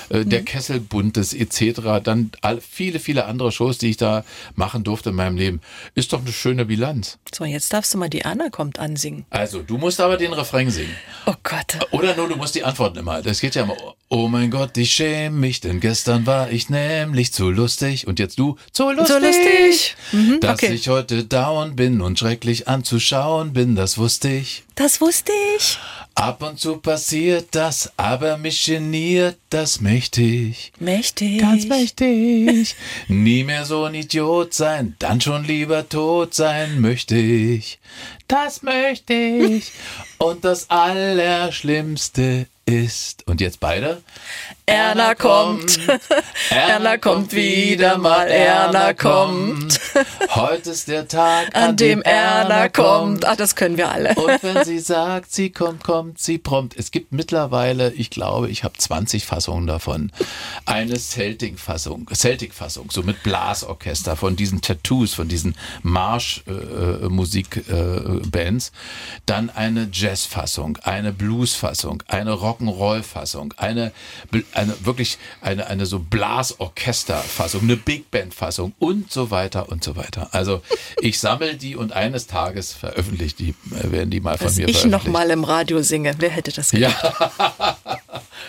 äh, 0.09 0.21
mhm. 0.21 0.31
der 0.31 0.43
Kessel 0.45 0.81
Buntes 0.81 1.35
etc. 1.35 2.03
Dann 2.03 2.31
all, 2.41 2.59
viele, 2.63 3.01
viele 3.01 3.27
andere 3.27 3.53
Shows, 3.53 3.77
die 3.77 3.91
ich 3.91 3.99
da 3.99 4.25
machen 4.55 4.83
durfte 4.83 5.11
in 5.11 5.17
meinem 5.17 5.37
Leben. 5.37 5.61
Ist 5.95 6.15
doch 6.15 6.23
eine 6.23 6.33
schöne 6.33 6.65
Bilanz. 6.65 7.19
So, 7.35 7.45
jetzt 7.45 7.71
darfst 7.71 7.93
du 7.93 7.99
mal 7.99 8.09
die 8.09 8.25
Anna 8.25 8.49
kommt 8.49 8.79
ansingen. 8.79 9.27
Also, 9.29 9.61
du 9.61 9.77
musst 9.77 10.01
aber 10.01 10.17
den 10.17 10.33
Refrain 10.33 10.71
singen. 10.71 10.97
Oh 11.27 11.35
Gott. 11.43 11.87
Oder 11.91 12.17
nur, 12.17 12.29
du 12.29 12.37
musst 12.37 12.55
die 12.55 12.65
Antworten 12.65 12.97
immer. 12.97 13.21
Das 13.21 13.43
geht 13.43 13.57
ja 13.57 13.65
immer. 13.65 13.77
Oh 14.17 14.29
mein 14.29 14.49
Gott, 14.53 14.77
ich 14.77 14.93
schäme 14.93 15.37
mich, 15.37 15.61
denn 15.61 15.81
gestern 15.81 16.25
war 16.25 16.49
ich 16.49 16.71
nämlich 16.71 17.33
zu 17.33 17.51
lustig. 17.51 18.07
Und 18.07 18.21
jetzt 18.21 18.39
du, 18.39 18.57
zu 18.71 18.93
lustig. 18.93 19.09
Zu 19.09 19.19
lustig. 19.19 19.97
Mhm, 20.13 20.39
dass 20.39 20.63
okay. 20.63 20.73
ich 20.73 20.89
heute 20.89 21.25
down 21.25 21.75
bin 21.75 22.01
und 22.01 22.17
schrecklich 22.17 22.69
anzuschauen 22.69 23.53
bin, 23.53 23.75
das 23.75 23.99
wusste 23.99 24.29
ich. 24.29 24.63
Das 24.77 25.01
wusste 25.01 25.33
ich. 25.57 25.79
Ab 26.15 26.45
und 26.45 26.61
zu 26.61 26.77
passiert 26.77 27.49
das, 27.57 27.93
aber 27.97 28.39
mich 28.39 28.65
geniert 28.65 29.37
das 29.51 29.81
mächtig. 29.81 30.71
Mächtig. 30.79 31.41
Ganz 31.41 31.67
mächtig. 31.67 32.77
Nie 33.09 33.43
mehr 33.43 33.65
so 33.65 33.83
ein 33.83 33.95
Idiot 33.95 34.55
sein, 34.55 34.95
dann 35.01 35.21
schon 35.21 35.43
lieber 35.43 35.89
tot 35.89 36.35
sein 36.35 36.81
möchte 36.81 37.17
ich. 37.17 37.81
Das 38.29 38.63
möchte 38.63 39.13
ich. 39.13 39.73
Und 40.19 40.45
das 40.45 40.71
Allerschlimmste 40.71 42.47
ist. 42.67 43.27
Und 43.27 43.41
jetzt 43.41 43.61
beide. 43.61 44.03
Erna 44.67 45.15
kommt. 45.15 45.79
Erna 46.51 46.97
kommt 46.97 47.35
wieder 47.35 47.99
mal. 47.99 48.29
Erna 48.29 48.95
kommt. 48.95 49.79
Heute 50.31 50.71
ist 50.71 50.89
der 50.89 51.07
Tag, 51.07 51.55
an, 51.55 51.77
dem 51.77 52.01
Erna 52.01 52.71
kommt. 52.71 53.27
Ach, 53.27 53.37
das 53.37 53.57
können 53.57 53.77
wir 53.77 53.93
alle. 53.93 54.15
Und 54.15 54.43
wenn 54.43 54.65
sie 54.71 54.79
sagt, 54.79 55.31
sie 55.33 55.51
kommt, 55.51 55.85
kommt 55.85 56.19
sie 56.19 56.39
prompt. 56.39 56.79
Es 56.79 56.91
gibt 56.91 57.13
mittlerweile, 57.13 57.93
ich 57.93 58.09
glaube, 58.09 58.49
ich 58.49 58.65
habe 58.65 58.79
20 58.79 59.27
Fassungen 59.27 59.67
davon. 59.67 60.11
Eine 60.65 60.99
Celtic-Fassung, 60.99 62.09
Celtic-Fassung, 62.15 62.91
so 62.91 63.03
mit 63.03 63.23
Blasorchester 63.23 64.17
von 64.17 64.35
diesen 64.35 64.63
Tattoos, 64.63 65.13
von 65.13 65.29
diesen 65.29 65.57
Marsch-Musikbands. 65.83 68.69
Äh, 68.69 68.71
Dann 69.27 69.51
eine 69.51 69.91
Jazz-Fassung, 69.93 70.79
eine 70.85 71.13
Blues-Fassung, 71.13 72.03
eine 72.09 72.33
Rock'n'Roll-Fassung, 72.33 73.53
eine 73.59 73.93
eine 74.55 74.75
wirklich 74.85 75.19
eine, 75.41 75.67
eine 75.67 75.87
so 75.87 75.99
Blasorchesterfassung, 75.99 77.63
eine 77.63 77.77
Big 77.77 78.11
Band 78.11 78.35
Fassung 78.35 78.75
und 78.79 79.13
so 79.13 79.31
weiter 79.31 79.69
und 79.69 79.85
so 79.85 79.97
weiter. 79.97 80.29
Also 80.33 80.63
ich 81.01 81.19
sammle 81.19 81.57
die 81.57 81.77
und 81.77 81.93
eines 81.93 82.27
Tages 82.27 82.73
veröffentliche 82.73 83.37
die, 83.37 83.55
äh, 83.75 83.91
werden 83.91 84.11
die 84.11 84.21
mal 84.21 84.39
von 84.39 84.47
Dass 84.47 84.57
mir 84.57 84.69
ich 84.69 84.85
noch 84.85 85.05
mal 85.07 85.31
im 85.31 85.45
Radio 85.45 85.83
singe. 85.83 86.15
Wer 86.19 86.31
hätte 86.31 86.53
das 86.53 86.71
gedacht? 86.71 87.03
Ja. 87.03 87.79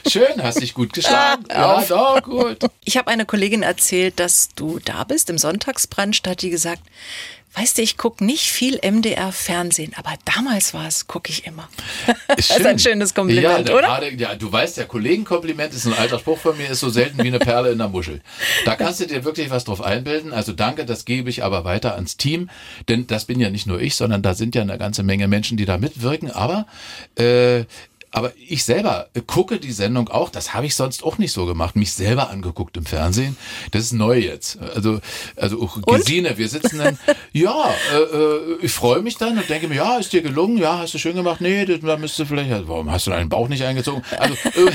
Schön, 0.07 0.43
hast 0.43 0.61
dich 0.61 0.73
gut 0.73 0.93
geschlagen. 0.93 1.45
Ah, 1.49 1.81
ja, 1.81 1.83
doch, 1.83 2.21
gut. 2.21 2.59
Ich 2.83 2.97
habe 2.97 3.09
eine 3.09 3.25
Kollegin 3.25 3.63
erzählt, 3.63 4.19
dass 4.19 4.49
du 4.55 4.79
da 4.83 5.03
bist 5.03 5.29
im 5.29 5.37
Sonntagsbrunch. 5.37 6.21
Da 6.21 6.31
hat 6.31 6.41
die 6.41 6.49
gesagt, 6.49 6.81
Weißt 7.55 7.77
du, 7.77 7.81
ich 7.81 7.97
gucke 7.97 8.23
nicht 8.25 8.51
viel 8.51 8.79
MDR-Fernsehen, 8.83 9.93
aber 9.95 10.13
damals 10.25 10.73
war 10.73 10.87
es, 10.87 11.07
gucke 11.07 11.31
ich 11.31 11.45
immer. 11.45 11.69
Ist 12.35 12.49
das 12.49 12.59
ist 12.59 12.65
ein 12.65 12.79
schönes 12.79 13.13
Kompliment, 13.13 13.69
ja, 13.69 13.75
oder? 13.75 13.87
Grade, 13.87 14.13
ja, 14.13 14.35
du 14.35 14.51
weißt, 14.51 14.77
der 14.77 14.85
Kollegenkompliment 14.85 15.73
ist 15.73 15.85
ein 15.85 15.93
alter 15.93 16.19
Spruch 16.19 16.37
von 16.37 16.57
mir, 16.57 16.69
ist 16.69 16.81
so 16.81 16.89
selten 16.89 17.23
wie 17.23 17.27
eine 17.27 17.39
Perle 17.39 17.71
in 17.71 17.77
der 17.77 17.87
Muschel. 17.87 18.21
Da 18.65 18.75
kannst 18.75 18.99
du 18.99 19.07
dir 19.07 19.23
wirklich 19.23 19.49
was 19.49 19.63
drauf 19.63 19.81
einbilden. 19.81 20.33
Also 20.33 20.51
danke, 20.51 20.85
das 20.85 21.05
gebe 21.05 21.29
ich 21.29 21.43
aber 21.43 21.63
weiter 21.63 21.95
ans 21.95 22.17
Team, 22.17 22.49
denn 22.89 23.07
das 23.07 23.25
bin 23.25 23.39
ja 23.39 23.49
nicht 23.49 23.67
nur 23.67 23.79
ich, 23.81 23.95
sondern 23.95 24.21
da 24.21 24.33
sind 24.33 24.55
ja 24.55 24.61
eine 24.61 24.77
ganze 24.77 25.03
Menge 25.03 25.27
Menschen, 25.27 25.57
die 25.57 25.65
da 25.65 25.77
mitwirken. 25.77 26.31
Aber 26.31 26.67
äh, 27.17 27.63
aber 28.15 28.31
ich 28.47 28.63
selber 28.63 29.09
gucke 29.27 29.59
die 29.59 29.73
Sendung 29.73 30.07
auch, 30.07 30.29
das 30.29 30.53
habe 30.53 30.65
ich 30.65 30.75
sonst 30.75 31.03
auch 31.03 31.17
nicht 31.17 31.33
so 31.33 31.45
gemacht, 31.45 31.75
mich 31.75 31.91
selber 31.91 32.29
angeguckt 32.29 32.77
im 32.77 32.85
Fernsehen. 32.85 33.35
Das 33.71 33.83
ist 33.83 33.91
neu 33.91 34.17
jetzt. 34.17 34.57
Also, 34.57 35.01
also 35.35 35.61
auch 35.61 35.81
Gesine, 35.81 36.37
wir 36.37 36.47
sitzen 36.47 36.77
dann, 36.77 36.97
ja, 37.33 37.69
äh, 37.93 37.97
äh, 37.97 38.57
ich 38.61 38.71
freue 38.71 39.01
mich 39.01 39.17
dann 39.17 39.37
und 39.37 39.49
denke 39.49 39.67
mir, 39.67 39.75
ja, 39.75 39.97
ist 39.97 40.13
dir 40.13 40.21
gelungen, 40.21 40.57
ja, 40.57 40.77
hast 40.77 40.93
du 40.93 40.97
schön 40.97 41.17
gemacht, 41.17 41.41
nee, 41.41 41.65
da 41.65 41.97
müsste 41.97 42.25
vielleicht, 42.25 42.69
warum 42.69 42.89
hast 42.89 43.05
du 43.05 43.11
deinen 43.11 43.27
Bauch 43.27 43.49
nicht 43.49 43.63
eingezogen? 43.65 44.01
Also 44.17 44.35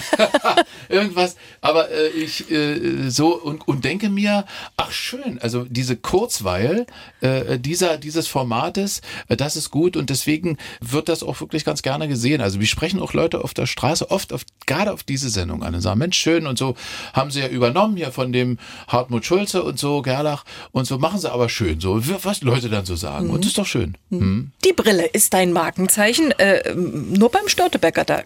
irgendwas, 0.90 1.36
aber 1.62 1.90
äh, 1.90 2.08
ich 2.08 2.50
äh, 2.50 3.08
so 3.08 3.40
und, 3.40 3.66
und 3.66 3.86
denke 3.86 4.10
mir, 4.10 4.44
ach 4.76 4.92
schön, 4.92 5.38
also 5.40 5.64
diese 5.64 5.96
Kurzweil 5.96 6.84
äh, 7.22 7.58
dieser, 7.58 7.96
dieses 7.96 8.26
Formates, 8.26 9.00
äh, 9.28 9.36
das 9.36 9.56
ist 9.56 9.70
gut 9.70 9.96
und 9.96 10.10
deswegen 10.10 10.58
wird 10.80 11.08
das 11.08 11.22
auch 11.22 11.40
wirklich 11.40 11.64
ganz 11.64 11.80
gerne 11.80 12.06
gesehen. 12.06 12.42
Also 12.42 12.60
wir 12.60 12.66
sprechen 12.66 13.00
auch 13.00 13.14
Leute 13.14 13.29
Leute 13.30 13.44
auf 13.44 13.54
der 13.54 13.66
Straße 13.66 14.10
oft 14.10 14.32
auf, 14.32 14.42
gerade 14.66 14.92
auf 14.92 15.02
diese 15.02 15.30
Sendung 15.30 15.62
an 15.62 15.74
und 15.74 15.80
sagen, 15.80 15.98
Mensch, 15.98 16.18
schön 16.18 16.46
und 16.46 16.58
so 16.58 16.74
haben 17.12 17.30
sie 17.30 17.40
ja 17.40 17.48
übernommen 17.48 17.96
hier 17.96 18.12
von 18.12 18.32
dem 18.32 18.58
Hartmut 18.88 19.24
Schulze 19.24 19.62
und 19.62 19.78
so, 19.78 20.02
Gerlach 20.02 20.44
und 20.72 20.86
so 20.86 20.98
machen 20.98 21.20
sie 21.20 21.30
aber 21.30 21.48
schön, 21.48 21.80
so 21.80 22.00
was 22.24 22.42
Leute 22.42 22.68
dann 22.68 22.84
so 22.84 22.96
sagen 22.96 23.26
mhm. 23.26 23.34
und 23.34 23.46
ist 23.46 23.58
doch 23.58 23.66
schön. 23.66 23.96
Mhm. 24.10 24.18
mhm. 24.18 24.52
Die 24.64 24.72
Brille 24.72 25.06
ist 25.06 25.32
dein 25.32 25.52
Markenzeichen, 25.52 26.32
äh, 26.32 26.74
nur 26.74 27.30
beim 27.30 27.48
Störtebecker 27.48 28.04
da 28.04 28.22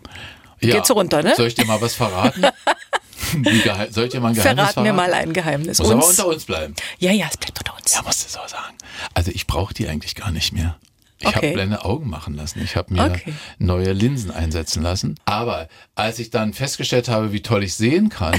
ja. 0.60 0.76
geht's 0.76 0.90
runter, 0.90 1.22
ne? 1.22 1.34
Soll 1.36 1.48
ich 1.48 1.54
dir 1.54 1.66
mal 1.66 1.80
was 1.80 1.94
verraten? 1.94 2.46
Soll 3.90 4.04
ich 4.04 4.12
dir 4.12 4.20
mal 4.20 4.28
ein 4.28 4.34
Geheimnis 4.34 4.42
Verrat 4.42 4.56
verraten? 4.74 4.82
mir 4.82 4.92
mal 4.92 5.12
ein 5.12 5.32
Geheimnis. 5.32 5.78
Muss 5.78 5.88
uns? 5.88 6.02
aber 6.02 6.08
unter 6.08 6.26
uns 6.28 6.44
bleiben. 6.44 6.74
Ja, 6.98 7.10
ja, 7.10 7.26
es 7.28 7.36
bleibt 7.36 7.58
unter 7.58 7.74
uns. 7.76 7.92
Ja, 7.92 8.02
musst 8.02 8.24
du 8.24 8.28
so 8.28 8.38
sagen. 8.46 8.74
Also 9.12 9.30
ich 9.34 9.46
brauche 9.46 9.74
die 9.74 9.88
eigentlich 9.88 10.14
gar 10.14 10.30
nicht 10.30 10.52
mehr. 10.52 10.76
Ich 11.24 11.37
okay. 11.37 11.46
habe 11.46 11.52
blende 11.54 11.84
Augen 11.84 12.08
machen 12.10 12.34
lassen. 12.34 12.60
Ich 12.62 12.76
habe 12.76 12.92
mir 12.92 13.04
okay. 13.04 13.32
neue 13.58 13.92
Linsen 13.92 14.30
einsetzen 14.30 14.82
lassen. 14.82 15.14
Aber 15.24 15.68
als 15.94 16.18
ich 16.18 16.30
dann 16.30 16.52
festgestellt 16.52 17.08
habe, 17.08 17.32
wie 17.32 17.40
toll 17.40 17.64
ich 17.64 17.74
sehen 17.74 18.10
kann 18.10 18.34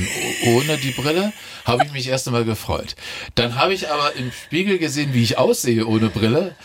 ohne 0.46 0.78
die 0.78 0.92
Brille, 0.92 1.34
habe 1.66 1.86
ich 1.86 1.92
mich 1.92 2.08
erst 2.08 2.28
einmal 2.28 2.46
gefreut. 2.46 2.96
Dann 3.34 3.56
habe 3.56 3.74
ich 3.74 3.90
aber 3.90 4.16
im 4.16 4.32
Spiegel 4.32 4.78
gesehen, 4.78 5.14
wie 5.14 5.24
ich 5.24 5.38
aussehe 5.38 5.88
ohne 5.88 6.10
Brille. 6.10 6.56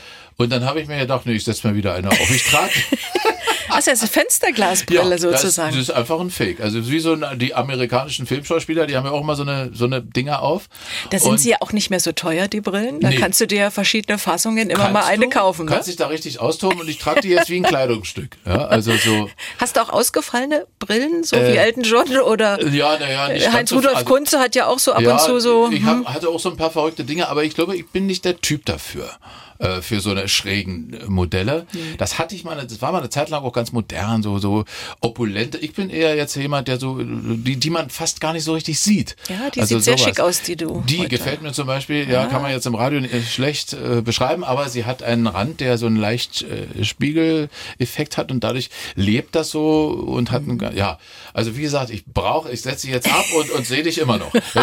Und 0.40 0.48
dann 0.50 0.64
habe 0.64 0.80
ich 0.80 0.88
mir 0.88 0.98
gedacht, 0.98 1.26
nee, 1.26 1.34
ich 1.34 1.44
setze 1.44 1.68
mir 1.68 1.74
wieder 1.74 1.92
eine 1.92 2.10
auf. 2.10 2.30
Ich 2.30 2.44
trage 2.44 2.72
Also 3.68 3.92
das 3.92 4.02
ist 4.02 4.12
Fensterglasbrille 4.12 5.10
ja, 5.10 5.18
sozusagen. 5.18 5.76
Das, 5.76 5.86
das, 5.86 5.88
ist 5.90 5.94
einfach 5.94 6.18
ein 6.18 6.30
Fake. 6.30 6.60
Also 6.60 6.90
wie 6.90 6.98
so 6.98 7.14
die 7.14 7.54
amerikanischen 7.54 8.26
Filmschauspieler, 8.26 8.86
die 8.86 8.96
haben 8.96 9.04
ja 9.04 9.12
auch 9.12 9.20
immer 9.20 9.36
so 9.36 9.42
eine, 9.42 9.70
so 9.72 9.84
eine 9.84 10.02
Dinger 10.02 10.42
auf. 10.42 10.68
Da 11.10 11.18
sind 11.20 11.38
sie 11.38 11.50
ja 11.50 11.58
auch 11.60 11.72
nicht 11.72 11.88
mehr 11.88 12.00
so 12.00 12.10
teuer, 12.10 12.48
die 12.48 12.60
Brillen. 12.60 12.98
Da 12.98 13.10
nee. 13.10 13.16
kannst 13.16 13.40
du 13.40 13.46
dir 13.46 13.70
verschiedene 13.70 14.18
Fassungen 14.18 14.70
immer 14.70 14.84
kannst 14.84 14.92
mal 14.94 15.04
eine 15.04 15.26
du? 15.26 15.30
kaufen. 15.30 15.66
Du 15.66 15.72
kannst 15.72 15.86
ne? 15.86 15.92
dich 15.92 15.98
da 15.98 16.08
richtig 16.08 16.40
austoben 16.40 16.80
und 16.80 16.88
ich 16.88 16.98
trage 16.98 17.20
die 17.20 17.28
jetzt 17.28 17.48
wie 17.48 17.58
ein 17.58 17.62
Kleidungsstück. 17.62 18.38
Ja, 18.44 18.66
also 18.66 18.92
so. 18.96 19.30
Hast 19.58 19.76
du 19.76 19.82
auch 19.82 19.90
ausgefallene 19.90 20.66
Brillen, 20.80 21.22
so 21.22 21.36
äh, 21.36 21.52
wie 21.52 21.56
Elton 21.56 21.84
John 21.84 22.18
oder 22.18 22.60
ja, 22.66 22.98
naja, 22.98 23.28
nicht 23.28 23.52
Heinz 23.52 23.72
Rudolf 23.72 23.98
also, 23.98 24.06
Kunze 24.06 24.40
hat 24.40 24.56
ja 24.56 24.66
auch 24.66 24.80
so 24.80 24.94
ab 24.94 25.02
ja, 25.02 25.12
und 25.12 25.20
zu 25.20 25.38
so. 25.38 25.70
Ich 25.70 25.84
hab, 25.84 25.98
hm. 25.98 26.08
hatte 26.08 26.28
auch 26.28 26.40
so 26.40 26.50
ein 26.50 26.56
paar 26.56 26.70
verrückte 26.70 27.04
Dinge, 27.04 27.28
aber 27.28 27.44
ich 27.44 27.54
glaube, 27.54 27.76
ich 27.76 27.86
bin 27.88 28.06
nicht 28.06 28.24
der 28.24 28.40
Typ 28.40 28.64
dafür. 28.64 29.10
Äh, 29.60 29.82
für 29.82 30.00
so 30.00 30.10
eine 30.10 30.26
schrägen 30.26 30.96
Modelle. 31.06 31.66
Mhm. 31.74 31.98
Das 31.98 32.18
hatte 32.18 32.34
ich 32.34 32.44
mal, 32.44 32.56
das 32.56 32.80
war 32.80 32.92
mal 32.92 33.00
eine 33.00 33.10
Zeit 33.10 33.28
lang 33.28 33.42
auch 33.42 33.52
ganz 33.52 33.72
modern, 33.72 34.22
so, 34.22 34.38
so 34.38 34.64
opulente. 35.00 35.58
Ich 35.58 35.74
bin 35.74 35.90
eher 35.90 36.16
jetzt 36.16 36.34
jemand, 36.34 36.66
der 36.66 36.78
so, 36.80 36.98
die, 36.98 37.56
die 37.56 37.68
man 37.68 37.90
fast 37.90 38.22
gar 38.22 38.32
nicht 38.32 38.44
so 38.44 38.54
richtig 38.54 38.80
sieht. 38.80 39.16
Ja, 39.28 39.50
die 39.50 39.60
also 39.60 39.76
sieht 39.76 39.84
sowas. 39.84 39.84
sehr 39.84 39.98
schick 39.98 40.20
aus, 40.20 40.40
die 40.40 40.56
du. 40.56 40.82
Die 40.86 41.00
heute. 41.00 41.10
gefällt 41.10 41.42
mir 41.42 41.52
zum 41.52 41.66
Beispiel, 41.66 42.08
ja, 42.08 42.22
ja, 42.22 42.26
kann 42.28 42.40
man 42.40 42.52
jetzt 42.52 42.64
im 42.64 42.74
Radio 42.74 43.06
schlecht 43.20 43.74
äh, 43.74 44.00
beschreiben, 44.00 44.44
aber 44.44 44.70
sie 44.70 44.86
hat 44.86 45.02
einen 45.02 45.26
Rand, 45.26 45.60
der 45.60 45.76
so 45.76 45.84
einen 45.84 45.96
leicht 45.96 46.40
äh, 46.40 46.82
Spiegeleffekt 46.82 48.16
hat 48.16 48.32
und 48.32 48.42
dadurch 48.42 48.70
lebt 48.94 49.34
das 49.34 49.50
so 49.50 49.88
und 49.88 50.30
hat, 50.30 50.46
mhm. 50.46 50.58
einen, 50.62 50.74
ja, 50.74 50.98
also 51.34 51.54
wie 51.58 51.62
gesagt, 51.62 51.90
ich 51.90 52.06
brauche, 52.06 52.50
ich 52.50 52.62
setze 52.62 52.86
sie 52.86 52.92
jetzt 52.92 53.12
ab 53.12 53.26
und, 53.36 53.50
und 53.50 53.66
sehe 53.66 53.82
dich 53.82 53.98
immer 53.98 54.16
noch. 54.16 54.32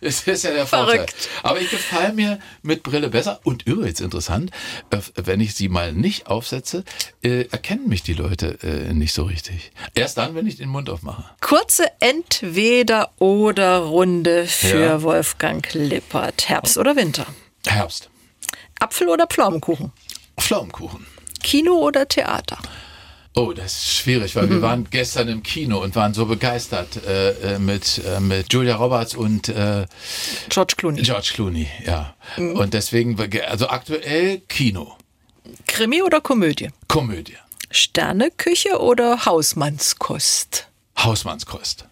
das 0.00 0.26
ist 0.26 0.42
ja 0.42 0.50
der 0.50 0.66
Vorteil. 0.66 0.96
Verrückt. 0.96 1.28
Aber 1.44 1.60
ich 1.60 1.70
gefalle 1.70 2.12
mir 2.14 2.40
mit 2.62 2.82
Brille 2.82 3.08
besser 3.08 3.38
und 3.44 3.62
übrigens 3.64 3.91
jetzt 3.92 4.00
interessant, 4.00 4.50
äh, 4.90 4.98
wenn 5.16 5.40
ich 5.40 5.54
sie 5.54 5.68
mal 5.68 5.92
nicht 5.92 6.26
aufsetze, 6.26 6.84
äh, 7.22 7.44
erkennen 7.50 7.88
mich 7.88 8.02
die 8.02 8.14
Leute 8.14 8.58
äh, 8.62 8.92
nicht 8.92 9.12
so 9.12 9.22
richtig. 9.24 9.70
Erst 9.94 10.18
dann, 10.18 10.34
wenn 10.34 10.46
ich 10.46 10.56
den 10.56 10.68
Mund 10.68 10.90
aufmache. 10.90 11.24
Kurze 11.40 11.84
Entweder-oder-Runde 12.00 14.46
für 14.46 14.80
ja. 14.80 15.02
Wolfgang 15.02 15.72
Lippert. 15.74 16.48
Herbst 16.48 16.78
oder 16.78 16.96
Winter? 16.96 17.26
Herbst. 17.66 18.08
Apfel 18.80 19.08
oder 19.08 19.26
Pflaumenkuchen? 19.26 19.92
Pflaumenkuchen. 20.40 21.06
Kino 21.42 21.74
oder 21.74 22.08
Theater? 22.08 22.58
Oh, 23.34 23.52
das 23.54 23.72
ist 23.72 23.94
schwierig, 23.96 24.36
weil 24.36 24.46
mhm. 24.46 24.50
wir 24.50 24.62
waren 24.68 24.88
gestern 24.90 25.28
im 25.28 25.42
Kino 25.42 25.82
und 25.82 25.96
waren 25.96 26.12
so 26.14 26.26
begeistert 26.26 27.04
äh, 27.06 27.54
äh, 27.54 27.58
mit, 27.58 28.02
äh, 28.04 28.20
mit 28.20 28.52
Julia 28.52 28.76
Roberts 28.76 29.14
und 29.14 29.48
äh, 29.48 29.86
George 30.48 30.74
Clooney. 30.76 31.02
George 31.02 31.30
Clooney, 31.34 31.68
ja. 31.86 32.14
Mhm. 32.36 32.56
Und 32.56 32.74
deswegen, 32.74 33.16
also 33.48 33.68
aktuell 33.68 34.40
Kino. 34.48 34.96
Krimi 35.66 36.02
oder 36.02 36.20
Komödie? 36.20 36.70
Komödie. 36.88 37.36
Sterneküche 37.70 38.78
oder 38.78 39.24
Hausmannskost? 39.24 40.68
Hausmannskost. 40.98 41.86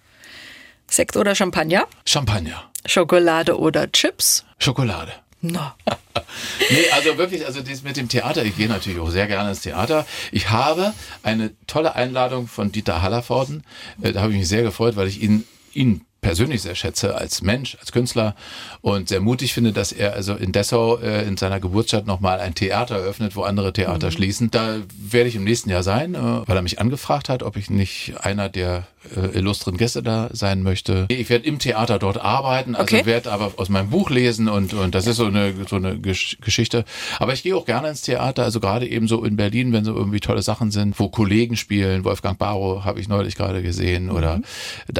Sekt 0.89 1.17
oder 1.17 1.35
Champagner? 1.35 1.87
Champagner. 2.05 2.71
Schokolade 2.85 3.59
oder 3.59 3.91
Chips? 3.91 4.45
Schokolade. 4.59 5.13
No. 5.43 5.73
nee, 6.71 6.91
also 6.93 7.17
wirklich, 7.17 7.47
also 7.47 7.61
das 7.61 7.83
mit 7.83 7.97
dem 7.97 8.09
Theater, 8.09 8.45
ich 8.45 8.57
gehe 8.57 8.69
natürlich 8.69 8.99
auch 8.99 9.11
sehr 9.11 9.27
gerne 9.27 9.51
ins 9.51 9.61
Theater. 9.61 10.07
Ich 10.33 10.51
habe 10.51 10.93
eine 11.23 11.53
tolle 11.67 11.95
Einladung 11.95 12.47
von 12.47 12.73
Dieter 12.73 13.03
Hallervorden. 13.03 13.65
Äh, 14.03 14.13
da 14.13 14.21
habe 14.21 14.33
ich 14.33 14.39
mich 14.39 14.49
sehr 14.49 14.63
gefreut, 14.63 14.97
weil 14.97 15.09
ich 15.09 15.23
ihn, 15.23 15.45
ihn 15.73 16.05
persönlich 16.21 16.63
sehr 16.63 16.75
schätze 16.75 17.17
als 17.17 17.43
Mensch, 17.43 17.77
als 17.81 17.93
Künstler 17.93 18.35
und 18.83 19.09
sehr 19.09 19.21
mutig 19.21 19.55
finde, 19.55 19.73
dass 19.73 19.93
er 19.93 20.13
also 20.13 20.35
in 20.35 20.53
Dessau 20.53 20.99
äh, 20.99 21.27
in 21.27 21.37
seiner 21.37 21.61
Geburtsstadt 21.61 22.07
nochmal 22.07 22.41
ein 22.41 22.55
Theater 22.55 22.97
eröffnet, 22.97 23.37
wo 23.37 23.43
andere 23.43 23.73
Theater 23.73 24.09
mhm. 24.09 24.13
schließen. 24.13 24.51
Da 24.51 24.77
werde 24.99 25.29
ich 25.29 25.37
im 25.37 25.45
nächsten 25.45 25.71
Jahr 25.71 25.83
sein, 25.83 26.15
äh, 26.15 26.19
weil 26.19 26.57
er 26.57 26.63
mich 26.63 26.81
angefragt 26.81 27.29
hat, 27.29 27.43
ob 27.43 27.57
ich 27.57 27.71
nicht 27.71 28.15
einer 28.21 28.49
der 28.49 28.87
äh, 29.17 29.39
illustren 29.39 29.77
Gäste 29.77 30.03
da 30.03 30.29
sein 30.33 30.63
möchte. 30.63 31.07
Ich 31.09 31.31
werde 31.31 31.47
im 31.47 31.59
Theater 31.59 31.99
dort 31.99 32.19
arbeiten, 32.19 32.75
also 32.75 32.97
okay. 32.97 33.07
werde 33.07 33.33
aber 33.33 33.53
aus 33.57 33.69
meinem 33.69 33.91
Buch 33.91 34.11
lesen 34.11 34.49
und, 34.49 34.75
und 34.75 34.95
das 34.95 35.07
ist 35.07 35.17
so 35.17 35.27
eine, 35.27 35.55
so 35.69 35.77
eine 35.77 35.99
Geschichte. 35.99 36.85
Aber 37.19 37.33
ich 37.33 37.43
gehe 37.43 37.57
auch 37.57 37.65
gerne 37.65 37.89
ins 37.89 38.03
Theater, 38.03 38.45
also 38.45 38.61
gerade 38.61 38.87
eben 38.87 39.09
so 39.09 39.25
in 39.25 39.37
Berlin, 39.37 39.73
wenn 39.73 39.85
so 39.85 39.95
irgendwie 39.95 40.21
tolle 40.21 40.43
Sachen 40.43 40.71
sind, 40.71 40.99
wo 40.99 41.09
Kollegen 41.09 41.57
spielen. 41.57 42.05
Wolfgang 42.05 42.39
Barrow 42.39 42.85
habe 42.85 43.01
ich 43.01 43.09
neulich 43.09 43.37
gerade 43.37 43.63
gesehen 43.63 44.11
oder 44.11 44.39
mhm. 44.39 44.45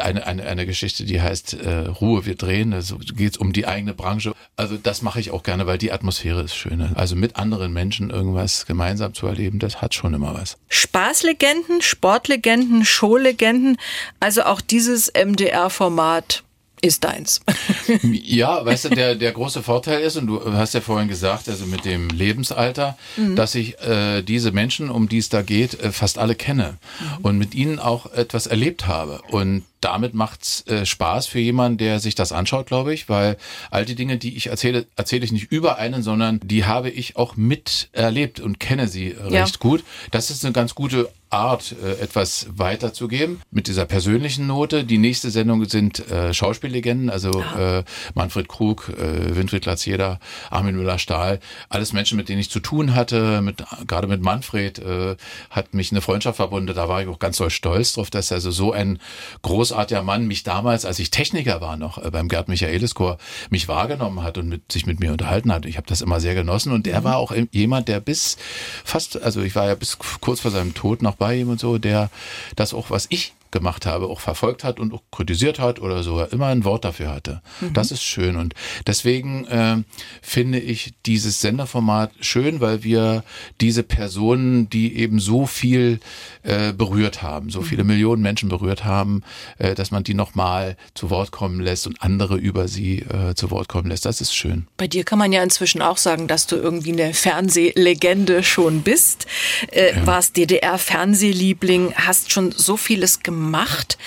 eine, 0.01 0.27
eine, 0.27 0.45
eine 0.45 0.67
Geschichte, 0.67 1.05
die 1.05 1.21
heißt 1.21 1.55
äh, 1.55 1.87
Ruhe, 1.89 2.27
wir 2.27 2.37
drehen. 2.37 2.73
Also 2.73 2.99
geht 2.99 3.33
es 3.33 3.37
um 3.37 3.53
die 3.53 3.67
eigene 3.67 3.95
Branche. 3.95 4.33
Also 4.57 4.77
das 4.77 5.03
mache 5.03 5.21
ich 5.21 5.31
auch 5.31 5.43
gerne, 5.43 5.67
weil 5.67 5.79
die 5.79 5.93
Atmosphäre 5.93 6.43
ist 6.43 6.55
schön. 6.55 6.81
Also 6.95 7.17
mit 7.17 7.37
anderen 7.37 7.73
Menschen 7.73 8.11
irgendwas 8.11 8.67
gemeinsam 8.67 9.15
zu 9.15 9.27
erleben, 9.27 9.59
das 9.59 9.83
hat 9.83 9.95
schon 9.95 10.15
immer 10.15 10.35
was. 10.35 10.57
Spaßlegenden, 10.69 11.83
Sportlegenden, 11.83 12.85
Showlegenden, 12.85 13.77
also 14.21 14.43
auch 14.43 14.61
dieses 14.61 15.13
MDR-Format 15.13 16.43
ist 16.83 17.05
deins. 17.05 17.41
ja, 18.03 18.65
weißt 18.65 18.87
du, 18.87 18.89
der, 18.91 19.15
der 19.15 19.33
große 19.33 19.63
Vorteil 19.63 20.01
ist, 20.01 20.17
und 20.17 20.27
du 20.27 20.53
hast 20.53 20.75
ja 20.75 20.81
vorhin 20.81 21.09
gesagt, 21.09 21.49
also 21.49 21.67
mit 21.67 21.85
dem 21.85 22.09
Lebensalter, 22.09 22.97
mhm. 23.17 23.37
dass 23.37 23.55
ich 23.55 23.79
äh, 23.81 24.23
diese 24.23 24.53
Menschen, 24.53 24.91
um 24.91 25.09
die 25.09 25.19
es 25.19 25.29
da 25.29 25.43
geht, 25.43 25.79
äh, 25.81 25.93
fast 25.93 26.19
alle 26.19 26.35
kenne 26.35 26.79
mhm. 27.01 27.25
und 27.25 27.39
mit 27.39 27.55
ihnen 27.55 27.79
auch 27.79 28.13
etwas 28.13 28.47
erlebt 28.47 28.87
habe. 28.87 29.21
Und 29.29 29.65
damit 29.81 30.15
macht's 30.15 30.67
äh, 30.67 30.85
Spaß 30.85 31.27
für 31.27 31.39
jemanden, 31.39 31.79
der 31.79 32.01
sich 32.01 32.15
das 32.15 32.33
anschaut, 32.33 32.67
glaube 32.67 32.93
ich, 32.95 33.09
weil 33.09 33.37
all 33.71 33.85
die 33.85 33.95
Dinge, 33.95 34.19
die 34.19 34.37
ich 34.37 34.49
erzähle, 34.49 34.87
erzähle 34.97 35.25
ich 35.25 35.33
nicht 35.33 35.51
über 35.51 35.79
einen, 35.79 36.03
sondern 36.03 36.41
die 36.43 36.65
habe 36.65 36.91
ich 36.91 37.17
auch 37.17 37.37
miterlebt 37.37 38.41
und 38.41 38.61
kenne 38.61 38.89
sie 38.89 39.11
ja. 39.11 39.43
recht 39.43 39.59
gut. 39.59 39.85
Das 40.11 40.31
ist 40.31 40.45
eine 40.45 40.53
ganz 40.53 40.75
gute 40.75 41.11
Art, 41.31 41.77
äh, 41.81 42.03
etwas 42.03 42.49
weiterzugeben 42.57 43.41
mit 43.53 43.69
dieser 43.69 43.87
persönlichen 43.87 44.49
Note. 44.49 44.83
Die 44.83 44.99
nächste 44.99 45.31
Sendung 45.31 45.65
sind 45.67 46.11
äh, 46.11 46.35
Schauspiellegenden, 46.35 47.09
also 47.09 47.31
ah. 47.31 47.79
äh, 47.79 47.85
Manfred 48.15 48.49
Krug, 48.49 48.89
äh, 48.89 49.37
Winfried 49.37 49.63
Glatzjeder, 49.63 50.19
Armin 50.51 50.77
Müller-Stahl, 50.77 51.39
alles 51.69 51.93
Menschen, 51.93 52.17
mit 52.17 52.29
denen 52.29 52.41
ich 52.41 52.51
zu 52.51 52.59
tun 52.59 52.97
hatte. 52.97 53.43
Mit, 53.43 53.63
gerade 53.87 54.09
mit 54.09 54.23
Manfred 54.23 54.81
äh, 54.81 55.17
hat 55.51 55.73
mich 55.73 55.93
eine 55.93 56.01
Freundschaft 56.01 56.37
verbunden. 56.37 56.75
Da 56.75 56.89
war 56.89 57.01
ich 57.01 57.09
auch 57.09 57.21
ganz 57.21 57.37
doll 57.37 57.51
stolz 57.51 57.93
drauf, 57.93 58.11
dass 58.11 58.33
also 58.33 58.51
so 58.51 58.73
ein 58.73 58.99
groß 59.43 59.70
großartiger 59.71 60.03
Mann 60.03 60.27
mich 60.27 60.43
damals, 60.43 60.85
als 60.85 60.99
ich 60.99 61.11
Techniker 61.11 61.61
war 61.61 61.77
noch 61.77 61.99
äh, 61.99 62.11
beim 62.11 62.29
Gerd 62.29 62.49
Michaelis 62.49 62.95
Chor, 62.95 63.19
mich 63.51 63.69
wahrgenommen 63.69 64.23
hat 64.23 64.37
und 64.37 64.49
mit, 64.49 64.73
sich 64.73 64.87
mit 64.87 64.99
mir 65.01 65.13
unterhalten 65.13 65.53
hat. 65.53 65.65
Ich 65.65 65.77
habe 65.77 65.87
das 65.87 66.01
immer 66.01 66.21
sehr 66.21 66.35
genossen 66.35 66.73
und 66.73 66.87
der 66.87 67.01
mhm. 67.01 67.05
war 67.05 67.17
auch 67.17 67.33
jemand, 67.53 67.89
der 67.89 68.01
bis 68.01 68.37
fast, 68.85 69.23
also 69.23 69.43
ich 69.43 69.55
war 69.55 69.67
ja 69.67 69.75
bis 69.75 69.99
kurz 70.21 70.41
vor 70.41 70.51
seinem 70.51 70.75
Tod 70.75 71.03
noch 71.03 71.15
bei 71.15 71.37
ihm 71.37 71.51
und 71.51 71.61
so, 71.61 71.79
der 71.79 72.11
das 72.57 72.75
auch, 72.75 72.91
was 72.91 73.07
ich 73.11 73.33
gemacht 73.51 73.87
habe, 73.87 74.07
auch 74.07 74.21
verfolgt 74.21 74.65
hat 74.65 74.79
und 74.79 74.95
auch 74.95 75.03
kritisiert 75.11 75.59
hat 75.59 75.81
oder 75.81 76.03
so, 76.03 76.23
immer 76.23 76.47
ein 76.47 76.65
Wort 76.65 76.85
dafür 76.85 77.11
hatte. 77.11 77.43
Mhm. 77.61 77.73
Das 77.73 77.91
ist 77.91 78.03
schön. 78.03 78.37
Und 78.37 78.55
deswegen 78.87 79.47
äh, 79.47 79.79
finde 80.23 80.61
ich 80.61 80.95
dieses 81.07 81.41
Senderformat 81.41 82.13
schön, 82.21 82.61
weil 82.61 82.85
wir 82.85 83.25
diese 83.61 83.83
Personen, 83.83 84.71
die 84.71 84.97
eben 84.97 85.19
so 85.19 85.47
viel 85.47 86.01
äh, 86.43 86.73
berührt 86.73 87.23
haben, 87.23 87.51
so 87.51 87.63
viele 87.63 87.83
mhm. 87.83 87.91
Millionen 87.91 88.23
Menschen 88.23 88.49
berührt 88.49 88.85
haben, 88.85 89.23
äh, 89.59 89.75
dass 89.75 89.91
man 89.91 90.05
die 90.05 90.15
nochmal 90.15 90.77
zu 90.95 91.11
Wort 91.11 91.33
kommen 91.33 91.61
lässt 91.61 91.87
und 91.87 92.03
andere 92.03 92.37
über 92.37 92.69
sie 92.69 93.01
äh, 93.01 93.35
zu 93.35 93.51
Wort 93.51 93.69
kommen 93.69 93.89
lässt. 93.89 94.05
Das 94.05 94.21
ist 94.21 94.35
schön. 94.35 94.67
Bei 94.77 94.87
dir 94.87 95.05
kann 95.05 95.19
man 95.19 95.33
ja 95.33 95.43
inzwischen 95.43 95.83
auch 95.83 95.97
sagen, 95.97 96.29
dass 96.29 96.47
du 96.47 96.57
irgendwie 96.57 96.93
eine 96.93 97.15
Fernsehlegende 97.15 98.43
schon 98.43 98.83
bist. 98.83 99.27
Äh, 99.73 99.97
ja. 99.97 100.07
Warst 100.07 100.37
DDR-Fernsehliebling, 100.37 101.95
hast 101.95 102.33
schon 102.33 102.53
so 102.53 102.77
vieles 102.77 103.21
gemacht 103.21 103.40
gemacht. 103.41 103.99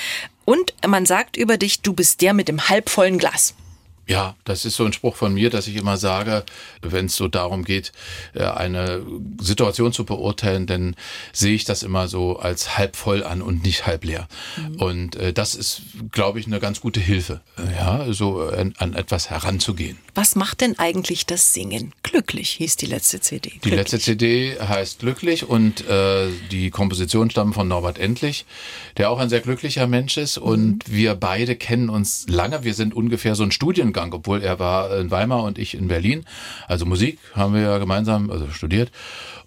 Und 0.45 0.73
man 0.85 1.05
sagt 1.05 1.37
über 1.37 1.57
dich, 1.57 1.81
du 1.81 1.93
bist 1.93 2.21
der 2.21 2.33
mit 2.33 2.47
dem 2.47 2.69
halbvollen 2.69 3.17
Glas. 3.17 3.53
Ja, 4.05 4.35
das 4.43 4.65
ist 4.65 4.75
so 4.75 4.83
ein 4.83 4.91
Spruch 4.91 5.15
von 5.15 5.33
mir, 5.33 5.49
dass 5.49 5.67
ich 5.67 5.77
immer 5.77 5.95
sage, 5.95 6.43
wenn 6.81 7.05
es 7.05 7.15
so 7.15 7.29
darum 7.29 7.63
geht, 7.63 7.93
äh, 8.33 8.43
eine 8.43 9.01
Situation 9.39 9.93
zu 9.93 10.03
beurteilen, 10.03 10.67
dann 10.67 10.95
sehe 11.31 11.55
ich 11.55 11.63
das 11.63 11.83
immer 11.83 12.09
so 12.09 12.37
als 12.37 12.77
halb 12.77 12.97
voll 12.97 13.23
an 13.23 13.41
und 13.41 13.63
nicht 13.63 13.87
halb 13.87 14.03
leer. 14.03 14.27
Mhm. 14.57 14.75
Und 14.75 15.15
äh, 15.15 15.31
das 15.31 15.55
ist, 15.55 15.83
glaube 16.11 16.39
ich, 16.39 16.47
eine 16.47 16.59
ganz 16.59 16.81
gute 16.81 16.99
Hilfe, 16.99 17.39
ja, 17.57 18.11
so 18.11 18.41
an, 18.41 18.73
an, 18.77 18.93
etwas 18.93 19.29
heranzugehen. 19.29 19.97
Was 20.15 20.35
macht 20.35 20.59
denn 20.59 20.77
eigentlich 20.77 21.25
das 21.25 21.53
Singen? 21.53 21.93
Glücklich 22.03 22.49
hieß 22.51 22.75
die 22.75 22.87
letzte 22.87 23.21
CD. 23.21 23.49
Glücklich. 23.51 23.61
Die 23.63 23.75
letzte 23.75 23.99
CD 23.99 24.59
heißt 24.59 24.99
Glücklich 24.99 25.47
und 25.47 25.87
äh, 25.87 26.27
die 26.51 26.71
Komposition 26.71 27.29
stammt 27.29 27.55
von 27.55 27.69
Norbert 27.69 27.99
Endlich, 27.99 28.45
der 28.97 29.09
auch 29.09 29.19
ein 29.19 29.29
sehr 29.29 29.39
glücklicher 29.39 29.87
Mensch 29.87 30.17
ist. 30.17 30.37
Mhm. 30.37 30.43
Und 30.43 30.91
wir 30.91 31.15
beide 31.15 31.55
kennen 31.55 31.89
uns 31.89 32.25
lange. 32.27 32.65
Wir 32.65 32.73
sind 32.73 32.93
ungefähr 32.93 33.35
so 33.35 33.43
ein 33.43 33.51
Studien 33.51 33.92
Studiengang, 33.93 34.13
obwohl 34.13 34.41
er 34.41 34.59
war 34.59 34.97
in 34.97 35.11
Weimar 35.11 35.43
und 35.43 35.57
ich 35.57 35.75
in 35.75 35.87
Berlin. 35.87 36.25
Also 36.67 36.85
Musik 36.85 37.19
haben 37.35 37.53
wir 37.53 37.61
ja 37.61 37.77
gemeinsam 37.77 38.29
also 38.31 38.47
studiert 38.49 38.91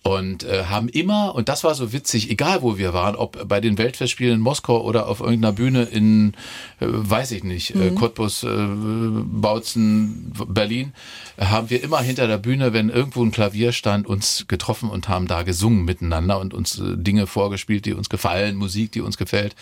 und 0.07 0.45
äh, 0.45 0.67
haben 0.67 0.89
immer, 0.89 1.35
und 1.35 1.49
das 1.49 1.65
war 1.65 1.75
so 1.75 1.93
witzig, 1.93 2.31
egal 2.31 2.63
wo 2.63 2.79
wir 2.79 2.95
waren, 2.95 3.17
ob 3.17 3.49
bei 3.49 3.61
den 3.61 3.77
Weltfestspielen 3.77 4.35
in 4.35 4.41
Moskau 4.41 4.81
oder 4.81 5.09
auf 5.09 5.19
irgendeiner 5.19 5.53
Bühne 5.53 5.83
in, 5.83 6.35
äh, 6.79 6.87
weiß 6.87 7.33
ich 7.33 7.43
nicht, 7.43 7.75
äh, 7.75 7.91
mhm. 7.91 7.97
Cottbus, 7.97 8.45
äh, 8.45 8.49
Bautzen, 8.49 10.33
Berlin, 10.47 10.93
haben 11.41 11.71
wir 11.71 11.83
immer 11.83 12.01
hinter 12.01 12.29
der 12.29 12.39
Bühne, 12.39 12.73
wenn 12.73 12.89
irgendwo 12.89 13.25
ein 13.25 13.33
Klavier 13.33 13.73
stand, 13.73 14.07
uns 14.07 14.45
getroffen 14.47 14.91
und 14.91 15.09
haben 15.09 15.27
da 15.27 15.43
gesungen 15.43 15.85
miteinander 15.85 16.39
und 16.39 16.55
uns 16.55 16.79
äh, 16.79 16.97
Dinge 16.97 17.27
vorgespielt, 17.27 17.85
die 17.85 17.93
uns 17.93 18.09
gefallen, 18.09 18.55
Musik, 18.55 18.93
die 18.93 19.01
uns 19.01 19.17
gefällt. 19.17 19.57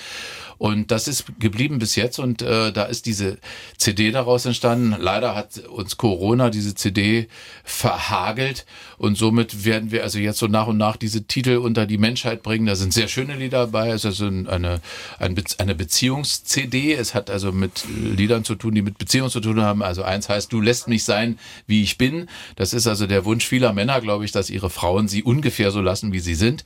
Und 0.59 0.91
das 0.91 1.09
ist 1.09 1.25
geblieben 1.41 1.79
bis 1.79 1.97
jetzt 1.97 2.19
und 2.19 2.43
äh, 2.43 2.71
da 2.71 2.85
ist 2.85 3.07
diese 3.07 3.39
CD 3.79 4.11
daraus 4.11 4.45
entstanden. 4.45 4.95
Leider 4.99 5.35
hat 5.35 5.59
uns 5.69 5.97
Corona 5.97 6.51
diese 6.51 6.75
CD 6.75 7.29
verhagelt 7.65 8.67
und 8.99 9.17
somit 9.17 9.65
werden 9.65 9.91
wir 9.91 10.03
also 10.03 10.19
jetzt 10.19 10.34
so 10.39 10.47
nach 10.47 10.67
und 10.67 10.77
nach 10.77 10.97
diese 10.97 11.25
Titel 11.25 11.57
unter 11.57 11.87
die 11.87 11.99
Menschheit 11.99 12.43
bringen. 12.43 12.67
Da 12.67 12.77
sind 12.77 12.93
sehr 12.93 13.09
schöne 13.09 13.37
Lieder 13.37 13.65
dabei. 13.65 13.91
Es 13.91 14.05
ist 14.05 14.21
eine, 14.21 14.81
eine 15.19 15.75
Beziehungs-CD. 15.75 16.95
Es 16.95 17.15
hat 17.15 17.31
also 17.31 17.53
mit 17.53 17.85
Liedern 17.89 18.45
zu 18.45 18.55
tun, 18.55 18.75
die 18.75 18.83
mit 18.83 18.99
Beziehung 18.99 19.31
zu 19.31 19.41
tun 19.41 19.61
haben. 19.61 19.83
Also 19.83 20.03
eins 20.03 20.29
heißt, 20.29 20.53
du 20.53 20.61
lässt 20.61 20.89
mich 20.89 21.05
sein, 21.05 21.39
wie 21.67 21.83
ich 21.83 21.99
bin. 21.99 22.29
Das 22.57 22.73
ist 22.73 22.87
also 22.87 23.07
der 23.07 23.25
Wunsch 23.25 23.47
vieler 23.47 23.73
Männer, 23.73 24.01
glaube 24.01 24.25
ich, 24.25 24.33
dass 24.33 24.51
ihre 24.51 24.71
Frauen 24.71 25.09
sie 25.09 25.23
ungefähr 25.23 25.71
so 25.71 25.81
lassen, 25.81 26.13
wie 26.13 26.21
sie 26.21 26.35
sind. 26.35 26.65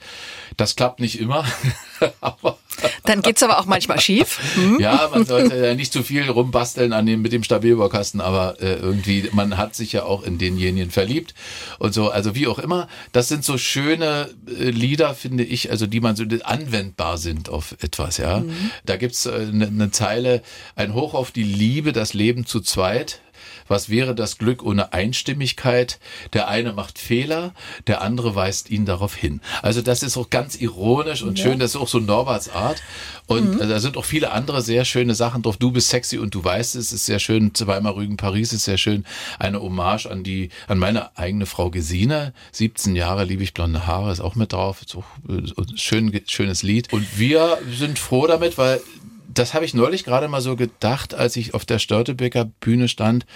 Das 0.57 0.77
klappt 0.77 1.01
nicht 1.01 1.21
immer. 1.21 1.45
aber 2.21 2.59
Dann 3.05 3.23
geht's 3.23 3.43
aber 3.43 3.59
auch 3.59 3.67
manchmal 3.67 4.01
schief. 4.01 4.39
Hm? 4.55 4.79
Ja, 4.81 5.09
man 5.13 5.27
sollte 5.27 5.75
nicht 5.77 5.93
zu 5.93 6.03
viel 6.03 6.29
rumbasteln 6.29 6.93
an 6.93 7.07
dem, 7.07 7.23
mit 7.23 7.33
dem 7.33 7.43
Stabilbaukasten, 7.43 8.21
aber 8.21 8.57
äh, 8.61 8.75
irgendwie, 8.75 9.29
man 9.33 9.57
hat 9.57 9.75
sich 9.75 9.93
ja 9.93 10.05
auch 10.05 10.23
in 10.23 10.39
denjenigen 10.39 10.91
verliebt 10.91 11.35
und 11.79 11.93
so. 11.93 12.11
Also 12.11 12.35
wie 12.35 12.47
auch 12.47 12.59
immer, 12.59 12.89
das 13.13 13.29
sind 13.29 13.45
so 13.45 13.58
schöne 13.59 14.31
äh, 14.47 14.71
Lieder, 14.71 15.15
finde 15.15 15.45
ich, 15.45 15.71
also 15.71 15.87
die 15.87 16.01
man 16.01 16.17
so 16.17 16.25
anwendbar 16.43 17.19
sind 17.19 17.49
auf 17.49 17.77
etwas, 17.81 18.19
ja. 18.19 18.41
Mhm. 18.41 18.71
Da 18.85 18.97
gibt's 18.97 19.27
eine 19.27 19.67
äh, 19.67 19.71
ne 19.71 19.91
Zeile, 19.91 20.43
ein 20.77 20.95
Hoch 20.95 21.15
auf 21.15 21.31
die 21.31 21.43
Liebe, 21.43 21.93
das 21.93 22.15
Leben 22.15 22.47
zu 22.47 22.61
zweit 22.61 23.21
was 23.69 23.89
wäre 23.89 24.15
das 24.15 24.39
Glück 24.39 24.63
ohne 24.63 24.93
Einstimmigkeit? 24.93 25.99
Der 26.33 26.49
eine 26.49 26.73
macht 26.73 26.99
Fehler, 26.99 27.53
der 27.87 28.03
andere 28.03 28.35
weist 28.35 28.71
ihn 28.71 28.85
darauf 28.85 29.15
hin. 29.15 29.41
Also 29.63 29.83
das 29.83 30.03
ist 30.03 30.17
auch 30.17 30.31
ganz 30.31 30.57
ironisch 30.57 31.23
und 31.23 31.39
ja. 31.39 31.45
schön, 31.45 31.59
das 31.59 31.71
ist 31.71 31.77
auch 31.77 31.89
so 31.89 31.99
Norberts 31.99 32.49
Art. 32.51 32.83
Und 33.27 33.57
mhm. 33.57 33.69
da 33.69 33.79
sind 33.79 33.97
auch 33.97 34.05
viele 34.05 34.33
andere 34.33 34.63
sehr 34.63 34.85
schöne 34.85 35.15
Sachen 35.15 35.43
drauf. 35.43 35.59
Du 35.59 35.71
bist 35.71 35.89
sexy 35.89 36.19
und 36.19 36.35
du 36.35 36.43
weißt 36.43 36.77
es, 36.77 36.93
ist 36.93 37.07
sehr 37.07 37.19
schön. 37.19 37.55
Zweimal 37.55 37.93
Rügen 37.93 38.17
Paris 38.17 38.53
ist 38.53 38.65
sehr 38.65 38.79
schön. 38.79 39.05
Eine 39.39 39.61
Hommage 39.61 40.07
an 40.07 40.25
die, 40.25 40.49
an 40.67 40.79
meine 40.79 41.17
eigene 41.17 41.45
Frau 41.45 41.71
Gesine. 41.71 42.33
17 42.53 42.97
Jahre 42.97 43.25
liebe 43.25 43.43
ich 43.43 43.53
blonde 43.53 43.87
Haare, 43.87 44.11
ist 44.13 44.21
auch 44.21 44.35
mit 44.35 44.55
drauf. 44.55 44.81
Ist 44.83 44.97
auch 44.97 45.05
ein 45.29 45.45
äh, 45.45 45.77
schön, 45.77 46.19
schönes 46.27 46.63
Lied. 46.63 46.93
Und 46.93 47.19
wir 47.19 47.59
sind 47.71 47.99
froh 47.99 48.27
damit, 48.27 48.57
weil 48.57 48.81
das 49.29 49.55
habe 49.55 49.65
ich 49.65 49.75
neulich 49.75 50.05
gerade 50.05 50.29
mal 50.29 50.41
so 50.41 50.57
gedacht, 50.57 51.15
als 51.15 51.37
ich 51.37 51.55
auf 51.55 51.65
der 51.65 51.79
Störtebeker 51.79 52.47
Bühne 52.61 52.89
stand. 52.89 53.27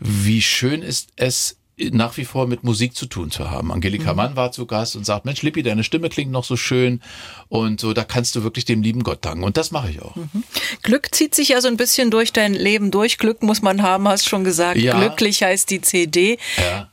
Wie 0.00 0.42
schön 0.42 0.82
ist 0.82 1.10
es, 1.16 1.56
nach 1.78 2.16
wie 2.16 2.24
vor 2.24 2.48
mit 2.48 2.64
Musik 2.64 2.96
zu 2.96 3.06
tun 3.06 3.30
zu 3.30 3.50
haben. 3.50 3.72
Angelika 3.72 4.10
mhm. 4.10 4.16
Mann 4.16 4.36
war 4.36 4.50
zu 4.50 4.66
Gast 4.66 4.96
und 4.96 5.06
sagt, 5.06 5.24
Mensch, 5.24 5.42
Lippi, 5.42 5.62
deine 5.62 5.84
Stimme 5.84 6.08
klingt 6.08 6.32
noch 6.32 6.44
so 6.44 6.56
schön 6.56 7.00
und 7.48 7.80
so, 7.80 7.92
da 7.92 8.02
kannst 8.02 8.34
du 8.34 8.42
wirklich 8.42 8.64
dem 8.64 8.82
lieben 8.82 9.04
Gott 9.04 9.24
danken 9.24 9.44
und 9.44 9.56
das 9.56 9.70
mache 9.70 9.90
ich 9.90 10.02
auch. 10.02 10.16
Mhm. 10.16 10.42
Glück 10.82 11.14
zieht 11.14 11.34
sich 11.36 11.50
ja 11.50 11.60
so 11.60 11.68
ein 11.68 11.76
bisschen 11.76 12.10
durch 12.10 12.32
dein 12.32 12.52
Leben 12.52 12.90
durch. 12.90 13.18
Glück 13.18 13.42
muss 13.42 13.62
man 13.62 13.82
haben, 13.82 14.08
hast 14.08 14.28
schon 14.28 14.42
gesagt. 14.42 14.80
Ja. 14.80 14.98
Glücklich 14.98 15.42
heißt 15.42 15.70
die 15.70 15.80
CD. 15.80 16.38
Ja. 16.56 16.88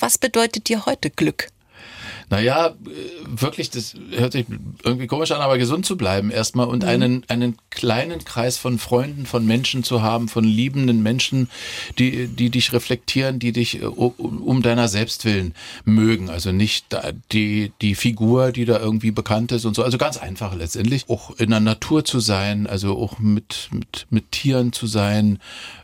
Was 0.00 0.18
bedeutet 0.18 0.68
dir 0.68 0.84
heute 0.86 1.10
Glück? 1.10 1.48
naja, 2.30 2.74
wirklich, 3.40 3.70
das 3.70 3.94
hört 4.10 4.32
sich 4.32 4.46
irgendwie 4.82 5.06
komisch 5.06 5.30
an, 5.32 5.40
aber 5.40 5.58
gesund 5.58 5.86
zu 5.86 5.96
bleiben 5.96 6.30
erstmal 6.30 6.66
und 6.66 6.82
mhm. 6.82 6.88
einen, 6.88 7.24
einen 7.28 7.56
kleinen 7.70 8.24
Kreis 8.24 8.56
von 8.56 8.78
Freunden, 8.78 9.26
von 9.26 9.46
Menschen 9.46 9.84
zu 9.84 10.02
haben, 10.02 10.28
von 10.28 10.44
liebenden 10.44 11.02
Menschen, 11.02 11.48
die, 11.98 12.28
die 12.28 12.50
dich 12.50 12.72
reflektieren, 12.72 13.38
die 13.38 13.52
dich 13.52 13.82
äh, 13.82 13.86
um 13.86 14.62
deiner 14.62 14.88
selbst 14.88 15.24
willen 15.24 15.54
mögen. 15.84 16.30
Also 16.30 16.52
nicht 16.52 16.86
die, 17.32 17.72
die 17.80 17.94
Figur, 17.94 18.52
die 18.52 18.64
da 18.64 18.78
irgendwie 18.78 19.10
bekannt 19.10 19.52
ist 19.52 19.64
und 19.64 19.74
so. 19.74 19.82
Also 19.82 19.98
ganz 19.98 20.16
einfach 20.16 20.54
letztendlich. 20.54 21.08
Auch 21.08 21.38
in 21.38 21.50
der 21.50 21.60
Natur 21.60 22.04
zu 22.04 22.20
sein, 22.20 22.66
also 22.66 22.96
auch 22.98 23.18
mit, 23.18 23.68
mit, 23.72 24.06
mit 24.10 24.32
Tieren 24.32 24.72
zu 24.72 24.86
sein, 24.86 25.38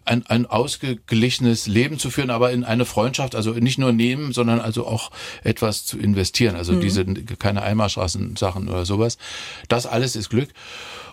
ein, 0.05 0.27
ein 0.27 0.47
ausgeglichenes 0.47 1.67
Leben 1.67 1.99
zu 1.99 2.11
führen, 2.11 2.31
aber 2.31 2.51
in 2.53 2.65
eine 2.65 2.85
Freundschaft, 2.85 3.35
also 3.35 3.53
nicht 3.53 3.79
nur 3.79 3.93
nehmen, 3.93 4.33
sondern 4.33 4.61
also 4.61 4.87
auch 4.87 5.11
etwas 5.45 5.85
zu 5.87 5.99
investieren. 5.99 6.57
Also 6.57 6.73
mhm. 6.73 6.81
diese 6.81 7.05
keine 7.41 7.63
Eimerstraßen-Sachen 7.63 8.69
oder 8.69 8.85
sowas. 8.85 9.19
Das 9.69 9.87
alles 9.87 10.15
ist 10.17 10.31
Glück. 10.31 10.51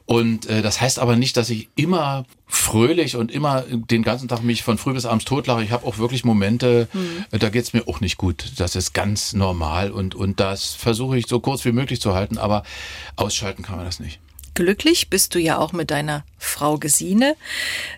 Und 0.08 0.46
äh, 0.46 0.62
das 0.62 0.80
heißt 0.80 1.00
aber 1.00 1.18
nicht, 1.18 1.36
dass 1.36 1.50
ich 1.50 1.68
immer 1.76 2.26
fröhlich 2.48 3.18
und 3.18 3.30
immer 3.30 3.64
den 3.68 4.04
ganzen 4.04 4.30
Tag 4.30 4.42
mich 4.42 4.64
von 4.64 4.78
früh 4.78 4.94
bis 4.94 5.06
abends 5.06 5.26
totlache. 5.26 5.64
Ich 5.64 5.72
habe 5.72 5.86
auch 5.86 5.98
wirklich 5.98 6.24
Momente, 6.24 6.88
mhm. 6.94 7.26
Äh, 7.32 7.40
da 7.40 7.50
geht's 7.50 7.74
mir 7.74 7.90
auch 7.90 8.00
nicht 8.00 8.16
gut. 8.16 8.54
Das 8.56 8.78
ist 8.78 8.94
ganz 8.94 9.34
normal 9.34 9.92
und, 9.92 10.16
und 10.16 10.40
das 10.40 10.74
versuche 10.74 11.18
ich 11.18 11.28
so 11.28 11.42
kurz 11.42 11.66
wie 11.66 11.74
möglich 11.74 12.00
zu 12.00 12.14
halten, 12.14 12.38
aber 12.38 12.64
ausschalten 13.18 13.64
kann 13.64 13.76
man 13.76 13.86
das 13.86 14.00
nicht. 14.00 14.20
Glücklich 14.58 15.12
bist 15.12 15.36
du 15.36 15.40
ja 15.40 15.60
auch 15.60 15.72
mit 15.72 15.92
deiner 15.92 16.24
Frau 16.40 16.80
Gesine. 16.80 17.36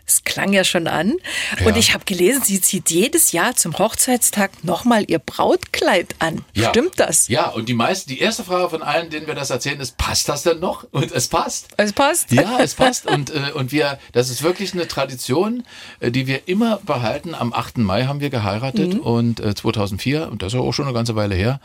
Es 0.05 0.26
klang 0.26 0.51
ja 0.51 0.66
schon 0.66 0.88
an. 0.88 1.16
Ja. 1.57 1.68
Und 1.68 1.78
ich 1.78 1.93
habe 1.93 2.03
gelesen, 2.03 2.41
sie 2.43 2.60
zieht 2.60 2.91
jedes 2.91 3.32
Jahr 3.32 3.55
zum 3.55 3.80
Hochzeitstag 3.80 4.66
nochmal 4.66 5.05
ihr 5.07 5.20
Brautkleid 5.20 6.16
an. 6.20 6.43
Ja. 6.53 6.68
Stimmt 6.68 6.99
das? 6.99 7.30
Ja, 7.30 7.47
und 7.47 7.70
die 7.70 7.74
meisten, 7.74 8.10
die 8.10 8.20
erste 8.20 8.43
Frage 8.43 8.72
von 8.72 8.82
allen, 8.82 9.10
denen 9.10 9.26
wir 9.26 9.36
das 9.36 9.51
erzählen, 9.51 9.80
ist, 9.80 9.97
passt 9.97 10.28
das 10.28 10.43
denn 10.43 10.60
noch? 10.60 10.86
Und 10.91 11.14
es 11.14 11.30
passt. 11.30 11.70
Es 11.78 11.93
passt. 11.93 12.30
Ja, 12.34 12.60
es 12.60 12.76
passt. 12.76 13.05
Und, 13.05 13.30
äh, 13.30 13.53
und 13.53 13.72
wir, 13.72 13.97
das 14.12 14.30
ist 14.30 14.43
wirklich 14.43 14.74
eine 14.74 14.89
Tradition, 14.89 15.64
äh, 16.01 16.12
die 16.12 16.28
wir 16.28 16.49
immer 16.49 16.82
behalten. 16.84 17.36
Am 17.36 17.53
8. 17.53 17.78
Mai 17.78 18.03
haben 18.03 18.20
wir 18.20 18.30
geheiratet 18.30 18.95
mhm. 18.95 18.99
und 18.99 19.39
äh, 19.39 19.55
2004, 19.55 20.30
und 20.30 20.41
das 20.41 20.53
ist 20.53 20.60
auch 20.60 20.74
schon 20.74 20.88
eine 20.88 20.93
ganze 20.93 21.16
Weile 21.16 21.36
her 21.36 21.62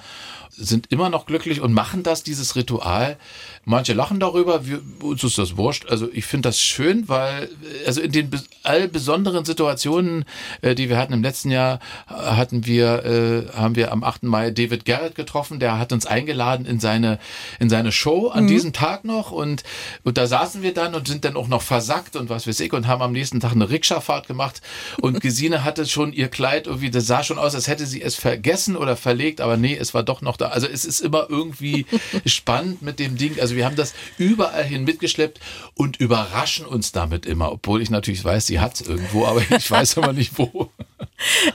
sind 0.56 0.90
immer 0.90 1.08
noch 1.10 1.26
glücklich 1.26 1.60
und 1.60 1.72
machen 1.72 2.02
das, 2.02 2.22
dieses 2.22 2.56
Ritual. 2.56 3.16
Manche 3.64 3.92
lachen 3.92 4.20
darüber, 4.20 4.66
wir, 4.66 4.80
uns 5.02 5.24
ist 5.24 5.38
das 5.38 5.56
wurscht. 5.56 5.86
Also 5.86 6.08
ich 6.12 6.26
finde 6.26 6.48
das 6.48 6.60
schön, 6.60 7.08
weil 7.08 7.48
also 7.86 8.00
in 8.00 8.12
den 8.12 8.30
all 8.62 8.88
besonderen 8.88 9.44
Situationen, 9.44 10.24
äh, 10.62 10.74
die 10.74 10.88
wir 10.88 10.98
hatten 10.98 11.12
im 11.12 11.22
letzten 11.22 11.50
Jahr, 11.50 11.80
hatten 12.06 12.66
wir, 12.66 13.04
äh, 13.04 13.56
haben 13.56 13.74
wir 13.76 13.92
am 13.92 14.04
8. 14.04 14.24
Mai 14.24 14.50
David 14.50 14.84
Garrett 14.84 15.14
getroffen, 15.14 15.60
der 15.60 15.78
hat 15.78 15.92
uns 15.92 16.06
eingeladen 16.06 16.66
in 16.66 16.78
seine, 16.78 17.18
in 17.58 17.70
seine 17.70 17.90
Show 17.90 18.28
an 18.28 18.44
mhm. 18.44 18.48
diesem 18.48 18.72
Tag 18.72 19.04
noch 19.04 19.30
und, 19.30 19.62
und 20.02 20.18
da 20.18 20.26
saßen 20.26 20.62
wir 20.62 20.74
dann 20.74 20.94
und 20.94 21.08
sind 21.08 21.24
dann 21.24 21.36
auch 21.36 21.48
noch 21.48 21.62
versackt 21.62 22.16
und 22.16 22.28
was 22.28 22.46
weiß 22.46 22.60
ich 22.60 22.72
und 22.72 22.86
haben 22.86 23.02
am 23.02 23.12
nächsten 23.12 23.40
Tag 23.40 23.52
eine 23.52 23.70
Rikscha-Fahrt 23.70 24.26
gemacht 24.28 24.60
und 25.00 25.20
Gesine 25.22 25.64
hatte 25.64 25.86
schon 25.86 26.12
ihr 26.12 26.28
Kleid 26.28 26.66
irgendwie, 26.66 26.90
das 26.90 27.06
sah 27.06 27.22
schon 27.22 27.38
aus, 27.38 27.54
als 27.54 27.68
hätte 27.68 27.86
sie 27.86 28.02
es 28.02 28.14
vergessen 28.14 28.76
oder 28.76 28.96
verlegt, 28.96 29.40
aber 29.40 29.56
nee, 29.56 29.76
es 29.76 29.94
war 29.94 30.02
doch 30.02 30.20
noch 30.20 30.36
da 30.36 30.43
da. 30.44 30.50
Also 30.50 30.66
es 30.66 30.84
ist 30.84 31.00
immer 31.00 31.26
irgendwie 31.28 31.86
spannend 32.26 32.82
mit 32.82 32.98
dem 32.98 33.16
Ding. 33.16 33.40
Also 33.40 33.56
wir 33.56 33.64
haben 33.64 33.76
das 33.76 33.94
überall 34.18 34.64
hin 34.64 34.84
mitgeschleppt 34.84 35.40
und 35.74 35.96
überraschen 35.98 36.66
uns 36.66 36.92
damit 36.92 37.26
immer, 37.26 37.52
obwohl 37.52 37.82
ich 37.82 37.90
natürlich 37.90 38.24
weiß, 38.24 38.46
sie 38.46 38.60
hat 38.60 38.74
es 38.74 38.86
irgendwo, 38.86 39.26
aber 39.26 39.42
ich 39.50 39.70
weiß 39.70 39.96
immer 39.96 40.12
nicht 40.12 40.38
wo. 40.38 40.70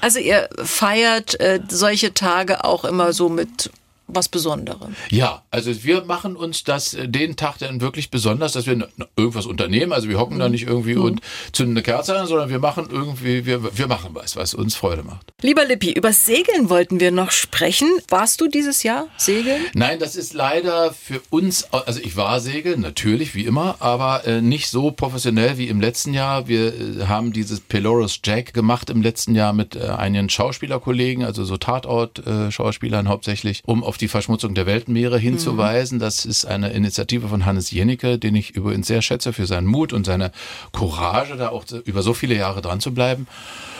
Also 0.01 0.19
ihr 0.19 0.47
feiert 0.63 1.39
äh, 1.39 1.59
solche 1.67 2.13
Tage 2.13 2.63
auch 2.63 2.85
immer 2.85 3.13
so 3.13 3.29
mit 3.29 3.71
was 4.13 4.29
Besonderem. 4.29 4.95
Ja, 5.09 5.43
also 5.51 5.83
wir 5.83 6.03
machen 6.05 6.35
uns 6.35 6.63
das 6.63 6.93
äh, 6.93 7.07
den 7.07 7.35
Tag 7.35 7.57
dann 7.59 7.81
wirklich 7.81 8.11
besonders, 8.11 8.53
dass 8.53 8.65
wir 8.65 8.87
irgendwas 9.15 9.45
unternehmen. 9.45 9.93
Also 9.93 10.09
wir 10.09 10.19
hocken 10.19 10.35
mhm. 10.35 10.39
da 10.39 10.49
nicht 10.49 10.67
irgendwie 10.67 10.95
mhm. 10.95 11.01
und 11.01 11.21
zünden 11.51 11.77
eine 11.77 11.83
Kerze 11.83 12.17
an, 12.17 12.27
sondern 12.27 12.49
wir 12.49 12.59
machen 12.59 12.87
irgendwie, 12.91 13.45
wir, 13.45 13.77
wir 13.77 13.87
machen 13.87 14.11
was, 14.13 14.35
was 14.35 14.53
uns 14.53 14.75
Freude 14.75 15.03
macht. 15.03 15.33
Lieber 15.41 15.65
Lippi, 15.65 15.91
über 15.91 16.13
Segeln 16.13 16.69
wollten 16.69 16.99
wir 16.99 17.11
noch 17.11 17.31
sprechen. 17.31 17.87
Warst 18.09 18.41
du 18.41 18.47
dieses 18.47 18.83
Jahr 18.83 19.07
segeln? 19.17 19.61
Nein, 19.73 19.99
das 19.99 20.15
ist 20.15 20.33
leider 20.33 20.93
für 20.93 21.21
uns, 21.29 21.65
also 21.71 21.99
ich 21.99 22.15
war 22.15 22.39
segeln, 22.39 22.81
natürlich, 22.81 23.35
wie 23.35 23.45
immer, 23.45 23.77
aber 23.79 24.25
äh, 24.25 24.41
nicht 24.41 24.69
so 24.69 24.91
professionell 24.91 25.57
wie 25.57 25.67
im 25.67 25.79
letzten 25.79 26.13
Jahr. 26.13 26.47
Wir 26.47 26.67
äh, 26.67 27.05
haben 27.05 27.33
dieses 27.33 27.59
Pelorus 27.59 28.19
Jack 28.23 28.53
gemacht 28.53 28.89
im 28.89 29.01
letzten 29.01 29.35
Jahr 29.35 29.53
mit 29.53 29.75
äh, 29.75 29.87
einigen 29.87 30.29
Schauspielerkollegen, 30.29 31.23
also 31.23 31.43
so 31.43 31.57
Tatort-Schauspielern 31.57 33.07
hauptsächlich, 33.07 33.61
um 33.65 33.83
auf 33.83 33.97
die 34.01 34.07
Verschmutzung 34.07 34.53
der 34.53 34.65
Weltmeere 34.65 35.17
hinzuweisen. 35.17 35.97
Mhm. 35.97 36.01
Das 36.01 36.25
ist 36.25 36.45
eine 36.45 36.71
Initiative 36.71 37.27
von 37.27 37.45
Hannes 37.45 37.71
Jennecke, 37.71 38.17
den 38.17 38.35
ich 38.35 38.51
übrigens 38.51 38.87
sehr 38.87 39.01
schätze 39.01 39.33
für 39.33 39.45
seinen 39.45 39.67
Mut 39.67 39.93
und 39.93 40.05
seine 40.05 40.31
Courage, 40.71 41.35
da 41.35 41.49
auch 41.49 41.65
über 41.85 42.01
so 42.01 42.13
viele 42.13 42.35
Jahre 42.35 42.61
dran 42.61 42.79
zu 42.79 42.93
bleiben. 42.93 43.27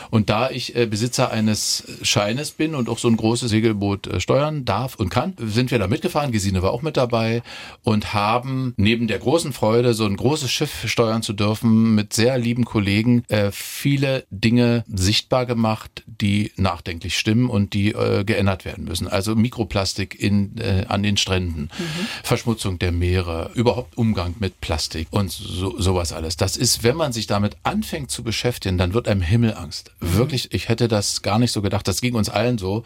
Und 0.10 0.30
da 0.30 0.50
ich 0.50 0.76
äh, 0.76 0.86
Besitzer 0.86 1.32
eines 1.32 1.84
Scheines 2.02 2.52
bin 2.52 2.76
und 2.76 2.90
auch 2.90 2.98
so 2.98 3.08
ein 3.08 3.18
großes 3.18 3.50
Segelboot 3.50 4.08
äh, 4.08 4.20
steuern 4.20 4.66
darf 4.66 4.96
und 4.96 5.10
kann, 5.10 5.34
sind 5.38 5.72
wir 5.72 5.80
da 5.80 5.88
mitgefahren. 5.88 6.32
Gesine 6.32 6.62
war 6.62 6.72
auch 6.72 6.82
mit 6.82 6.98
dabei 6.98 7.42
und 7.84 8.14
haben 8.14 8.74
neben 8.78 9.08
der 9.08 9.20
großen 9.20 9.54
Freude, 9.54 9.94
so 9.94 10.06
ein 10.06 10.18
großes 10.18 10.52
Schiff 10.52 10.88
steuern 10.88 11.22
zu 11.22 11.34
dürfen, 11.34 11.96
mit 11.96 12.14
sehr 12.14 12.38
lieben 12.38 12.66
Kollegen 12.66 13.24
äh, 13.28 13.52
viele 13.52 14.26
Dinge 14.32 14.84
sichtbar 14.88 15.46
gemacht, 15.46 16.04
die 16.08 16.52
nachdenklich 16.56 17.18
stimmen 17.18 17.50
und 17.50 17.74
die 17.74 17.92
äh, 17.92 18.24
geändert 18.24 18.66
werden 18.66 18.86
müssen. 18.86 19.08
Also 19.08 19.36
Mikroplastik 19.36 20.20
in, 20.20 20.58
äh, 20.58 20.86
an 20.88 21.04
den 21.04 21.18
Stränden, 21.18 21.64
mhm. 21.64 22.08
Verschmutzung 22.24 22.80
der 22.80 22.92
Meere, 22.92 23.52
überhaupt 23.54 23.98
Umgang 23.98 24.36
mit 24.40 24.60
Plastik 24.62 25.08
und 25.12 25.32
so, 25.32 25.80
sowas 25.80 26.14
alles. 26.14 26.38
Das 26.38 26.58
ist, 26.58 26.84
wenn 26.84 26.96
man 26.96 27.14
sich 27.14 27.28
damit 27.28 27.58
anfängt 27.64 28.12
zu 28.12 28.24
beschäftigen, 28.24 28.78
dann 28.78 28.94
wird 28.94 29.08
einem 29.08 29.22
Himmelangst. 29.22 29.92
Mhm. 30.02 30.14
Wirklich, 30.16 30.54
ich 30.54 30.70
hätte 30.70 30.88
das 30.88 31.22
gar 31.22 31.40
nicht 31.40 31.52
so 31.52 31.62
gedacht. 31.62 31.88
Das 31.88 32.02
ging 32.02 32.16
uns 32.16 32.30
allen 32.30 32.58
so. 32.58 32.84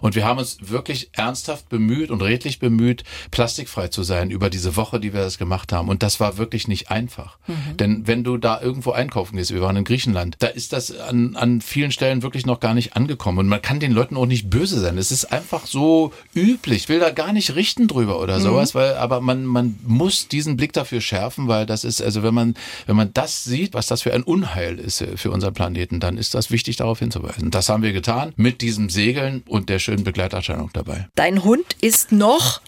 Und 0.00 0.14
wir 0.14 0.24
haben 0.24 0.38
uns 0.38 0.58
wirklich 0.60 1.08
ernsthaft 1.12 1.68
bemüht 1.68 2.10
und 2.10 2.22
redlich 2.22 2.58
bemüht, 2.58 3.04
plastikfrei 3.30 3.88
zu 3.88 4.02
sein 4.02 4.30
über 4.30 4.50
diese 4.50 4.76
Woche, 4.76 5.00
die 5.00 5.12
wir 5.12 5.20
das 5.20 5.38
gemacht 5.38 5.72
haben. 5.72 5.88
Und 5.88 6.02
das 6.02 6.20
war 6.20 6.36
wirklich 6.36 6.68
nicht 6.68 6.90
einfach. 6.90 7.38
Mhm. 7.46 7.76
Denn 7.78 8.06
wenn 8.06 8.24
du 8.24 8.36
da 8.36 8.60
irgendwo 8.60 8.92
einkaufen 8.92 9.36
gehst, 9.36 9.52
wir 9.52 9.62
waren 9.62 9.76
in 9.76 9.84
Griechenland, 9.84 10.36
da 10.40 10.48
ist 10.48 10.72
das 10.72 10.96
an, 10.98 11.36
an 11.36 11.60
vielen 11.60 11.90
Stellen 11.90 12.22
wirklich 12.22 12.46
noch 12.46 12.60
gar 12.60 12.74
nicht 12.74 12.96
angekommen. 12.96 13.38
Und 13.38 13.48
man 13.48 13.62
kann 13.62 13.80
den 13.80 13.92
Leuten 13.92 14.16
auch 14.16 14.26
nicht 14.26 14.50
böse 14.50 14.78
sein. 14.78 14.98
Es 14.98 15.10
ist 15.10 15.32
einfach 15.32 15.66
so 15.66 16.12
üblich. 16.34 16.84
Ich 16.84 16.88
will 16.88 17.00
da 17.00 17.10
gar 17.10 17.32
nicht 17.32 17.54
richten 17.54 17.88
drüber 17.88 18.20
oder 18.20 18.38
mhm. 18.38 18.42
sowas, 18.42 18.74
weil, 18.74 18.94
aber 18.96 19.20
man, 19.20 19.46
man 19.46 19.78
muss 19.86 20.28
diesen 20.28 20.56
Blick 20.56 20.72
dafür 20.72 21.00
schärfen, 21.00 21.48
weil 21.48 21.66
das 21.66 21.84
ist, 21.84 22.02
also 22.02 22.22
wenn 22.22 22.34
man, 22.34 22.54
wenn 22.86 22.96
man 22.96 23.12
das 23.14 23.44
sieht, 23.44 23.74
was 23.74 23.86
das 23.86 24.02
für 24.02 24.12
ein 24.12 24.22
Unheil 24.22 24.78
ist 24.78 25.00
äh, 25.00 25.16
für 25.16 25.30
unseren 25.30 25.54
Planeten, 25.54 26.00
dann 26.00 26.18
ist 26.18 26.34
das 26.34 26.43
wichtig, 26.50 26.76
darauf 26.76 26.98
hinzuweisen. 26.98 27.50
Das 27.50 27.68
haben 27.68 27.82
wir 27.82 27.92
getan 27.92 28.32
mit 28.36 28.60
diesem 28.60 28.90
Segeln 28.90 29.42
und 29.46 29.68
der 29.68 29.78
schönen 29.78 30.04
Begleiterscheinung 30.04 30.70
dabei. 30.72 31.08
Dein 31.14 31.44
Hund 31.44 31.76
ist 31.80 32.12
noch 32.12 32.60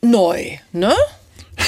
neu, 0.00 0.58
ne? 0.72 0.94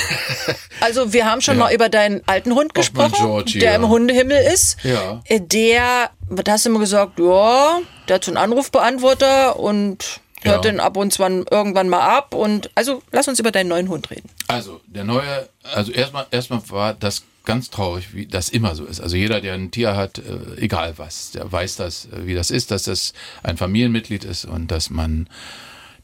Also 0.80 1.12
wir 1.12 1.26
haben 1.26 1.40
schon 1.40 1.58
ja. 1.58 1.64
mal 1.64 1.74
über 1.74 1.88
deinen 1.88 2.22
alten 2.26 2.54
Hund 2.54 2.72
gesprochen, 2.72 3.14
George, 3.16 3.58
der 3.58 3.70
ja. 3.70 3.76
im 3.76 3.88
Hundehimmel 3.88 4.40
ist. 4.52 4.76
Ja. 4.84 5.20
Äh, 5.24 5.40
der, 5.40 6.10
was 6.28 6.44
hast 6.48 6.66
du 6.66 6.70
immer 6.70 6.78
gesagt, 6.78 7.18
ja, 7.18 7.80
der 8.08 8.16
hat 8.16 8.24
so 8.24 8.30
einen 8.30 8.36
Anrufbeantworter 8.36 9.58
und 9.58 10.20
hört 10.42 10.64
ja. 10.64 10.70
den 10.70 10.80
ab 10.80 10.96
und 10.96 11.12
zu 11.12 11.22
irgendwann 11.22 11.88
mal 11.88 12.00
ab. 12.00 12.34
Und 12.34 12.70
also 12.74 13.02
lass 13.10 13.28
uns 13.28 13.40
über 13.40 13.50
deinen 13.50 13.68
neuen 13.68 13.88
Hund 13.88 14.10
reden. 14.10 14.28
Also 14.46 14.80
der 14.86 15.04
neue, 15.04 15.48
also 15.74 15.90
erstmal 15.92 16.26
erstmal 16.30 16.60
war 16.70 16.94
das 16.94 17.24
ganz 17.48 17.70
traurig, 17.70 18.14
wie 18.14 18.26
das 18.26 18.50
immer 18.50 18.74
so 18.74 18.84
ist. 18.84 19.00
Also 19.00 19.16
jeder, 19.16 19.40
der 19.40 19.54
ein 19.54 19.70
Tier 19.70 19.96
hat, 19.96 20.18
äh, 20.18 20.60
egal 20.60 20.98
was, 20.98 21.30
der 21.30 21.50
weiß 21.50 21.76
das, 21.76 22.04
äh, 22.12 22.26
wie 22.26 22.34
das 22.34 22.50
ist, 22.50 22.70
dass 22.70 22.82
das 22.82 23.14
ein 23.42 23.56
Familienmitglied 23.56 24.24
ist 24.24 24.44
und 24.44 24.70
dass 24.70 24.90
man 24.90 25.28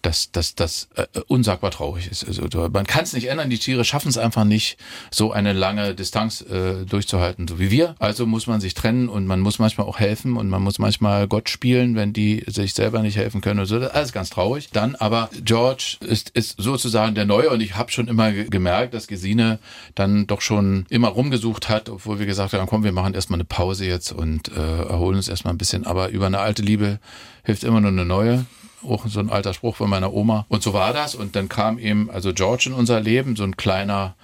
dass 0.05 0.30
das, 0.32 0.55
das 0.55 0.88
äh, 0.96 1.07
unsagbar 1.28 1.70
traurig 1.70 2.11
ist. 2.11 2.26
Also, 2.26 2.68
man 2.68 2.86
kann 2.86 3.05
es 3.05 3.12
nicht 3.12 3.28
ändern, 3.28 3.50
die 3.50 3.59
Tiere 3.59 3.84
schaffen 3.84 4.09
es 4.09 4.18
einfach 4.18 4.44
nicht, 4.44 4.76
so 5.11 5.32
eine 5.32 5.52
lange 5.52 5.94
Distanz 5.94 6.42
äh, 6.42 6.84
durchzuhalten, 6.84 7.48
so 7.48 7.59
wie 7.59 7.70
wir. 7.70 7.94
Also 7.98 8.26
muss 8.26 8.46
man 8.46 8.61
sich 8.61 8.74
trennen 8.74 9.09
und 9.09 9.26
man 9.26 9.40
muss 9.40 9.59
manchmal 9.59 9.86
auch 9.86 9.98
helfen 9.98 10.36
und 10.36 10.48
man 10.48 10.62
muss 10.62 10.78
manchmal 10.78 11.26
Gott 11.26 11.48
spielen, 11.48 11.94
wenn 11.96 12.12
die 12.12 12.44
sich 12.46 12.74
selber 12.74 13.00
nicht 13.00 13.16
helfen 13.16 13.40
können 13.40 13.61
und 13.61 13.66
so. 13.66 13.78
Das 13.78 13.90
ist 13.90 13.94
alles 13.94 14.12
ganz 14.12 14.30
traurig. 14.30 14.68
Dann 14.72 14.94
aber 14.94 15.30
George 15.44 15.96
ist, 16.00 16.30
ist 16.30 16.61
sozusagen 16.61 17.14
der 17.14 17.24
Neue 17.24 17.50
und 17.50 17.61
ich 17.61 17.76
habe 17.76 17.90
schon 17.90 18.09
immer 18.09 18.32
gemerkt, 18.32 18.94
dass 18.94 19.07
Gesine 19.07 19.59
dann 19.94 20.26
doch 20.26 20.40
schon 20.40 20.86
immer 20.90 21.09
rumgesucht 21.09 21.68
hat, 21.68 21.88
obwohl 21.88 22.18
wir 22.18 22.26
gesagt 22.26 22.52
haben, 22.52 22.66
komm, 22.66 22.84
wir 22.84 22.92
machen 22.92 23.14
erstmal 23.14 23.38
eine 23.38 23.44
Pause 23.44 23.86
jetzt 23.86 24.12
und 24.12 24.48
äh, 24.48 24.82
erholen 24.84 25.16
uns 25.16 25.28
erstmal 25.28 25.55
ein 25.55 25.59
bisschen. 25.59 25.86
Aber 25.86 26.11
über 26.11 26.26
eine 26.26 26.40
alte 26.40 26.62
Liebe 26.62 26.98
hilft 27.42 27.64
immer 27.64 27.80
nur 27.80 27.90
eine 27.90 28.05
neue 28.05 28.44
auch 28.89 29.07
so 29.07 29.20
ein 29.20 29.30
alter 29.30 29.55
Spruch 29.55 29.76
von 29.76 29.91
meiner 29.91 30.12
Oma. 30.12 30.47
Und 30.49 30.62
so 30.62 30.72
war 30.72 30.93
das. 30.93 31.14
Und 31.14 31.37
dann 31.37 31.49
kam 31.49 31.78
eben 31.78 32.11
also 32.11 32.32
George 32.32 32.64
in 32.66 32.72
unser 32.72 33.01
Leben, 33.01 33.37
so 33.37 33.45
ein 33.45 33.57
kleiner 33.57 34.14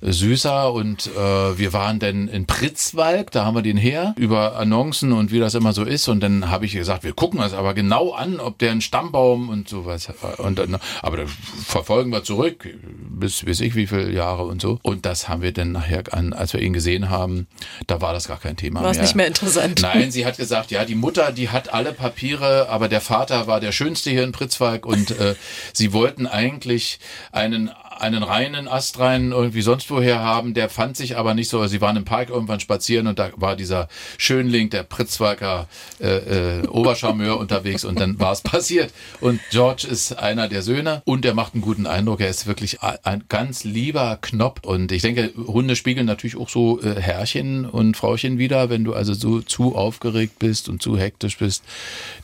süßer 0.00 0.72
und 0.72 1.08
äh, 1.08 1.58
wir 1.58 1.72
waren 1.72 1.98
dann 1.98 2.28
in 2.28 2.46
Pritzwalk, 2.46 3.30
da 3.30 3.44
haben 3.44 3.54
wir 3.54 3.62
den 3.62 3.76
her, 3.76 4.14
über 4.16 4.56
Annoncen 4.56 5.12
und 5.12 5.32
wie 5.32 5.40
das 5.40 5.54
immer 5.54 5.72
so 5.72 5.84
ist. 5.84 6.08
Und 6.08 6.20
dann 6.20 6.50
habe 6.50 6.66
ich 6.66 6.72
gesagt, 6.72 7.04
wir 7.04 7.12
gucken 7.12 7.40
das 7.40 7.52
aber 7.52 7.74
genau 7.74 8.12
an, 8.12 8.38
ob 8.38 8.58
der 8.58 8.72
ein 8.72 8.80
Stammbaum 8.80 9.48
und 9.48 9.68
sowas 9.68 10.08
und 10.38 10.58
dann, 10.58 10.78
aber 11.02 11.16
dann 11.18 11.28
verfolgen 11.28 12.10
wir 12.10 12.22
zurück 12.22 12.68
bis 13.10 13.42
bis 13.44 13.60
ich 13.60 13.74
wie 13.74 13.86
viele 13.86 14.10
Jahre 14.10 14.44
und 14.44 14.62
so. 14.62 14.78
Und 14.82 15.04
das 15.04 15.28
haben 15.28 15.42
wir 15.42 15.52
dann 15.52 15.72
nachher 15.72 16.04
an, 16.12 16.32
als 16.32 16.52
wir 16.52 16.60
ihn 16.60 16.72
gesehen 16.72 17.10
haben, 17.10 17.46
da 17.86 18.00
war 18.00 18.12
das 18.12 18.28
gar 18.28 18.38
kein 18.38 18.56
Thema 18.56 18.82
war 18.82 18.90
es 18.90 19.00
nicht 19.00 19.14
mehr 19.14 19.26
interessant. 19.26 19.80
Nein, 19.82 20.10
sie 20.10 20.24
hat 20.26 20.36
gesagt, 20.36 20.70
ja, 20.70 20.84
die 20.84 20.94
Mutter, 20.94 21.32
die 21.32 21.48
hat 21.48 21.72
alle 21.74 21.92
Papiere, 21.92 22.68
aber 22.68 22.88
der 22.88 23.00
Vater 23.00 23.46
war 23.46 23.60
der 23.60 23.72
schönste 23.72 24.10
hier 24.10 24.24
in 24.24 24.32
Pritzwalk 24.32 24.86
und 24.86 25.10
äh, 25.12 25.34
sie 25.72 25.92
wollten 25.92 26.26
eigentlich 26.26 27.00
einen 27.32 27.70
einen 28.00 28.22
reinen 28.22 28.68
Astrein 28.68 29.32
irgendwie 29.32 29.62
sonst 29.62 29.90
woher 29.90 30.20
haben. 30.20 30.54
Der 30.54 30.68
fand 30.68 30.96
sich 30.96 31.16
aber 31.16 31.34
nicht 31.34 31.48
so. 31.48 31.66
Sie 31.66 31.80
waren 31.80 31.96
im 31.96 32.04
Park 32.04 32.30
irgendwann 32.30 32.60
spazieren 32.60 33.06
und 33.06 33.18
da 33.18 33.30
war 33.36 33.56
dieser 33.56 33.88
Schönling, 34.16 34.70
der 34.70 34.82
Pritzwalker 34.82 35.68
äh, 36.00 36.60
äh, 36.60 36.66
Obercharmeur 36.66 37.36
unterwegs 37.38 37.84
und 37.84 37.98
dann 38.00 38.18
war 38.20 38.32
es 38.32 38.40
passiert. 38.40 38.92
Und 39.20 39.40
George 39.50 39.86
ist 39.90 40.18
einer 40.18 40.48
der 40.48 40.62
Söhne 40.62 41.02
und 41.04 41.24
er 41.24 41.34
macht 41.34 41.54
einen 41.54 41.62
guten 41.62 41.86
Eindruck. 41.86 42.20
Er 42.20 42.28
ist 42.28 42.46
wirklich 42.46 42.80
ein 42.82 43.24
ganz 43.28 43.64
lieber 43.64 44.18
Knopf 44.20 44.60
und 44.64 44.92
ich 44.92 45.02
denke, 45.02 45.32
Hunde 45.36 45.76
spiegeln 45.76 46.06
natürlich 46.06 46.36
auch 46.36 46.48
so 46.48 46.80
äh, 46.80 47.00
Herrchen 47.00 47.66
und 47.66 47.96
Frauchen 47.96 48.38
wieder. 48.38 48.70
Wenn 48.70 48.84
du 48.84 48.94
also 48.94 49.14
so 49.14 49.40
zu 49.40 49.74
aufgeregt 49.74 50.38
bist 50.38 50.68
und 50.68 50.82
zu 50.82 50.96
hektisch 50.96 51.38
bist, 51.38 51.64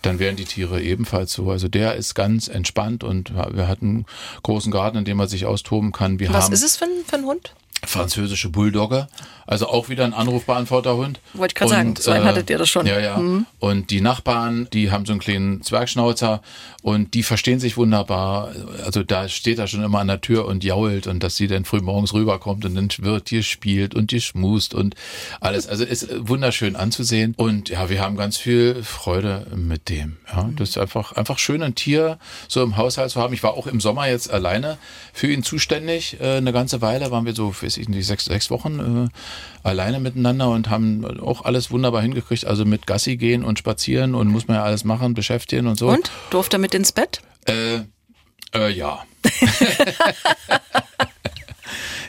dann 0.02 0.18
wären 0.18 0.36
die 0.36 0.44
Tiere 0.44 0.80
ebenfalls 0.80 1.32
so. 1.32 1.50
Also 1.50 1.68
der 1.68 1.96
ist 1.96 2.14
ganz 2.14 2.48
entspannt 2.48 3.02
und 3.02 3.34
wir 3.34 3.68
hatten 3.68 3.86
einen 3.86 4.06
großen 4.42 4.70
Garten, 4.70 4.98
in 4.98 5.04
dem 5.04 5.18
er 5.18 5.26
sich 5.26 5.46
aus 5.46 5.63
austoben 5.64 5.92
kann. 5.92 6.18
Wir 6.18 6.32
Was 6.32 6.50
ist 6.50 6.62
es 6.62 6.76
für 6.76 6.84
ein, 6.84 7.04
für 7.06 7.16
ein 7.16 7.24
Hund? 7.24 7.54
Französische 7.84 8.48
Bulldogge, 8.48 9.08
also 9.46 9.68
auch 9.68 9.88
wieder 9.88 10.04
ein 10.04 10.14
Anrufbeantworterhund. 10.14 11.20
Wollte 11.34 11.52
ich 11.52 11.54
gerade 11.56 11.70
sagen, 11.70 11.94
so 11.98 12.10
einen 12.10 12.24
äh, 12.24 12.28
hattet 12.28 12.50
ihr 12.50 12.58
das 12.58 12.68
schon. 12.68 12.86
Ja, 12.86 12.98
ja. 12.98 13.16
Mhm. 13.16 13.46
Und 13.58 13.90
die 13.90 14.00
Nachbarn, 14.00 14.68
die 14.72 14.90
haben 14.90 15.06
so 15.06 15.12
einen 15.12 15.20
kleinen 15.20 15.62
Zwergschnauzer 15.62 16.42
und 16.82 17.14
die 17.14 17.22
verstehen 17.22 17.60
sich 17.60 17.76
wunderbar. 17.76 18.52
Also 18.84 19.02
da 19.02 19.28
steht 19.28 19.58
er 19.58 19.66
schon 19.66 19.82
immer 19.82 20.00
an 20.00 20.08
der 20.08 20.20
Tür 20.20 20.46
und 20.46 20.64
jault 20.64 21.06
und 21.06 21.22
dass 21.22 21.36
sie 21.36 21.46
dann 21.46 21.64
früh 21.64 21.80
morgens 21.80 22.12
rüberkommt 22.14 22.64
und 22.64 22.74
dann 22.74 22.88
wird 22.98 23.28
hier 23.28 23.42
spielt 23.42 23.94
und 23.94 24.10
die 24.10 24.20
schmust 24.20 24.74
und 24.74 24.94
alles. 25.40 25.66
Also 25.66 25.84
ist 25.84 26.08
wunderschön 26.28 26.76
anzusehen. 26.76 27.34
Und 27.36 27.68
ja, 27.68 27.88
wir 27.88 28.00
haben 28.00 28.16
ganz 28.16 28.36
viel 28.36 28.82
Freude 28.82 29.46
mit 29.54 29.88
dem. 29.88 30.16
Ja, 30.30 30.50
das 30.56 30.70
ist 30.70 30.78
einfach, 30.78 31.12
einfach 31.12 31.38
schön, 31.38 31.62
ein 31.62 31.74
Tier 31.74 32.18
so 32.48 32.62
im 32.62 32.76
Haushalt 32.76 33.10
zu 33.10 33.20
haben. 33.20 33.34
Ich 33.34 33.42
war 33.42 33.54
auch 33.54 33.66
im 33.66 33.80
Sommer 33.80 34.08
jetzt 34.08 34.30
alleine 34.30 34.78
für 35.12 35.28
ihn 35.28 35.42
zuständig. 35.42 36.18
Äh, 36.20 36.36
eine 36.36 36.52
ganze 36.52 36.82
Weile 36.82 37.10
waren 37.10 37.26
wir 37.26 37.34
so, 37.34 37.54
weiß 37.62 37.76
ich 37.76 37.88
nicht, 37.88 38.06
sechs, 38.06 38.26
sechs 38.26 38.50
Wochen 38.50 39.08
äh, 39.10 39.18
alleine 39.62 40.00
miteinander 40.00 40.50
und 40.50 40.70
haben 40.70 41.20
auch 41.20 41.44
alles 41.44 41.70
wunderbar 41.70 42.02
hingekriegt. 42.02 42.44
Also 42.44 42.64
mit 42.64 42.86
Gassi 42.86 43.16
gehen 43.16 43.44
und 43.44 43.58
spazieren 43.58 44.14
und 44.14 44.28
muss 44.28 44.46
man 44.48 44.56
ja 44.56 44.64
alles 44.64 44.84
machen, 44.84 45.14
beschäftigen 45.14 45.66
und 45.66 45.78
so. 45.78 45.88
Und? 45.88 46.10
Durfte 46.30 46.56
er 46.56 46.60
mit 46.60 46.74
ins 46.74 46.92
Bett? 46.92 47.20
Äh, 47.46 47.80
äh 48.54 48.70
ja. 48.70 49.04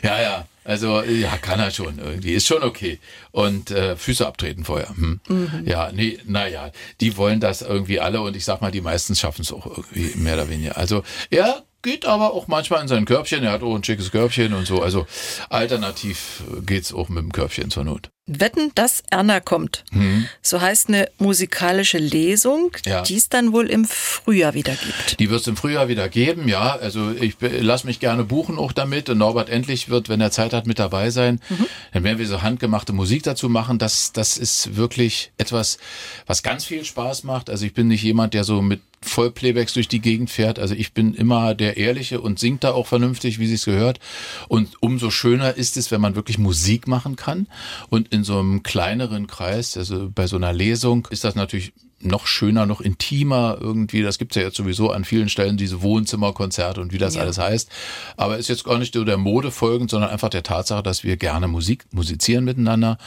ja, 0.02 0.20
ja. 0.20 0.46
Also 0.66 1.02
ja, 1.02 1.36
kann 1.36 1.60
er 1.60 1.70
schon 1.70 1.98
irgendwie. 1.98 2.34
Ist 2.34 2.48
schon 2.48 2.64
okay. 2.64 2.98
Und 3.30 3.70
äh, 3.70 3.96
Füße 3.96 4.26
abtreten 4.26 4.64
vorher. 4.64 4.88
Hm. 4.88 5.20
Mhm. 5.28 5.62
Ja, 5.64 5.92
nee, 5.92 6.18
naja, 6.24 6.72
die 7.00 7.16
wollen 7.16 7.38
das 7.38 7.62
irgendwie 7.62 8.00
alle 8.00 8.20
und 8.20 8.34
ich 8.34 8.44
sag 8.44 8.60
mal, 8.60 8.72
die 8.72 8.80
meisten 8.80 9.14
schaffen 9.14 9.42
es 9.42 9.52
auch 9.52 9.64
irgendwie 9.64 10.16
mehr 10.16 10.34
oder 10.34 10.50
weniger. 10.50 10.76
Also 10.76 11.04
er 11.30 11.62
geht 11.86 12.04
aber 12.04 12.34
auch 12.34 12.48
manchmal 12.48 12.82
in 12.82 12.88
sein 12.88 13.04
Körbchen. 13.04 13.44
Er 13.44 13.52
hat 13.52 13.62
auch 13.62 13.76
ein 13.76 13.84
schickes 13.84 14.10
Körbchen 14.10 14.52
und 14.54 14.66
so. 14.66 14.82
Also 14.82 15.06
alternativ 15.50 16.42
geht's 16.66 16.92
auch 16.92 17.08
mit 17.08 17.22
dem 17.22 17.30
Körbchen 17.30 17.70
zur 17.70 17.84
Not. 17.84 18.10
Wetten, 18.26 18.72
dass 18.74 19.04
Erna 19.08 19.38
kommt. 19.38 19.84
Mhm. 19.92 20.26
So 20.42 20.60
heißt 20.60 20.88
eine 20.88 21.08
musikalische 21.18 21.98
Lesung, 21.98 22.72
ja. 22.84 23.02
die 23.02 23.14
es 23.14 23.28
dann 23.28 23.52
wohl 23.52 23.70
im 23.70 23.84
Frühjahr 23.84 24.54
wieder 24.54 24.74
gibt. 24.74 25.20
Die 25.20 25.30
wird 25.30 25.42
es 25.42 25.46
im 25.46 25.56
Frühjahr 25.56 25.86
wieder 25.86 26.08
geben, 26.08 26.48
ja. 26.48 26.74
Also 26.74 27.12
ich 27.12 27.36
lasse 27.40 27.86
mich 27.86 28.00
gerne 28.00 28.24
buchen 28.24 28.58
auch 28.58 28.72
damit. 28.72 29.08
Und 29.08 29.18
Norbert 29.18 29.48
endlich 29.48 29.88
wird, 29.88 30.08
wenn 30.08 30.20
er 30.20 30.32
Zeit 30.32 30.52
hat, 30.52 30.66
mit 30.66 30.80
dabei 30.80 31.10
sein. 31.10 31.40
Mhm. 31.48 31.66
Dann 31.92 32.02
werden 32.02 32.18
wir 32.18 32.26
so 32.26 32.42
handgemachte 32.42 32.92
Musik 32.92 33.22
dazu 33.22 33.48
machen. 33.48 33.78
Das, 33.78 34.10
das 34.10 34.38
ist 34.38 34.74
wirklich 34.74 35.30
etwas, 35.38 35.78
was 36.26 36.42
ganz 36.42 36.64
viel 36.64 36.84
Spaß 36.84 37.22
macht. 37.22 37.48
Also 37.48 37.64
ich 37.64 37.74
bin 37.74 37.86
nicht 37.86 38.02
jemand, 38.02 38.34
der 38.34 38.42
so 38.42 38.60
mit 38.60 38.80
Vollplaybacks 39.08 39.74
durch 39.74 39.88
die 39.88 40.00
Gegend 40.00 40.30
fährt. 40.30 40.58
Also 40.58 40.74
ich 40.74 40.92
bin 40.92 41.14
immer 41.14 41.54
der 41.54 41.76
Ehrliche 41.76 42.20
und 42.20 42.38
singt 42.38 42.64
da 42.64 42.72
auch 42.72 42.86
vernünftig, 42.86 43.38
wie 43.38 43.46
sie 43.46 43.54
es 43.54 43.64
gehört. 43.64 44.00
Und 44.48 44.80
umso 44.80 45.10
schöner 45.10 45.54
ist 45.54 45.76
es, 45.76 45.90
wenn 45.90 46.00
man 46.00 46.16
wirklich 46.16 46.38
Musik 46.38 46.86
machen 46.88 47.16
kann. 47.16 47.46
Und 47.88 48.08
in 48.12 48.24
so 48.24 48.38
einem 48.38 48.62
kleineren 48.62 49.26
Kreis, 49.26 49.76
also 49.76 50.10
bei 50.14 50.26
so 50.26 50.36
einer 50.36 50.52
Lesung, 50.52 51.08
ist 51.10 51.24
das 51.24 51.34
natürlich 51.34 51.72
noch 52.00 52.26
schöner, 52.26 52.66
noch 52.66 52.80
intimer 52.80 53.58
irgendwie. 53.60 54.02
Das 54.02 54.18
gibt's 54.18 54.36
ja 54.36 54.42
jetzt 54.42 54.56
sowieso 54.56 54.90
an 54.90 55.04
vielen 55.04 55.28
Stellen, 55.28 55.56
diese 55.56 55.82
Wohnzimmerkonzerte 55.82 56.80
und 56.80 56.92
wie 56.92 56.98
das 56.98 57.14
ja. 57.14 57.22
alles 57.22 57.38
heißt. 57.38 57.70
Aber 58.16 58.36
ist 58.36 58.48
jetzt 58.48 58.64
gar 58.64 58.78
nicht 58.78 58.94
nur 58.94 59.04
der 59.04 59.16
Mode 59.16 59.50
folgend, 59.50 59.90
sondern 59.90 60.10
einfach 60.10 60.28
der 60.28 60.42
Tatsache, 60.42 60.82
dass 60.82 61.04
wir 61.04 61.16
gerne 61.16 61.48
Musik 61.48 61.86
musizieren 61.92 62.44
miteinander. 62.44 62.98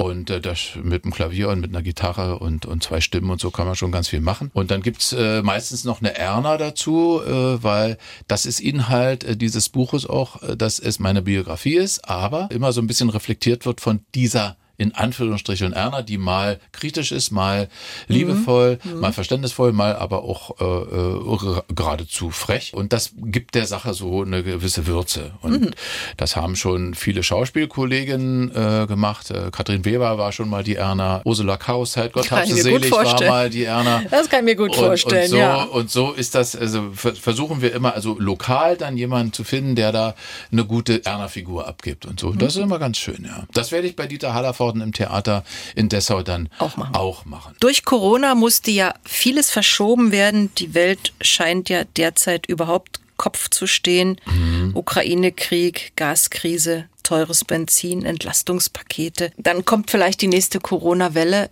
Und 0.00 0.30
äh, 0.30 0.40
das 0.40 0.70
mit 0.82 1.04
einem 1.04 1.12
Klavier 1.12 1.50
und 1.50 1.60
mit 1.60 1.68
einer 1.68 1.82
Gitarre 1.82 2.38
und, 2.38 2.64
und 2.64 2.82
zwei 2.82 3.02
Stimmen 3.02 3.28
und 3.28 3.38
so 3.38 3.50
kann 3.50 3.66
man 3.66 3.76
schon 3.76 3.92
ganz 3.92 4.08
viel 4.08 4.22
machen. 4.22 4.50
Und 4.54 4.70
dann 4.70 4.80
gibt's 4.80 5.12
äh, 5.12 5.42
meistens 5.42 5.84
noch 5.84 6.00
eine 6.00 6.16
Erna 6.16 6.56
dazu, 6.56 7.20
äh, 7.22 7.62
weil 7.62 7.98
das 8.26 8.46
ist 8.46 8.60
Inhalt 8.60 9.24
äh, 9.24 9.36
dieses 9.36 9.68
Buches 9.68 10.08
auch, 10.08 10.42
äh, 10.42 10.56
dass 10.56 10.78
es 10.78 11.00
meine 11.00 11.20
Biografie 11.20 11.74
ist, 11.74 12.08
aber 12.08 12.48
immer 12.50 12.72
so 12.72 12.80
ein 12.80 12.86
bisschen 12.86 13.10
reflektiert 13.10 13.66
wird 13.66 13.82
von 13.82 14.00
dieser 14.14 14.56
in 14.80 14.94
Anführungsstrichen 14.94 15.74
Erna, 15.74 16.00
die 16.00 16.16
mal 16.16 16.58
kritisch 16.72 17.12
ist, 17.12 17.30
mal 17.30 17.68
liebevoll, 18.08 18.78
mhm. 18.82 19.00
mal 19.00 19.12
verständnisvoll, 19.12 19.72
mal 19.72 19.94
aber 19.94 20.24
auch 20.24 20.58
äh, 20.58 20.64
äh, 20.64 21.60
geradezu 21.74 22.30
frech. 22.30 22.72
Und 22.72 22.94
das 22.94 23.12
gibt 23.16 23.54
der 23.54 23.66
Sache 23.66 23.92
so 23.92 24.22
eine 24.22 24.42
gewisse 24.42 24.86
Würze. 24.86 25.32
Und 25.42 25.60
mhm. 25.60 25.70
das 26.16 26.34
haben 26.34 26.56
schon 26.56 26.94
viele 26.94 27.22
Schauspielkolleginnen 27.22 28.54
äh, 28.54 28.86
gemacht. 28.86 29.30
Äh, 29.30 29.50
Katrin 29.52 29.84
Weber 29.84 30.16
war 30.16 30.32
schon 30.32 30.48
mal 30.48 30.64
die 30.64 30.76
Erna. 30.76 31.20
Ursula 31.26 31.58
Kauszeit, 31.58 32.14
Gott 32.14 32.30
hab 32.30 32.46
sie 32.46 32.58
selig, 32.62 32.90
war 32.90 33.22
mal 33.24 33.50
die 33.50 33.64
Erna. 33.64 34.02
Das 34.10 34.30
kann 34.30 34.40
ich 34.40 34.44
mir 34.46 34.56
gut 34.56 34.70
und, 34.70 34.76
vorstellen, 34.76 35.24
und 35.24 35.28
so, 35.28 35.36
ja. 35.36 35.62
Und 35.64 35.90
so 35.90 36.12
ist 36.12 36.34
das, 36.34 36.56
also 36.56 36.90
versuchen 36.92 37.60
wir 37.60 37.74
immer, 37.74 37.94
also 37.94 38.16
lokal 38.18 38.78
dann 38.78 38.96
jemanden 38.96 39.34
zu 39.34 39.44
finden, 39.44 39.76
der 39.76 39.92
da 39.92 40.14
eine 40.50 40.64
gute 40.64 41.04
Erna-Figur 41.04 41.68
abgibt 41.68 42.06
und 42.06 42.18
so. 42.18 42.30
Mhm. 42.30 42.38
Das 42.38 42.56
ist 42.56 42.62
immer 42.62 42.78
ganz 42.78 42.96
schön, 42.96 43.24
ja. 43.26 43.44
Das 43.52 43.72
werde 43.72 43.86
ich 43.86 43.94
bei 43.94 44.06
Dieter 44.06 44.32
Hallervorden 44.32 44.69
Norden 44.70 44.80
im 44.80 44.92
Theater 44.92 45.44
in 45.74 45.88
Dessau 45.88 46.22
dann 46.22 46.48
auch 46.58 46.76
machen. 46.76 46.94
auch 46.94 47.24
machen. 47.24 47.56
Durch 47.60 47.84
Corona 47.84 48.34
musste 48.34 48.70
ja 48.70 48.94
vieles 49.04 49.50
verschoben 49.50 50.12
werden. 50.12 50.54
Die 50.56 50.74
Welt 50.74 51.12
scheint 51.20 51.68
ja 51.68 51.84
derzeit 51.84 52.46
überhaupt 52.46 53.00
Kopf 53.16 53.50
zu 53.50 53.66
stehen. 53.66 54.20
Mhm. 54.26 54.72
Ukraine-Krieg, 54.74 55.92
Gaskrise, 55.96 56.86
teures 57.02 57.44
Benzin, 57.44 58.04
Entlastungspakete. 58.04 59.32
Dann 59.36 59.64
kommt 59.64 59.90
vielleicht 59.90 60.22
die 60.22 60.28
nächste 60.28 60.60
Corona-Welle. 60.60 61.50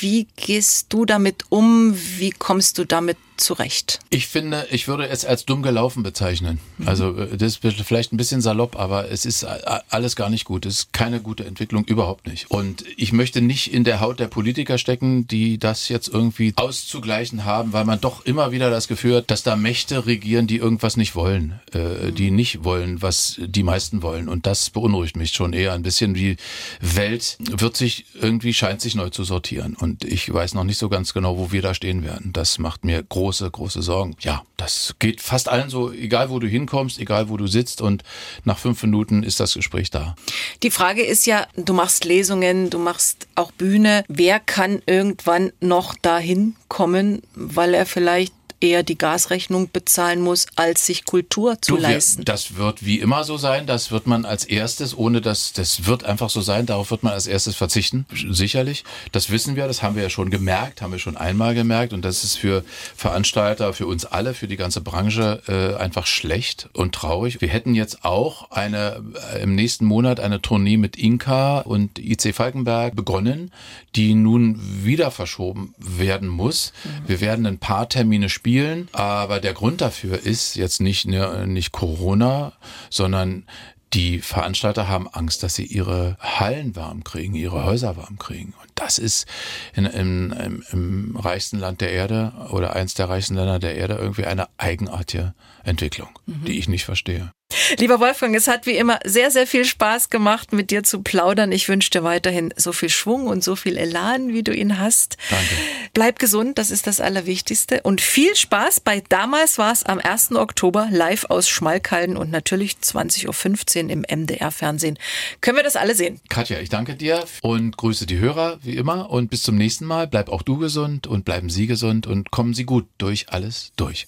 Wie 0.00 0.28
gehst 0.36 0.86
du 0.92 1.04
damit 1.04 1.44
um? 1.48 1.94
Wie 2.16 2.30
kommst 2.30 2.78
du 2.78 2.84
damit 2.84 3.18
zurecht? 3.40 4.00
Ich 4.10 4.26
finde, 4.26 4.66
ich 4.70 4.88
würde 4.88 5.08
es 5.08 5.24
als 5.24 5.44
dumm 5.44 5.62
gelaufen 5.62 6.02
bezeichnen. 6.02 6.58
Mhm. 6.78 6.88
Also 6.88 7.16
äh, 7.16 7.36
das 7.36 7.56
ist 7.56 7.80
vielleicht 7.82 8.12
ein 8.12 8.16
bisschen 8.16 8.40
salopp, 8.40 8.78
aber 8.78 9.10
es 9.10 9.24
ist 9.24 9.44
alles 9.44 10.16
gar 10.16 10.30
nicht 10.30 10.44
gut. 10.44 10.66
Es 10.66 10.80
ist 10.80 10.92
keine 10.92 11.20
gute 11.20 11.44
Entwicklung, 11.44 11.84
überhaupt 11.84 12.26
nicht. 12.26 12.50
Und 12.50 12.84
ich 12.96 13.12
möchte 13.12 13.40
nicht 13.40 13.72
in 13.72 13.84
der 13.84 14.00
Haut 14.00 14.20
der 14.20 14.26
Politiker 14.26 14.78
stecken, 14.78 15.26
die 15.26 15.58
das 15.58 15.88
jetzt 15.88 16.08
irgendwie 16.08 16.52
auszugleichen 16.56 17.44
haben, 17.44 17.72
weil 17.72 17.84
man 17.84 18.00
doch 18.00 18.24
immer 18.24 18.52
wieder 18.52 18.70
das 18.70 18.88
Gefühl 18.88 19.16
hat, 19.16 19.30
dass 19.30 19.42
da 19.42 19.56
Mächte 19.56 20.06
regieren, 20.06 20.46
die 20.46 20.56
irgendwas 20.56 20.96
nicht 20.96 21.14
wollen, 21.14 21.60
äh, 21.72 22.12
die 22.12 22.30
mhm. 22.30 22.36
nicht 22.36 22.64
wollen, 22.64 23.02
was 23.02 23.40
die 23.40 23.62
meisten 23.62 24.02
wollen. 24.02 24.28
Und 24.28 24.46
das 24.46 24.70
beunruhigt 24.70 25.16
mich 25.16 25.32
schon 25.32 25.52
eher 25.52 25.72
ein 25.72 25.82
bisschen. 25.82 26.14
Die 26.14 26.36
Welt 26.80 27.36
wird 27.38 27.76
sich 27.76 28.06
irgendwie, 28.20 28.54
scheint 28.54 28.80
sich 28.80 28.94
neu 28.94 29.10
zu 29.10 29.24
sortieren. 29.24 29.76
Und 29.76 30.04
ich 30.04 30.32
weiß 30.32 30.54
noch 30.54 30.64
nicht 30.64 30.78
so 30.78 30.88
ganz 30.88 31.12
genau, 31.12 31.38
wo 31.38 31.52
wir 31.52 31.62
da 31.62 31.74
stehen 31.74 32.02
werden. 32.04 32.32
Das 32.32 32.58
macht 32.58 32.84
mir 32.84 33.02
große, 33.02 33.27
große 33.30 33.82
Sorgen. 33.82 34.16
Ja, 34.20 34.42
das 34.56 34.94
geht 34.98 35.20
fast 35.20 35.48
allen 35.48 35.70
so, 35.70 35.92
egal 35.92 36.30
wo 36.30 36.38
du 36.38 36.46
hinkommst, 36.46 36.98
egal 36.98 37.28
wo 37.28 37.36
du 37.36 37.46
sitzt 37.46 37.80
und 37.80 38.02
nach 38.44 38.58
fünf 38.58 38.82
Minuten 38.82 39.22
ist 39.22 39.40
das 39.40 39.54
Gespräch 39.54 39.90
da. 39.90 40.16
Die 40.62 40.70
Frage 40.70 41.04
ist 41.04 41.26
ja, 41.26 41.46
du 41.56 41.72
machst 41.74 42.04
Lesungen, 42.04 42.70
du 42.70 42.78
machst 42.78 43.28
auch 43.34 43.52
Bühne. 43.52 44.04
Wer 44.08 44.40
kann 44.40 44.82
irgendwann 44.86 45.52
noch 45.60 45.94
dahin 45.94 46.56
kommen, 46.68 47.22
weil 47.34 47.74
er 47.74 47.86
vielleicht 47.86 48.32
eher 48.60 48.82
die 48.82 48.98
Gasrechnung 48.98 49.70
bezahlen 49.72 50.20
muss, 50.20 50.46
als 50.56 50.86
sich 50.86 51.04
Kultur 51.04 51.60
zu 51.60 51.76
du, 51.76 51.82
leisten. 51.82 52.18
Wir, 52.18 52.24
das 52.24 52.56
wird 52.56 52.84
wie 52.84 52.98
immer 52.98 53.24
so 53.24 53.36
sein. 53.36 53.66
Das 53.66 53.90
wird 53.90 54.06
man 54.06 54.24
als 54.24 54.44
erstes, 54.44 54.96
ohne 54.96 55.20
dass 55.20 55.52
das 55.52 55.86
wird 55.86 56.04
einfach 56.04 56.30
so 56.30 56.40
sein. 56.40 56.66
Darauf 56.66 56.90
wird 56.90 57.02
man 57.02 57.12
als 57.12 57.26
erstes 57.26 57.54
verzichten. 57.56 58.06
Sicherlich. 58.12 58.84
Das 59.12 59.30
wissen 59.30 59.54
wir. 59.54 59.66
Das 59.66 59.82
haben 59.82 59.94
wir 59.94 60.02
ja 60.02 60.10
schon 60.10 60.30
gemerkt, 60.30 60.82
haben 60.82 60.92
wir 60.92 60.98
schon 60.98 61.16
einmal 61.16 61.54
gemerkt. 61.54 61.92
Und 61.92 62.04
das 62.04 62.24
ist 62.24 62.36
für 62.36 62.64
Veranstalter, 62.96 63.72
für 63.72 63.86
uns 63.86 64.04
alle, 64.04 64.34
für 64.34 64.48
die 64.48 64.56
ganze 64.56 64.80
Branche 64.80 65.42
äh, 65.46 65.80
einfach 65.80 66.06
schlecht 66.06 66.68
und 66.72 66.94
traurig. 66.94 67.40
Wir 67.40 67.48
hätten 67.48 67.74
jetzt 67.74 68.04
auch 68.04 68.50
eine 68.50 69.04
äh, 69.34 69.42
im 69.42 69.54
nächsten 69.54 69.84
Monat 69.84 70.18
eine 70.20 70.42
Tournee 70.42 70.76
mit 70.76 70.96
Inka 70.96 71.60
und 71.60 71.98
IC 71.98 72.34
Falkenberg 72.34 72.96
begonnen, 72.96 73.52
die 73.94 74.14
nun 74.14 74.58
wieder 74.84 75.10
verschoben 75.10 75.74
werden 75.78 76.28
muss. 76.28 76.72
Mhm. 76.84 77.08
Wir 77.08 77.20
werden 77.20 77.46
ein 77.46 77.58
paar 77.58 77.88
Termine 77.88 78.28
spielen 78.28 78.47
spielen. 78.48 78.88
Aber 78.92 79.40
der 79.40 79.52
Grund 79.52 79.80
dafür 79.82 80.18
ist 80.18 80.56
jetzt 80.56 80.80
nicht, 80.80 81.06
ne, 81.06 81.46
nicht 81.46 81.72
Corona, 81.72 82.54
sondern 82.88 83.44
die 83.92 84.20
Veranstalter 84.20 84.88
haben 84.88 85.08
Angst, 85.08 85.42
dass 85.42 85.54
sie 85.54 85.64
ihre 85.64 86.16
Hallen 86.20 86.74
warm 86.76 87.04
kriegen, 87.04 87.34
ihre 87.34 87.64
Häuser 87.64 87.96
warm 87.96 88.18
kriegen. 88.18 88.54
Das 88.78 88.98
ist 88.98 89.26
in, 89.74 89.86
in, 89.86 90.30
im, 90.30 90.64
im 90.70 91.16
reichsten 91.16 91.58
Land 91.58 91.80
der 91.80 91.90
Erde 91.90 92.32
oder 92.50 92.76
eins 92.76 92.94
der 92.94 93.08
reichsten 93.08 93.34
Länder 93.34 93.58
der 93.58 93.74
Erde 93.74 93.94
irgendwie 93.94 94.24
eine 94.24 94.46
eigenartige 94.56 95.34
Entwicklung, 95.64 96.08
mhm. 96.26 96.44
die 96.44 96.58
ich 96.58 96.68
nicht 96.68 96.84
verstehe. 96.84 97.32
Lieber 97.78 97.98
Wolfgang, 97.98 98.36
es 98.36 98.46
hat 98.46 98.66
wie 98.66 98.76
immer 98.76 99.00
sehr, 99.04 99.30
sehr 99.30 99.46
viel 99.46 99.64
Spaß 99.64 100.10
gemacht, 100.10 100.52
mit 100.52 100.70
dir 100.70 100.82
zu 100.82 101.02
plaudern. 101.02 101.50
Ich 101.50 101.68
wünsche 101.68 101.90
dir 101.90 102.04
weiterhin 102.04 102.52
so 102.56 102.72
viel 102.72 102.90
Schwung 102.90 103.26
und 103.26 103.42
so 103.42 103.56
viel 103.56 103.78
Elan, 103.78 104.34
wie 104.34 104.42
du 104.42 104.54
ihn 104.54 104.78
hast. 104.78 105.16
Danke. 105.30 105.54
Bleib 105.94 106.18
gesund, 106.18 106.58
das 106.58 106.70
ist 106.70 106.86
das 106.86 107.00
Allerwichtigste. 107.00 107.80
Und 107.82 108.02
viel 108.02 108.36
Spaß 108.36 108.80
bei 108.80 109.02
Damals 109.08 109.56
war 109.56 109.72
es 109.72 109.84
am 109.84 109.98
1. 109.98 110.32
Oktober 110.32 110.88
live 110.90 111.24
aus 111.30 111.48
Schmalkalden 111.48 112.18
und 112.18 112.30
natürlich 112.30 112.76
20.15 112.82 113.84
Uhr 113.84 113.90
im 113.90 114.04
MDR-Fernsehen. 114.08 114.98
Können 115.40 115.56
wir 115.56 115.64
das 115.64 115.76
alle 115.76 115.94
sehen? 115.94 116.20
Katja, 116.28 116.60
ich 116.60 116.68
danke 116.68 116.96
dir 116.96 117.24
und 117.40 117.78
grüße 117.78 118.04
die 118.04 118.18
Hörer 118.18 118.58
wie 118.68 118.76
immer 118.76 119.10
und 119.10 119.30
bis 119.30 119.42
zum 119.42 119.56
nächsten 119.56 119.86
Mal. 119.86 120.06
Bleib 120.06 120.28
auch 120.28 120.42
du 120.42 120.58
gesund 120.58 121.06
und 121.06 121.24
bleiben 121.24 121.50
Sie 121.50 121.66
gesund 121.66 122.06
und 122.06 122.30
kommen 122.30 122.54
Sie 122.54 122.64
gut 122.64 122.86
durch 122.98 123.30
alles 123.30 123.72
durch. 123.76 124.06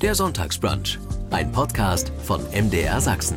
Der 0.00 0.14
Sonntagsbrunch, 0.14 0.98
ein 1.30 1.52
Podcast 1.52 2.12
von 2.24 2.40
MDR 2.52 3.00
Sachsen. 3.00 3.36